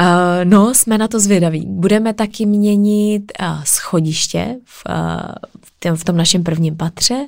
uh, 0.00 0.06
no, 0.44 0.74
jsme 0.74 0.98
na 0.98 1.08
to 1.08 1.20
zvědaví. 1.20 1.66
Budeme 1.66 2.14
taky 2.14 2.46
měnit 2.46 3.32
uh, 3.40 3.62
schodiště 3.64 4.56
v, 4.64 4.82
uh, 5.90 5.96
v 5.96 6.04
tom 6.04 6.16
našem 6.16 6.44
prvním 6.44 6.76
patře. 6.76 7.26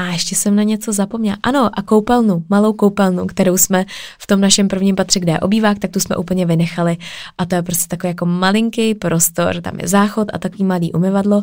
A 0.00 0.06
ještě 0.06 0.34
jsem 0.34 0.56
na 0.56 0.62
něco 0.62 0.92
zapomněla. 0.92 1.36
Ano, 1.42 1.70
a 1.74 1.82
koupelnu, 1.82 2.44
malou 2.48 2.72
koupelnu, 2.72 3.26
kterou 3.26 3.58
jsme 3.58 3.84
v 4.18 4.26
tom 4.26 4.40
našem 4.40 4.68
prvním 4.68 4.96
patře, 4.96 5.20
kde 5.20 5.32
je 5.32 5.40
obývák, 5.40 5.78
tak 5.78 5.90
tu 5.90 6.00
jsme 6.00 6.16
úplně 6.16 6.46
vynechali. 6.46 6.96
A 7.38 7.46
to 7.46 7.54
je 7.54 7.62
prostě 7.62 7.88
takový 7.88 8.10
jako 8.10 8.26
malinký 8.26 8.94
prostor, 8.94 9.60
tam 9.60 9.80
je 9.80 9.88
záchod 9.88 10.28
a 10.32 10.38
takový 10.38 10.64
malý 10.64 10.92
umyvadlo. 10.92 11.42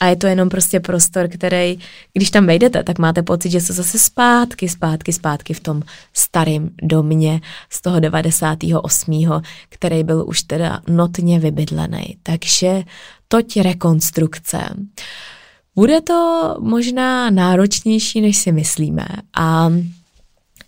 A 0.00 0.06
je 0.06 0.16
to 0.16 0.26
jenom 0.26 0.48
prostě 0.48 0.80
prostor, 0.80 1.28
který, 1.28 1.78
když 2.12 2.30
tam 2.30 2.46
vejdete, 2.46 2.82
tak 2.82 2.98
máte 2.98 3.22
pocit, 3.22 3.50
že 3.50 3.60
se 3.60 3.72
zase 3.72 3.98
zpátky, 3.98 4.68
zpátky, 4.68 5.12
zpátky 5.12 5.54
v 5.54 5.60
tom 5.60 5.82
starém 6.12 6.70
domě 6.82 7.40
z 7.70 7.82
toho 7.82 8.00
98., 8.00 9.42
který 9.68 10.04
byl 10.04 10.24
už 10.28 10.42
teda 10.42 10.80
notně 10.88 11.38
vybydlený. 11.38 12.16
Takže 12.22 12.82
toť 13.28 13.56
rekonstrukce. 13.56 14.58
Bude 15.76 16.00
to 16.00 16.56
možná 16.60 17.30
náročnější, 17.30 18.20
než 18.20 18.36
si 18.36 18.52
myslíme. 18.52 19.06
A 19.36 19.70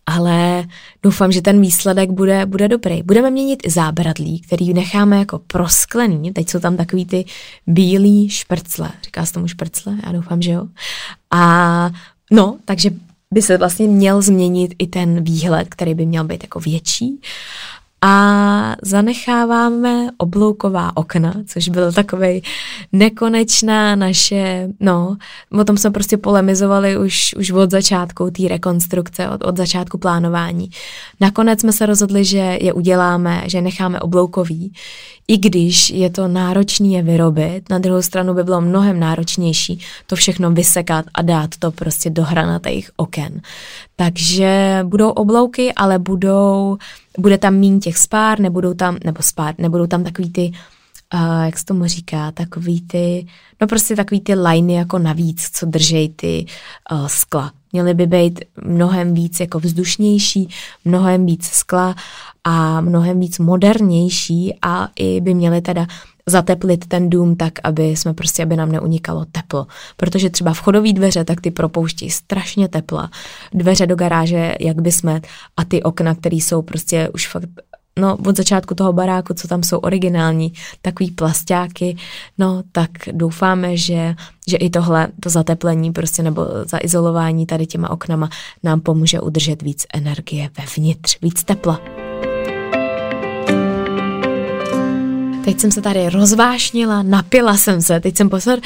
ale 0.08 0.64
doufám, 1.02 1.32
že 1.32 1.42
ten 1.42 1.60
výsledek 1.60 2.10
bude, 2.10 2.46
bude 2.46 2.68
dobrý. 2.68 3.02
Budeme 3.02 3.30
měnit 3.30 3.62
i 3.66 3.70
zábradlí, 3.70 4.40
který 4.40 4.74
necháme 4.74 5.18
jako 5.18 5.38
prosklený. 5.38 6.32
Teď 6.32 6.48
jsou 6.48 6.60
tam 6.60 6.76
takový 6.76 7.06
ty 7.06 7.24
bílý 7.66 8.30
šprcle. 8.30 8.90
Říká 9.04 9.26
se 9.26 9.32
tomu 9.32 9.48
šprcle? 9.48 9.96
Já 10.06 10.12
doufám, 10.12 10.42
že 10.42 10.50
jo. 10.50 10.66
A 11.30 11.90
no, 12.30 12.58
takže 12.64 12.90
by 13.34 13.42
se 13.42 13.58
vlastně 13.58 13.88
měl 13.88 14.22
změnit 14.22 14.74
i 14.78 14.86
ten 14.86 15.24
výhled, 15.24 15.68
který 15.68 15.94
by 15.94 16.06
měl 16.06 16.24
být 16.24 16.42
jako 16.42 16.60
větší 16.60 17.20
a 18.02 18.76
zanecháváme 18.82 20.08
oblouková 20.18 20.96
okna, 20.96 21.34
což 21.46 21.68
bylo 21.68 21.92
takový 21.92 22.42
nekonečná 22.92 23.96
naše, 23.96 24.68
no, 24.80 25.16
o 25.60 25.64
tom 25.64 25.76
jsme 25.76 25.90
prostě 25.90 26.16
polemizovali 26.16 26.98
už, 26.98 27.34
už 27.38 27.50
od 27.50 27.70
začátku 27.70 28.30
té 28.30 28.48
rekonstrukce, 28.48 29.28
od, 29.28 29.44
od 29.44 29.56
začátku 29.56 29.98
plánování. 29.98 30.70
Nakonec 31.20 31.60
jsme 31.60 31.72
se 31.72 31.86
rozhodli, 31.86 32.24
že 32.24 32.58
je 32.60 32.72
uděláme, 32.72 33.42
že 33.46 33.60
necháme 33.60 34.00
obloukový, 34.00 34.72
i 35.28 35.38
když 35.38 35.90
je 35.90 36.10
to 36.10 36.28
náročný 36.28 36.92
je 36.92 37.02
vyrobit, 37.02 37.70
na 37.70 37.78
druhou 37.78 38.02
stranu 38.02 38.34
by 38.34 38.44
bylo 38.44 38.60
mnohem 38.60 39.00
náročnější 39.00 39.80
to 40.06 40.16
všechno 40.16 40.50
vysekat 40.50 41.04
a 41.14 41.22
dát 41.22 41.50
to 41.58 41.70
prostě 41.70 42.10
do 42.10 42.22
hranatých 42.22 42.90
oken. 42.96 43.40
Takže 43.96 44.80
budou 44.84 45.10
oblouky, 45.10 45.72
ale 45.72 45.98
budou, 45.98 46.76
bude 47.18 47.38
tam 47.38 47.54
mín 47.54 47.80
těch 47.80 47.98
spár, 47.98 48.40
nebudou 48.40 48.74
tam, 48.74 48.96
nebo 49.04 49.22
spár, 49.22 49.54
nebudou 49.58 49.86
tam 49.86 50.04
takový 50.04 50.30
ty 50.30 50.52
uh, 51.14 51.44
jak 51.44 51.58
se 51.58 51.64
tomu 51.64 51.86
říká, 51.86 52.32
takový 52.32 52.80
ty, 52.80 53.26
no 53.60 53.66
prostě 53.66 53.96
takový 53.96 54.20
ty 54.20 54.34
liney 54.34 54.76
jako 54.76 54.98
navíc, 54.98 55.50
co 55.52 55.66
držej 55.66 56.08
ty 56.08 56.46
uh, 56.92 57.06
skla. 57.06 57.52
Měly 57.72 57.94
by 57.94 58.06
být 58.06 58.40
mnohem 58.64 59.14
víc 59.14 59.40
jako 59.40 59.58
vzdušnější, 59.58 60.48
mnohem 60.84 61.26
víc 61.26 61.46
skla 61.46 61.94
a 62.44 62.80
mnohem 62.80 63.20
víc 63.20 63.38
modernější 63.38 64.54
a 64.62 64.88
i 64.96 65.20
by 65.20 65.34
měly 65.34 65.60
teda 65.60 65.86
zateplit 66.28 66.86
ten 66.86 67.10
dům 67.10 67.36
tak, 67.36 67.52
aby 67.64 67.84
jsme 67.84 68.14
prostě, 68.14 68.42
aby 68.42 68.56
nám 68.56 68.72
neunikalo 68.72 69.24
teplo. 69.32 69.66
Protože 69.96 70.30
třeba 70.30 70.54
vchodové 70.54 70.92
dveře, 70.92 71.24
tak 71.24 71.40
ty 71.40 71.50
propouští 71.50 72.10
strašně 72.10 72.68
tepla. 72.68 73.10
Dveře 73.54 73.86
do 73.86 73.96
garáže, 73.96 74.54
jak 74.60 74.80
by 74.80 74.92
jsme, 74.92 75.20
a 75.56 75.64
ty 75.64 75.82
okna, 75.82 76.14
které 76.14 76.36
jsou 76.36 76.62
prostě 76.62 77.08
už 77.14 77.28
fakt 77.28 77.48
no 77.98 78.16
od 78.26 78.36
začátku 78.36 78.74
toho 78.74 78.92
baráku, 78.92 79.34
co 79.34 79.48
tam 79.48 79.62
jsou 79.62 79.78
originální, 79.78 80.52
takový 80.82 81.10
plastáky, 81.10 81.96
no 82.38 82.62
tak 82.72 82.90
doufáme, 83.12 83.76
že, 83.76 84.14
že 84.48 84.56
i 84.56 84.70
tohle, 84.70 85.08
to 85.20 85.30
zateplení 85.30 85.92
prostě 85.92 86.22
nebo 86.22 86.46
zaizolování 86.64 87.46
tady 87.46 87.66
těma 87.66 87.90
oknama 87.90 88.28
nám 88.62 88.80
pomůže 88.80 89.20
udržet 89.20 89.62
víc 89.62 89.86
energie 89.94 90.50
vevnitř, 90.58 91.20
víc 91.22 91.44
tepla. 91.44 91.95
Teď 95.46 95.60
jsem 95.60 95.70
se 95.70 95.82
tady 95.82 96.08
rozvášnila, 96.08 97.02
napila 97.02 97.56
jsem 97.56 97.82
se, 97.82 98.00
teď 98.00 98.16
jsem 98.16 98.28
pozor, 98.28 98.58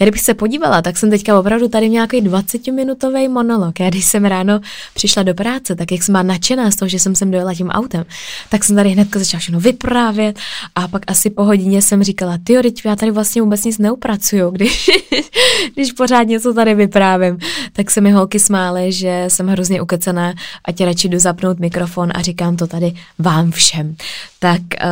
já 0.00 0.04
kdybych 0.04 0.20
se 0.20 0.34
podívala, 0.34 0.82
tak 0.82 0.96
jsem 0.96 1.10
teďka 1.10 1.38
opravdu 1.38 1.68
tady 1.68 1.88
měla 1.88 2.06
nějaký 2.12 2.28
20-minutový 2.28 3.28
monolog. 3.28 3.80
Já 3.80 3.90
když 3.90 4.04
jsem 4.04 4.24
ráno 4.24 4.60
přišla 4.94 5.22
do 5.22 5.34
práce, 5.34 5.76
tak 5.76 5.92
jak 5.92 6.02
jsem 6.02 6.12
byla 6.12 6.22
nadšená 6.22 6.70
z 6.70 6.76
toho, 6.76 6.88
že 6.88 6.98
jsem 6.98 7.14
sem 7.14 7.30
dojela 7.30 7.54
tím 7.54 7.68
autem, 7.68 8.04
tak 8.48 8.64
jsem 8.64 8.76
tady 8.76 8.88
hned 8.88 9.08
začala 9.14 9.40
všechno 9.40 9.60
vyprávět 9.60 10.38
a 10.74 10.88
pak 10.88 11.02
asi 11.06 11.30
po 11.30 11.44
hodině 11.44 11.82
jsem 11.82 12.02
říkala, 12.02 12.38
ty 12.44 12.52
já 12.84 12.96
tady 12.96 13.10
vlastně 13.10 13.42
vůbec 13.42 13.64
nic 13.64 13.78
neupracuju, 13.78 14.50
když, 14.50 14.90
když 15.74 15.92
pořád 15.92 16.22
něco 16.22 16.54
tady 16.54 16.74
vyprávím. 16.74 17.38
Tak 17.72 17.90
se 17.90 18.00
mi 18.00 18.10
holky 18.10 18.40
smály, 18.40 18.92
že 18.92 19.24
jsem 19.28 19.46
hrozně 19.48 19.82
ukecená 19.82 20.34
a 20.64 20.72
tě 20.72 20.84
radši 20.84 21.08
jdu 21.08 21.18
zapnout 21.18 21.58
mikrofon 21.58 22.10
a 22.14 22.22
říkám 22.22 22.56
to 22.56 22.66
tady 22.66 22.92
vám 23.18 23.50
všem. 23.50 23.96
Tak 24.38 24.60
uh, 24.60 24.88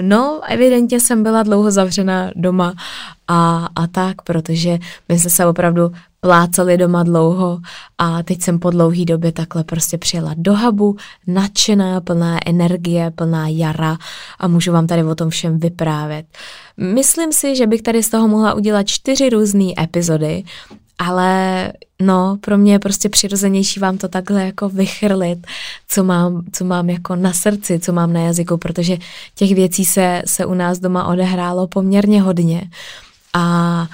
no, 0.00 0.40
evidentně 0.48 0.83
jsem 0.92 1.22
byla 1.22 1.42
dlouho 1.42 1.70
zavřena 1.70 2.30
doma 2.36 2.74
a, 3.28 3.68
a 3.76 3.86
tak, 3.86 4.22
protože 4.22 4.78
my 5.08 5.18
jsme 5.18 5.30
se 5.30 5.46
opravdu 5.46 5.92
plácali 6.20 6.76
doma 6.76 7.02
dlouho 7.02 7.58
a 7.98 8.22
teď 8.22 8.42
jsem 8.42 8.58
po 8.58 8.70
dlouhý 8.70 9.04
době 9.04 9.32
takhle 9.32 9.64
prostě 9.64 9.98
přijela 9.98 10.34
do 10.36 10.56
hubu, 10.56 10.96
nadšená, 11.26 12.00
plná 12.00 12.38
energie, 12.46 13.10
plná 13.10 13.48
jara 13.48 13.96
a 14.38 14.48
můžu 14.48 14.72
vám 14.72 14.86
tady 14.86 15.04
o 15.04 15.14
tom 15.14 15.30
všem 15.30 15.58
vyprávět. 15.58 16.26
Myslím 16.76 17.32
si, 17.32 17.56
že 17.56 17.66
bych 17.66 17.82
tady 17.82 18.02
z 18.02 18.08
toho 18.08 18.28
mohla 18.28 18.54
udělat 18.54 18.86
čtyři 18.86 19.30
různé 19.30 19.72
epizody 19.82 20.44
ale 20.98 21.72
no, 22.02 22.36
pro 22.40 22.58
mě 22.58 22.72
je 22.72 22.78
prostě 22.78 23.08
přirozenější 23.08 23.80
vám 23.80 23.98
to 23.98 24.08
takhle 24.08 24.44
jako 24.44 24.68
vychrlit, 24.68 25.46
co 25.88 26.04
mám, 26.04 26.44
co 26.52 26.64
mám 26.64 26.90
jako 26.90 27.16
na 27.16 27.32
srdci, 27.32 27.78
co 27.78 27.92
mám 27.92 28.12
na 28.12 28.20
jazyku, 28.20 28.56
protože 28.56 28.96
těch 29.34 29.54
věcí 29.54 29.84
se, 29.84 30.22
se 30.26 30.46
u 30.46 30.54
nás 30.54 30.78
doma 30.78 31.06
odehrálo 31.06 31.66
poměrně 31.66 32.22
hodně. 32.22 32.70
A 33.34 33.86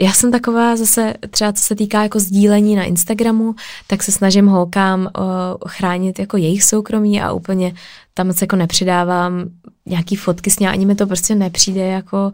já 0.00 0.12
jsem 0.12 0.32
taková 0.32 0.76
zase, 0.76 1.14
třeba 1.30 1.52
co 1.52 1.64
se 1.64 1.74
týká 1.74 2.02
jako 2.02 2.20
sdílení 2.20 2.76
na 2.76 2.84
Instagramu, 2.84 3.54
tak 3.86 4.02
se 4.02 4.12
snažím 4.12 4.46
holkám 4.46 5.00
uh, 5.00 5.24
chránit 5.68 6.18
jako 6.18 6.36
jejich 6.36 6.64
soukromí 6.64 7.22
a 7.22 7.32
úplně 7.32 7.74
tam 8.14 8.26
moc 8.26 8.40
jako 8.40 8.56
nepřidávám 8.56 9.44
nějaký 9.86 10.16
fotky 10.16 10.50
s 10.50 10.58
ně, 10.58 10.70
ani 10.70 10.86
mi 10.86 10.94
to 10.94 11.06
prostě 11.06 11.34
nepřijde 11.34 11.86
jako 11.86 12.26
uh, 12.26 12.32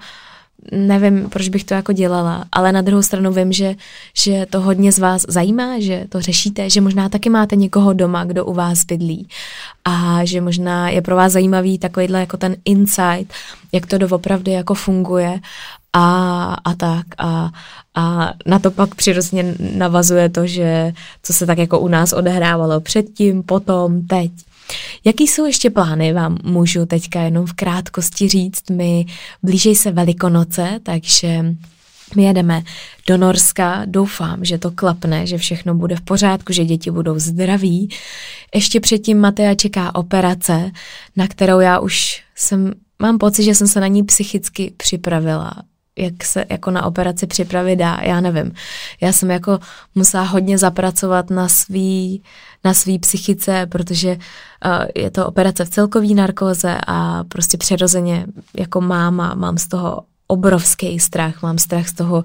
nevím, 0.73 1.31
proč 1.31 1.49
bych 1.49 1.65
to 1.65 1.75
jako 1.75 1.93
dělala, 1.93 2.45
ale 2.53 2.73
na 2.73 2.83
druhou 2.83 3.03
stranu 3.03 3.33
vím, 3.33 3.53
že, 3.53 3.75
že 4.15 4.47
to 4.51 4.61
hodně 4.61 4.93
z 4.93 4.99
vás 4.99 5.25
zajímá, 5.29 5.81
že 5.81 6.05
to 6.09 6.21
řešíte, 6.21 6.71
že 6.71 6.81
možná 6.81 7.09
taky 7.09 7.31
máte 7.31 7.57
někoho 7.57 7.93
doma, 7.93 8.25
kdo 8.25 8.45
u 8.45 8.55
vás 8.55 8.85
bydlí 8.85 9.29
a 9.85 10.25
že 10.25 10.41
možná 10.41 10.89
je 10.89 11.03
pro 11.03 11.17
vás 11.17 11.33
zajímavý 11.33 11.79
takovýhle 11.79 12.21
jako 12.21 12.37
ten 12.37 12.57
insight, 12.65 13.33
jak 13.73 13.87
to 13.87 13.99
doopravdy 13.99 14.53
jako 14.53 14.75
funguje 14.75 15.41
a, 15.93 16.57
a 16.65 16.75
tak 16.75 17.07
a, 17.19 17.51
a 17.95 18.33
na 18.47 18.59
to 18.59 18.71
pak 18.71 18.95
přirozeně 18.95 19.55
navazuje 19.77 20.29
to, 20.29 20.47
že 20.47 20.93
co 21.23 21.33
se 21.33 21.47
tak 21.47 21.59
jako 21.59 21.79
u 21.79 21.89
nás 21.89 22.13
odehrávalo 22.13 22.81
předtím, 22.81 23.43
potom, 23.43 24.07
teď. 24.07 24.33
Jaký 25.05 25.27
jsou 25.27 25.47
ještě 25.47 25.71
plány, 25.71 26.13
vám 26.13 26.39
můžu 26.45 26.87
teďka 26.87 27.21
jenom 27.21 27.47
v 27.47 27.53
krátkosti 27.53 28.29
říct. 28.29 28.71
My 28.71 29.07
blíží 29.43 29.75
se 29.75 29.91
Velikonoce, 29.91 30.81
takže 30.83 31.45
my 32.17 32.25
jedeme 32.25 32.63
do 33.07 33.17
Norska, 33.17 33.83
doufám, 33.87 34.45
že 34.45 34.59
to 34.59 34.71
klapne, 34.71 35.27
že 35.27 35.39
všechno 35.39 35.75
bude 35.75 35.97
v 35.97 36.01
pořádku, 36.01 36.53
že 36.53 36.65
děti 36.65 36.91
budou 36.91 37.19
zdraví. 37.19 37.89
Ještě 38.55 38.81
předtím 38.81 39.21
Matea 39.21 39.55
čeká 39.55 39.95
operace, 39.95 40.71
na 41.17 41.29
kterou 41.29 41.61
já 41.61 41.79
už 41.79 42.23
jsem, 42.37 42.73
mám 42.99 43.19
pocit, 43.19 43.43
že 43.43 43.55
jsem 43.55 43.67
se 43.67 43.81
na 43.81 43.87
ní 43.87 44.03
psychicky 44.03 44.73
připravila 44.77 45.55
jak 45.99 46.25
se 46.25 46.45
jako 46.51 46.71
na 46.71 46.85
operaci 46.85 47.27
připravit 47.27 47.77
dá, 47.77 47.99
já 48.03 48.21
nevím. 48.21 48.53
Já 49.01 49.13
jsem 49.13 49.31
jako 49.31 49.59
musela 49.95 50.23
hodně 50.23 50.59
zapracovat 50.59 51.31
na 51.31 51.49
svý, 51.49 52.23
na 52.65 52.75
svý 52.75 52.99
psychice, 52.99 53.67
protože 53.67 54.09
uh, 54.09 54.87
je 54.95 55.11
to 55.11 55.27
operace 55.27 55.65
v 55.65 55.71
celkový 55.71 56.15
narkóze 56.15 56.79
a 56.87 57.25
prostě 57.25 57.57
přirozeně 57.59 58.27
jako 58.59 58.81
máma 58.81 59.35
mám 59.35 59.59
z 59.59 59.69
toho 59.69 60.03
obrovský 60.27 61.01
strach, 61.01 61.43
mám 61.43 61.59
strach 61.59 61.89
z 61.89 61.93
toho, 61.93 62.25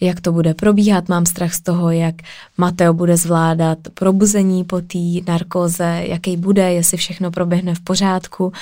jak 0.00 0.20
to 0.20 0.32
bude 0.32 0.54
probíhat, 0.54 1.08
mám 1.08 1.26
strach 1.26 1.54
z 1.54 1.60
toho, 1.60 1.90
jak 1.90 2.14
Mateo 2.56 2.92
bude 2.92 3.16
zvládat 3.16 3.78
probuzení 3.94 4.64
po 4.64 4.80
té 4.80 4.98
narkóze, 5.26 6.02
jaký 6.06 6.36
bude, 6.36 6.72
jestli 6.72 6.96
všechno 6.96 7.30
proběhne 7.30 7.74
v 7.74 7.80
pořádku. 7.80 8.52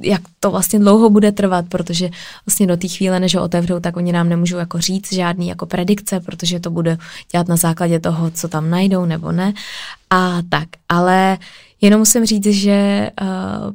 Jak 0.00 0.20
to 0.40 0.50
vlastně 0.50 0.78
dlouho 0.78 1.10
bude 1.10 1.32
trvat, 1.32 1.64
protože 1.68 2.10
vlastně 2.46 2.66
do 2.66 2.76
té 2.76 2.88
chvíle, 2.88 3.20
než 3.20 3.34
ho 3.34 3.42
otevřou, 3.42 3.80
tak 3.80 3.96
oni 3.96 4.12
nám 4.12 4.28
nemůžou 4.28 4.56
jako 4.56 4.80
říct 4.80 5.12
žádný 5.12 5.48
jako 5.48 5.66
predikce, 5.66 6.20
protože 6.20 6.60
to 6.60 6.70
bude 6.70 6.98
dělat 7.32 7.48
na 7.48 7.56
základě 7.56 8.00
toho, 8.00 8.30
co 8.30 8.48
tam 8.48 8.70
najdou 8.70 9.04
nebo 9.04 9.32
ne. 9.32 9.52
A 10.10 10.38
tak, 10.48 10.68
ale 10.88 11.38
jenom 11.80 11.98
musím 11.98 12.26
říct, 12.26 12.46
že 12.46 13.10
uh, 13.20 13.28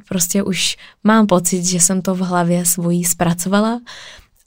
prostě 0.08 0.42
už 0.42 0.76
mám 1.04 1.26
pocit, 1.26 1.64
že 1.64 1.80
jsem 1.80 2.02
to 2.02 2.14
v 2.14 2.18
hlavě 2.18 2.64
svojí 2.64 3.04
zpracovala, 3.04 3.80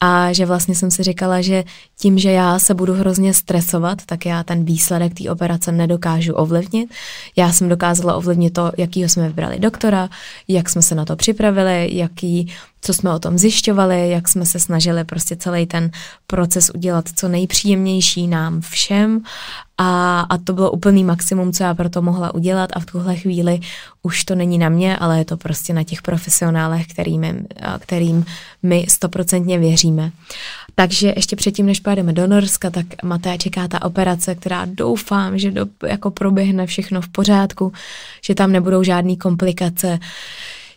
a 0.01 0.33
že 0.33 0.45
vlastně 0.45 0.75
jsem 0.75 0.91
si 0.91 1.03
říkala, 1.03 1.41
že 1.41 1.63
tím, 1.99 2.19
že 2.19 2.31
já 2.31 2.59
se 2.59 2.73
budu 2.73 2.93
hrozně 2.93 3.33
stresovat, 3.33 4.05
tak 4.05 4.25
já 4.25 4.43
ten 4.43 4.65
výsledek 4.65 5.13
té 5.13 5.29
operace 5.29 5.71
nedokážu 5.71 6.33
ovlivnit. 6.33 6.93
Já 7.35 7.51
jsem 7.51 7.69
dokázala 7.69 8.15
ovlivnit 8.15 8.53
to, 8.53 8.71
jakýho 8.77 9.09
jsme 9.09 9.27
vybrali 9.27 9.59
doktora, 9.59 10.09
jak 10.47 10.69
jsme 10.69 10.81
se 10.81 10.95
na 10.95 11.05
to 11.05 11.15
připravili, 11.15 11.89
jaký 11.91 12.53
co 12.86 12.93
jsme 12.93 13.13
o 13.13 13.19
tom 13.19 13.38
zjišťovali, 13.38 14.09
jak 14.09 14.27
jsme 14.27 14.45
se 14.45 14.59
snažili 14.59 15.03
prostě 15.03 15.36
celý 15.36 15.65
ten 15.65 15.91
proces 16.27 16.71
udělat 16.75 17.05
co 17.15 17.27
nejpříjemnější 17.27 18.27
nám 18.27 18.61
všem. 18.61 19.21
A, 19.77 20.19
a 20.19 20.38
to 20.38 20.53
bylo 20.53 20.71
úplný 20.71 21.03
maximum, 21.03 21.53
co 21.53 21.63
já 21.63 21.73
pro 21.73 21.89
to 21.89 22.01
mohla 22.01 22.33
udělat. 22.33 22.69
A 22.73 22.79
v 22.79 22.86
tuhle 22.86 23.15
chvíli 23.15 23.59
už 24.03 24.25
to 24.25 24.36
není 24.36 24.57
na 24.57 24.69
mě, 24.69 24.97
ale 24.97 25.17
je 25.17 25.25
to 25.25 25.38
prostě 25.38 25.73
na 25.73 25.83
těch 25.83 26.01
profesionálech, 26.01 26.88
kterým, 26.88 27.47
kterým 27.79 28.25
my 28.63 28.86
stoprocentně 28.89 29.59
věříme. 29.59 30.11
Takže 30.75 31.13
ještě 31.15 31.36
předtím, 31.36 31.65
než 31.65 31.79
pojedeme 31.79 32.13
do 32.13 32.27
Norska, 32.27 32.69
tak 32.69 32.86
Maté 33.03 33.38
čeká 33.38 33.67
ta 33.67 33.81
operace, 33.81 34.36
která 34.36 34.65
doufám, 34.65 35.38
že 35.38 35.51
do, 35.51 35.65
jako 35.88 36.11
proběhne 36.11 36.65
všechno 36.65 37.01
v 37.01 37.09
pořádku, 37.09 37.73
že 38.25 38.36
tam 38.36 38.51
nebudou 38.51 38.83
žádné 38.83 39.15
komplikace, 39.15 39.99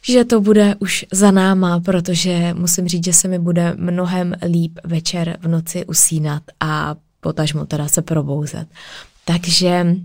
že 0.02 0.24
to 0.24 0.40
bude 0.40 0.74
už 0.78 1.06
za 1.12 1.30
náma, 1.30 1.80
protože 1.80 2.54
musím 2.54 2.88
říct, 2.88 3.04
že 3.04 3.12
se 3.12 3.28
mi 3.28 3.38
bude 3.38 3.74
mnohem 3.76 4.34
líp 4.46 4.78
večer 4.84 5.38
v 5.40 5.48
noci 5.48 5.86
usínat 5.86 6.42
a 6.60 6.94
potažmo 7.20 7.66
teda 7.66 7.88
se 7.88 8.02
probouzet. 8.02 8.68
Takže 9.24 9.96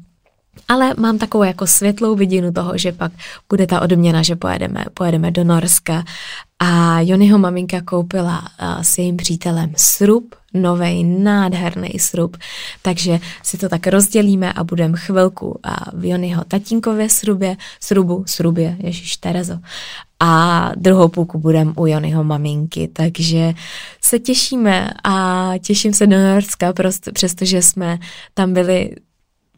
ale 0.67 0.93
mám 0.97 1.17
takovou 1.17 1.43
jako 1.43 1.67
světlou 1.67 2.15
vidinu 2.15 2.53
toho, 2.53 2.77
že 2.77 2.91
pak 2.91 3.11
bude 3.49 3.67
ta 3.67 3.81
odměna, 3.81 4.21
že 4.21 4.35
pojedeme, 4.35 4.85
pojedeme 4.93 5.31
do 5.31 5.43
Norska. 5.43 6.03
A 6.65 6.99
Jonyho 6.99 7.37
maminka 7.37 7.81
koupila 7.81 8.39
uh, 8.39 8.81
s 8.81 8.97
jejím 8.97 9.17
přítelem 9.17 9.73
srub, 9.77 10.35
nový 10.53 11.03
nádherný 11.03 11.99
srub, 11.99 12.37
takže 12.81 13.19
si 13.43 13.57
to 13.57 13.69
tak 13.69 13.87
rozdělíme 13.87 14.53
a 14.53 14.63
budeme 14.63 14.97
chvilku 14.97 15.47
uh, 15.47 15.99
v 16.01 16.05
Jonyho 16.05 16.43
tatínkově 16.43 17.09
srubě, 17.09 17.57
srubu, 17.79 18.23
srubě, 18.27 18.77
Ježíš 18.79 19.17
Terezo, 19.17 19.59
a 20.19 20.71
druhou 20.75 21.07
půlku 21.07 21.39
budeme 21.39 21.73
u 21.75 21.85
Jonyho 21.85 22.23
maminky, 22.23 22.89
takže 22.93 23.53
se 24.01 24.19
těšíme 24.19 24.89
a 25.03 25.51
těším 25.59 25.93
se 25.93 26.07
do 26.07 26.17
Norska, 26.17 26.73
přestože 27.13 27.61
jsme 27.61 27.99
tam 28.33 28.53
byli 28.53 28.95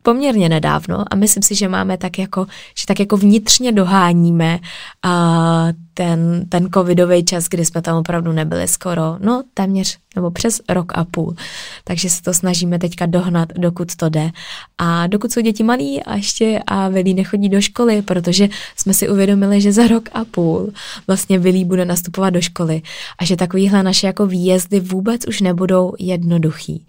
poměrně 0.06 0.50
nedávno 0.50 1.06
a 1.12 1.16
myslím 1.16 1.44
si, 1.44 1.56
že 1.56 1.68
máme 1.68 1.98
tak 1.98 2.20
jako, 2.20 2.46
že 2.80 2.86
tak 2.88 3.00
jako 3.00 3.18
vnitřně 3.18 3.72
doháníme 3.72 4.60
a 5.04 5.68
ten, 5.94 6.46
ten 6.50 6.70
covidový 6.74 7.26
čas, 7.26 7.48
kdy 7.50 7.66
jsme 7.66 7.82
tam 7.82 7.98
opravdu 7.98 8.32
nebyli 8.32 8.68
skoro, 8.68 9.18
no 9.20 9.44
téměř 9.54 9.98
nebo 10.16 10.32
přes 10.32 10.62
rok 10.70 10.92
a 10.96 11.06
půl. 11.06 11.36
Takže 11.84 12.10
se 12.10 12.22
to 12.22 12.34
snažíme 12.34 12.80
teďka 12.80 13.06
dohnat, 13.06 13.50
dokud 13.58 13.96
to 13.96 14.10
jde. 14.10 14.32
A 14.78 15.08
dokud 15.08 15.32
jsou 15.32 15.42
děti 15.42 15.64
malí 15.64 16.04
a 16.04 16.16
ještě 16.16 16.60
a 16.68 16.90
Vilí 16.90 17.14
nechodí 17.14 17.50
do 17.50 17.62
školy, 17.62 18.02
protože 18.02 18.50
jsme 18.76 18.94
si 18.94 19.10
uvědomili, 19.10 19.62
že 19.62 19.74
za 19.74 19.88
rok 19.88 20.10
a 20.14 20.26
půl 20.26 20.72
vlastně 21.08 21.40
Vilí 21.40 21.66
bude 21.66 21.86
nastupovat 21.86 22.30
do 22.30 22.42
školy 22.42 22.82
a 23.20 23.26
že 23.26 23.36
takovýhle 23.36 23.84
naše 23.84 24.08
jako 24.08 24.28
výjezdy 24.28 24.80
vůbec 24.80 25.28
už 25.28 25.42
nebudou 25.42 25.94
jednoduchý. 26.00 26.86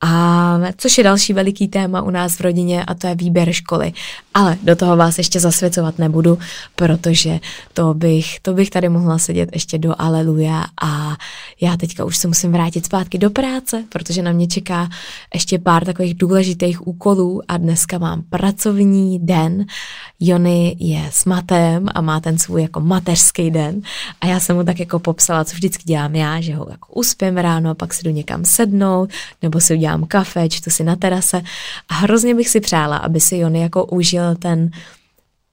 A 0.00 0.58
což 0.76 0.98
je 0.98 1.04
další 1.04 1.32
veliký 1.32 1.68
téma 1.68 2.02
u 2.02 2.10
nás 2.10 2.36
v 2.36 2.40
rodině 2.40 2.84
a 2.84 2.94
to 2.94 3.06
je 3.06 3.14
výběr 3.14 3.52
školy. 3.52 3.92
Ale 4.34 4.56
do 4.62 4.76
toho 4.76 4.96
vás 4.96 5.18
ještě 5.18 5.40
zasvěcovat 5.40 5.98
nebudu, 5.98 6.38
protože 6.76 7.40
to 7.74 7.94
bych, 7.94 8.40
to 8.40 8.54
bych 8.54 8.70
tady 8.70 8.88
mohla 8.88 9.18
sedět 9.18 9.48
ještě 9.52 9.78
do 9.78 9.94
aleluja 9.98 10.64
a 10.82 11.16
já 11.60 11.76
teďka 11.76 12.04
už 12.04 12.16
se 12.16 12.28
musím 12.28 12.52
vrátit 12.52 12.84
zpátky 12.84 13.18
do 13.18 13.30
práce, 13.30 13.84
protože 13.88 14.22
na 14.22 14.32
mě 14.32 14.46
čeká 14.46 14.88
ještě 15.34 15.58
pár 15.58 15.84
takových 15.84 16.14
důležitých 16.14 16.86
úkolů 16.86 17.42
a 17.48 17.56
dneska 17.56 17.98
mám 17.98 18.22
pracovní 18.22 19.18
den. 19.18 19.66
Jony 20.20 20.76
je 20.78 21.08
s 21.12 21.24
matem 21.24 21.86
a 21.94 22.00
má 22.00 22.20
ten 22.20 22.38
svůj 22.38 22.62
jako 22.62 22.80
mateřský 22.80 23.50
den 23.50 23.80
a 24.20 24.26
já 24.26 24.40
jsem 24.40 24.56
mu 24.56 24.64
tak 24.64 24.80
jako 24.80 24.98
popsala, 24.98 25.44
co 25.44 25.54
vždycky 25.54 25.84
dělám 25.84 26.14
já, 26.14 26.40
že 26.40 26.54
ho 26.54 26.66
jako 26.70 26.92
uspím 26.92 27.36
ráno, 27.36 27.74
pak 27.74 27.94
si 27.94 28.04
jdu 28.04 28.10
někam 28.10 28.44
sednout, 28.44 29.10
nebo 29.42 29.60
si 29.60 29.74
udělám 29.74 29.87
kafe, 30.08 30.48
čtu 30.48 30.70
si 30.70 30.84
na 30.84 30.96
terase 30.96 31.42
a 31.88 31.94
hrozně 31.94 32.34
bych 32.34 32.48
si 32.48 32.60
přála, 32.60 32.96
aby 32.96 33.20
si 33.20 33.36
Jony 33.36 33.60
jako 33.60 33.84
užil 33.84 34.34
ten 34.34 34.70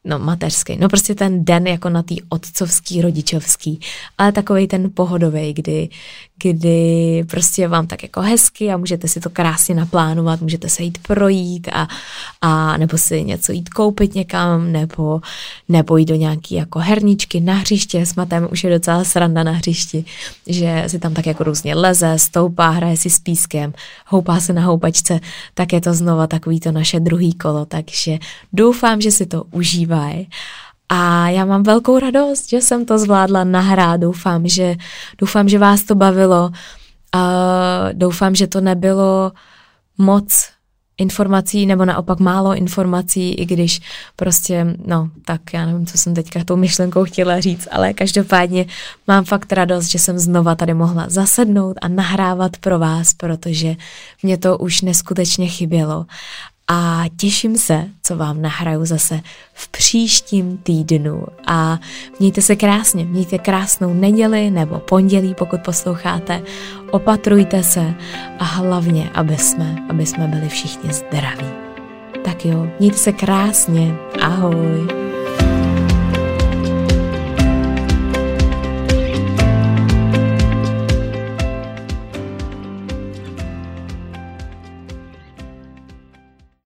no 0.06 0.20
mateřský, 0.20 0.78
no 0.78 0.90
prostě 0.90 1.16
ten 1.16 1.46
den 1.46 1.68
jako 1.68 1.90
na 1.90 2.04
tý 2.04 2.22
otcovský, 2.30 3.02
rodičovský, 3.02 3.80
ale 4.18 4.32
takový 4.32 4.68
ten 4.68 4.90
pohodový, 4.94 5.54
kdy, 5.54 5.90
kdy 6.44 7.24
prostě 7.30 7.68
vám 7.68 7.88
tak 7.88 8.04
jako 8.04 8.22
hezky 8.22 8.72
a 8.72 8.78
můžete 8.78 9.08
si 9.08 9.20
to 9.20 9.30
krásně 9.30 9.76
naplánovat, 9.76 10.42
můžete 10.42 10.70
se 10.70 10.84
jít 10.84 10.98
projít 11.08 11.68
a, 11.74 11.88
a 12.42 12.78
nebo 12.78 12.98
si 12.98 13.24
něco 13.24 13.52
jít 13.52 13.70
koupit 13.70 14.16
někam, 14.16 14.72
nebo, 14.72 15.22
nebo 15.70 15.98
jít 15.98 16.06
do 16.06 16.16
nějaký 16.16 16.56
jako 16.56 16.80
herničky 16.80 17.40
na 17.40 17.54
hřiště, 17.54 18.06
s 18.06 18.16
matem 18.16 18.48
už 18.52 18.64
je 18.64 18.70
docela 18.70 19.04
sranda 19.04 19.44
na 19.44 19.52
hřišti, 19.52 20.06
že 20.48 20.84
si 20.88 21.00
tam 21.00 21.14
tak 21.14 21.26
jako 21.26 21.44
různě 21.44 21.76
leze, 21.76 22.14
stoupá, 22.18 22.70
hraje 22.70 22.98
si 22.98 23.10
s 23.10 23.20
pískem, 23.20 23.74
houpá 24.08 24.40
se 24.40 24.54
na 24.54 24.66
houpačce, 24.66 25.20
tak 25.54 25.74
je 25.74 25.82
to 25.82 25.94
znova 25.94 26.28
takový 26.28 26.60
to 26.60 26.72
naše 26.72 27.00
druhý 27.00 27.34
kolo, 27.34 27.66
takže 27.66 28.18
doufám, 28.54 29.02
že 29.02 29.12
si 29.12 29.26
to 29.26 29.44
užívají 29.96 30.30
a 30.90 31.30
já 31.30 31.46
mám 31.46 31.64
velkou 31.64 32.00
radost, 32.00 32.50
že 32.50 32.62
jsem 32.62 32.86
to 32.86 33.00
zvládla 33.00 33.44
nahrát. 33.44 34.00
Doufám, 34.00 34.48
že, 34.48 34.76
doufám, 35.18 35.50
že 35.50 35.60
vás 35.60 35.84
to 35.84 35.96
bavilo. 35.96 36.52
A 37.12 37.20
doufám, 37.94 38.36
že 38.36 38.48
to 38.48 38.62
nebylo 38.62 39.32
moc 39.98 40.50
informací 40.98 41.66
nebo 41.66 41.86
naopak 41.86 42.20
málo 42.20 42.56
informací, 42.56 43.34
i 43.34 43.46
když 43.46 43.82
prostě, 44.16 44.76
no, 44.86 45.10
tak 45.26 45.54
já 45.54 45.66
nevím, 45.66 45.86
co 45.86 45.98
jsem 45.98 46.16
teďka 46.16 46.44
tou 46.44 46.56
myšlenkou 46.56 47.04
chtěla 47.04 47.40
říct, 47.40 47.68
ale 47.72 47.94
každopádně 47.94 48.66
mám 49.08 49.26
fakt 49.26 49.54
radost, 49.54 49.88
že 49.88 50.00
jsem 50.00 50.20
znova 50.20 50.56
tady 50.56 50.74
mohla 50.74 51.06
zasednout 51.10 51.78
a 51.82 51.88
nahrávat 51.88 52.58
pro 52.58 52.80
vás, 52.80 53.14
protože 53.14 53.76
mě 54.24 54.38
to 54.38 54.58
už 54.58 54.82
neskutečně 54.82 55.48
chybělo 55.48 56.06
a 56.68 57.04
těším 57.18 57.58
se, 57.58 57.86
co 58.04 58.16
vám 58.16 58.42
nahraju 58.42 58.86
zase 58.86 59.22
v 59.54 59.68
příštím 59.68 60.58
týdnu 60.58 61.24
a 61.48 61.80
mějte 62.20 62.42
se 62.42 62.56
krásně, 62.56 63.06
mějte 63.06 63.38
krásnou 63.38 63.94
neděli 63.94 64.52
nebo 64.52 64.80
pondělí, 64.80 65.36
pokud 65.36 65.62
posloucháte, 65.62 66.42
opatrujte 66.92 67.64
se 67.64 67.94
a 68.40 68.44
hlavně, 68.44 69.10
aby 69.14 69.38
jsme, 69.38 69.86
aby 69.90 70.06
jsme 70.06 70.28
byli 70.28 70.50
všichni 70.50 70.94
zdraví. 70.94 71.50
Tak 72.24 72.46
jo, 72.46 72.68
mějte 72.80 72.98
se 72.98 73.12
krásně, 73.12 73.96
ahoj. 74.22 75.15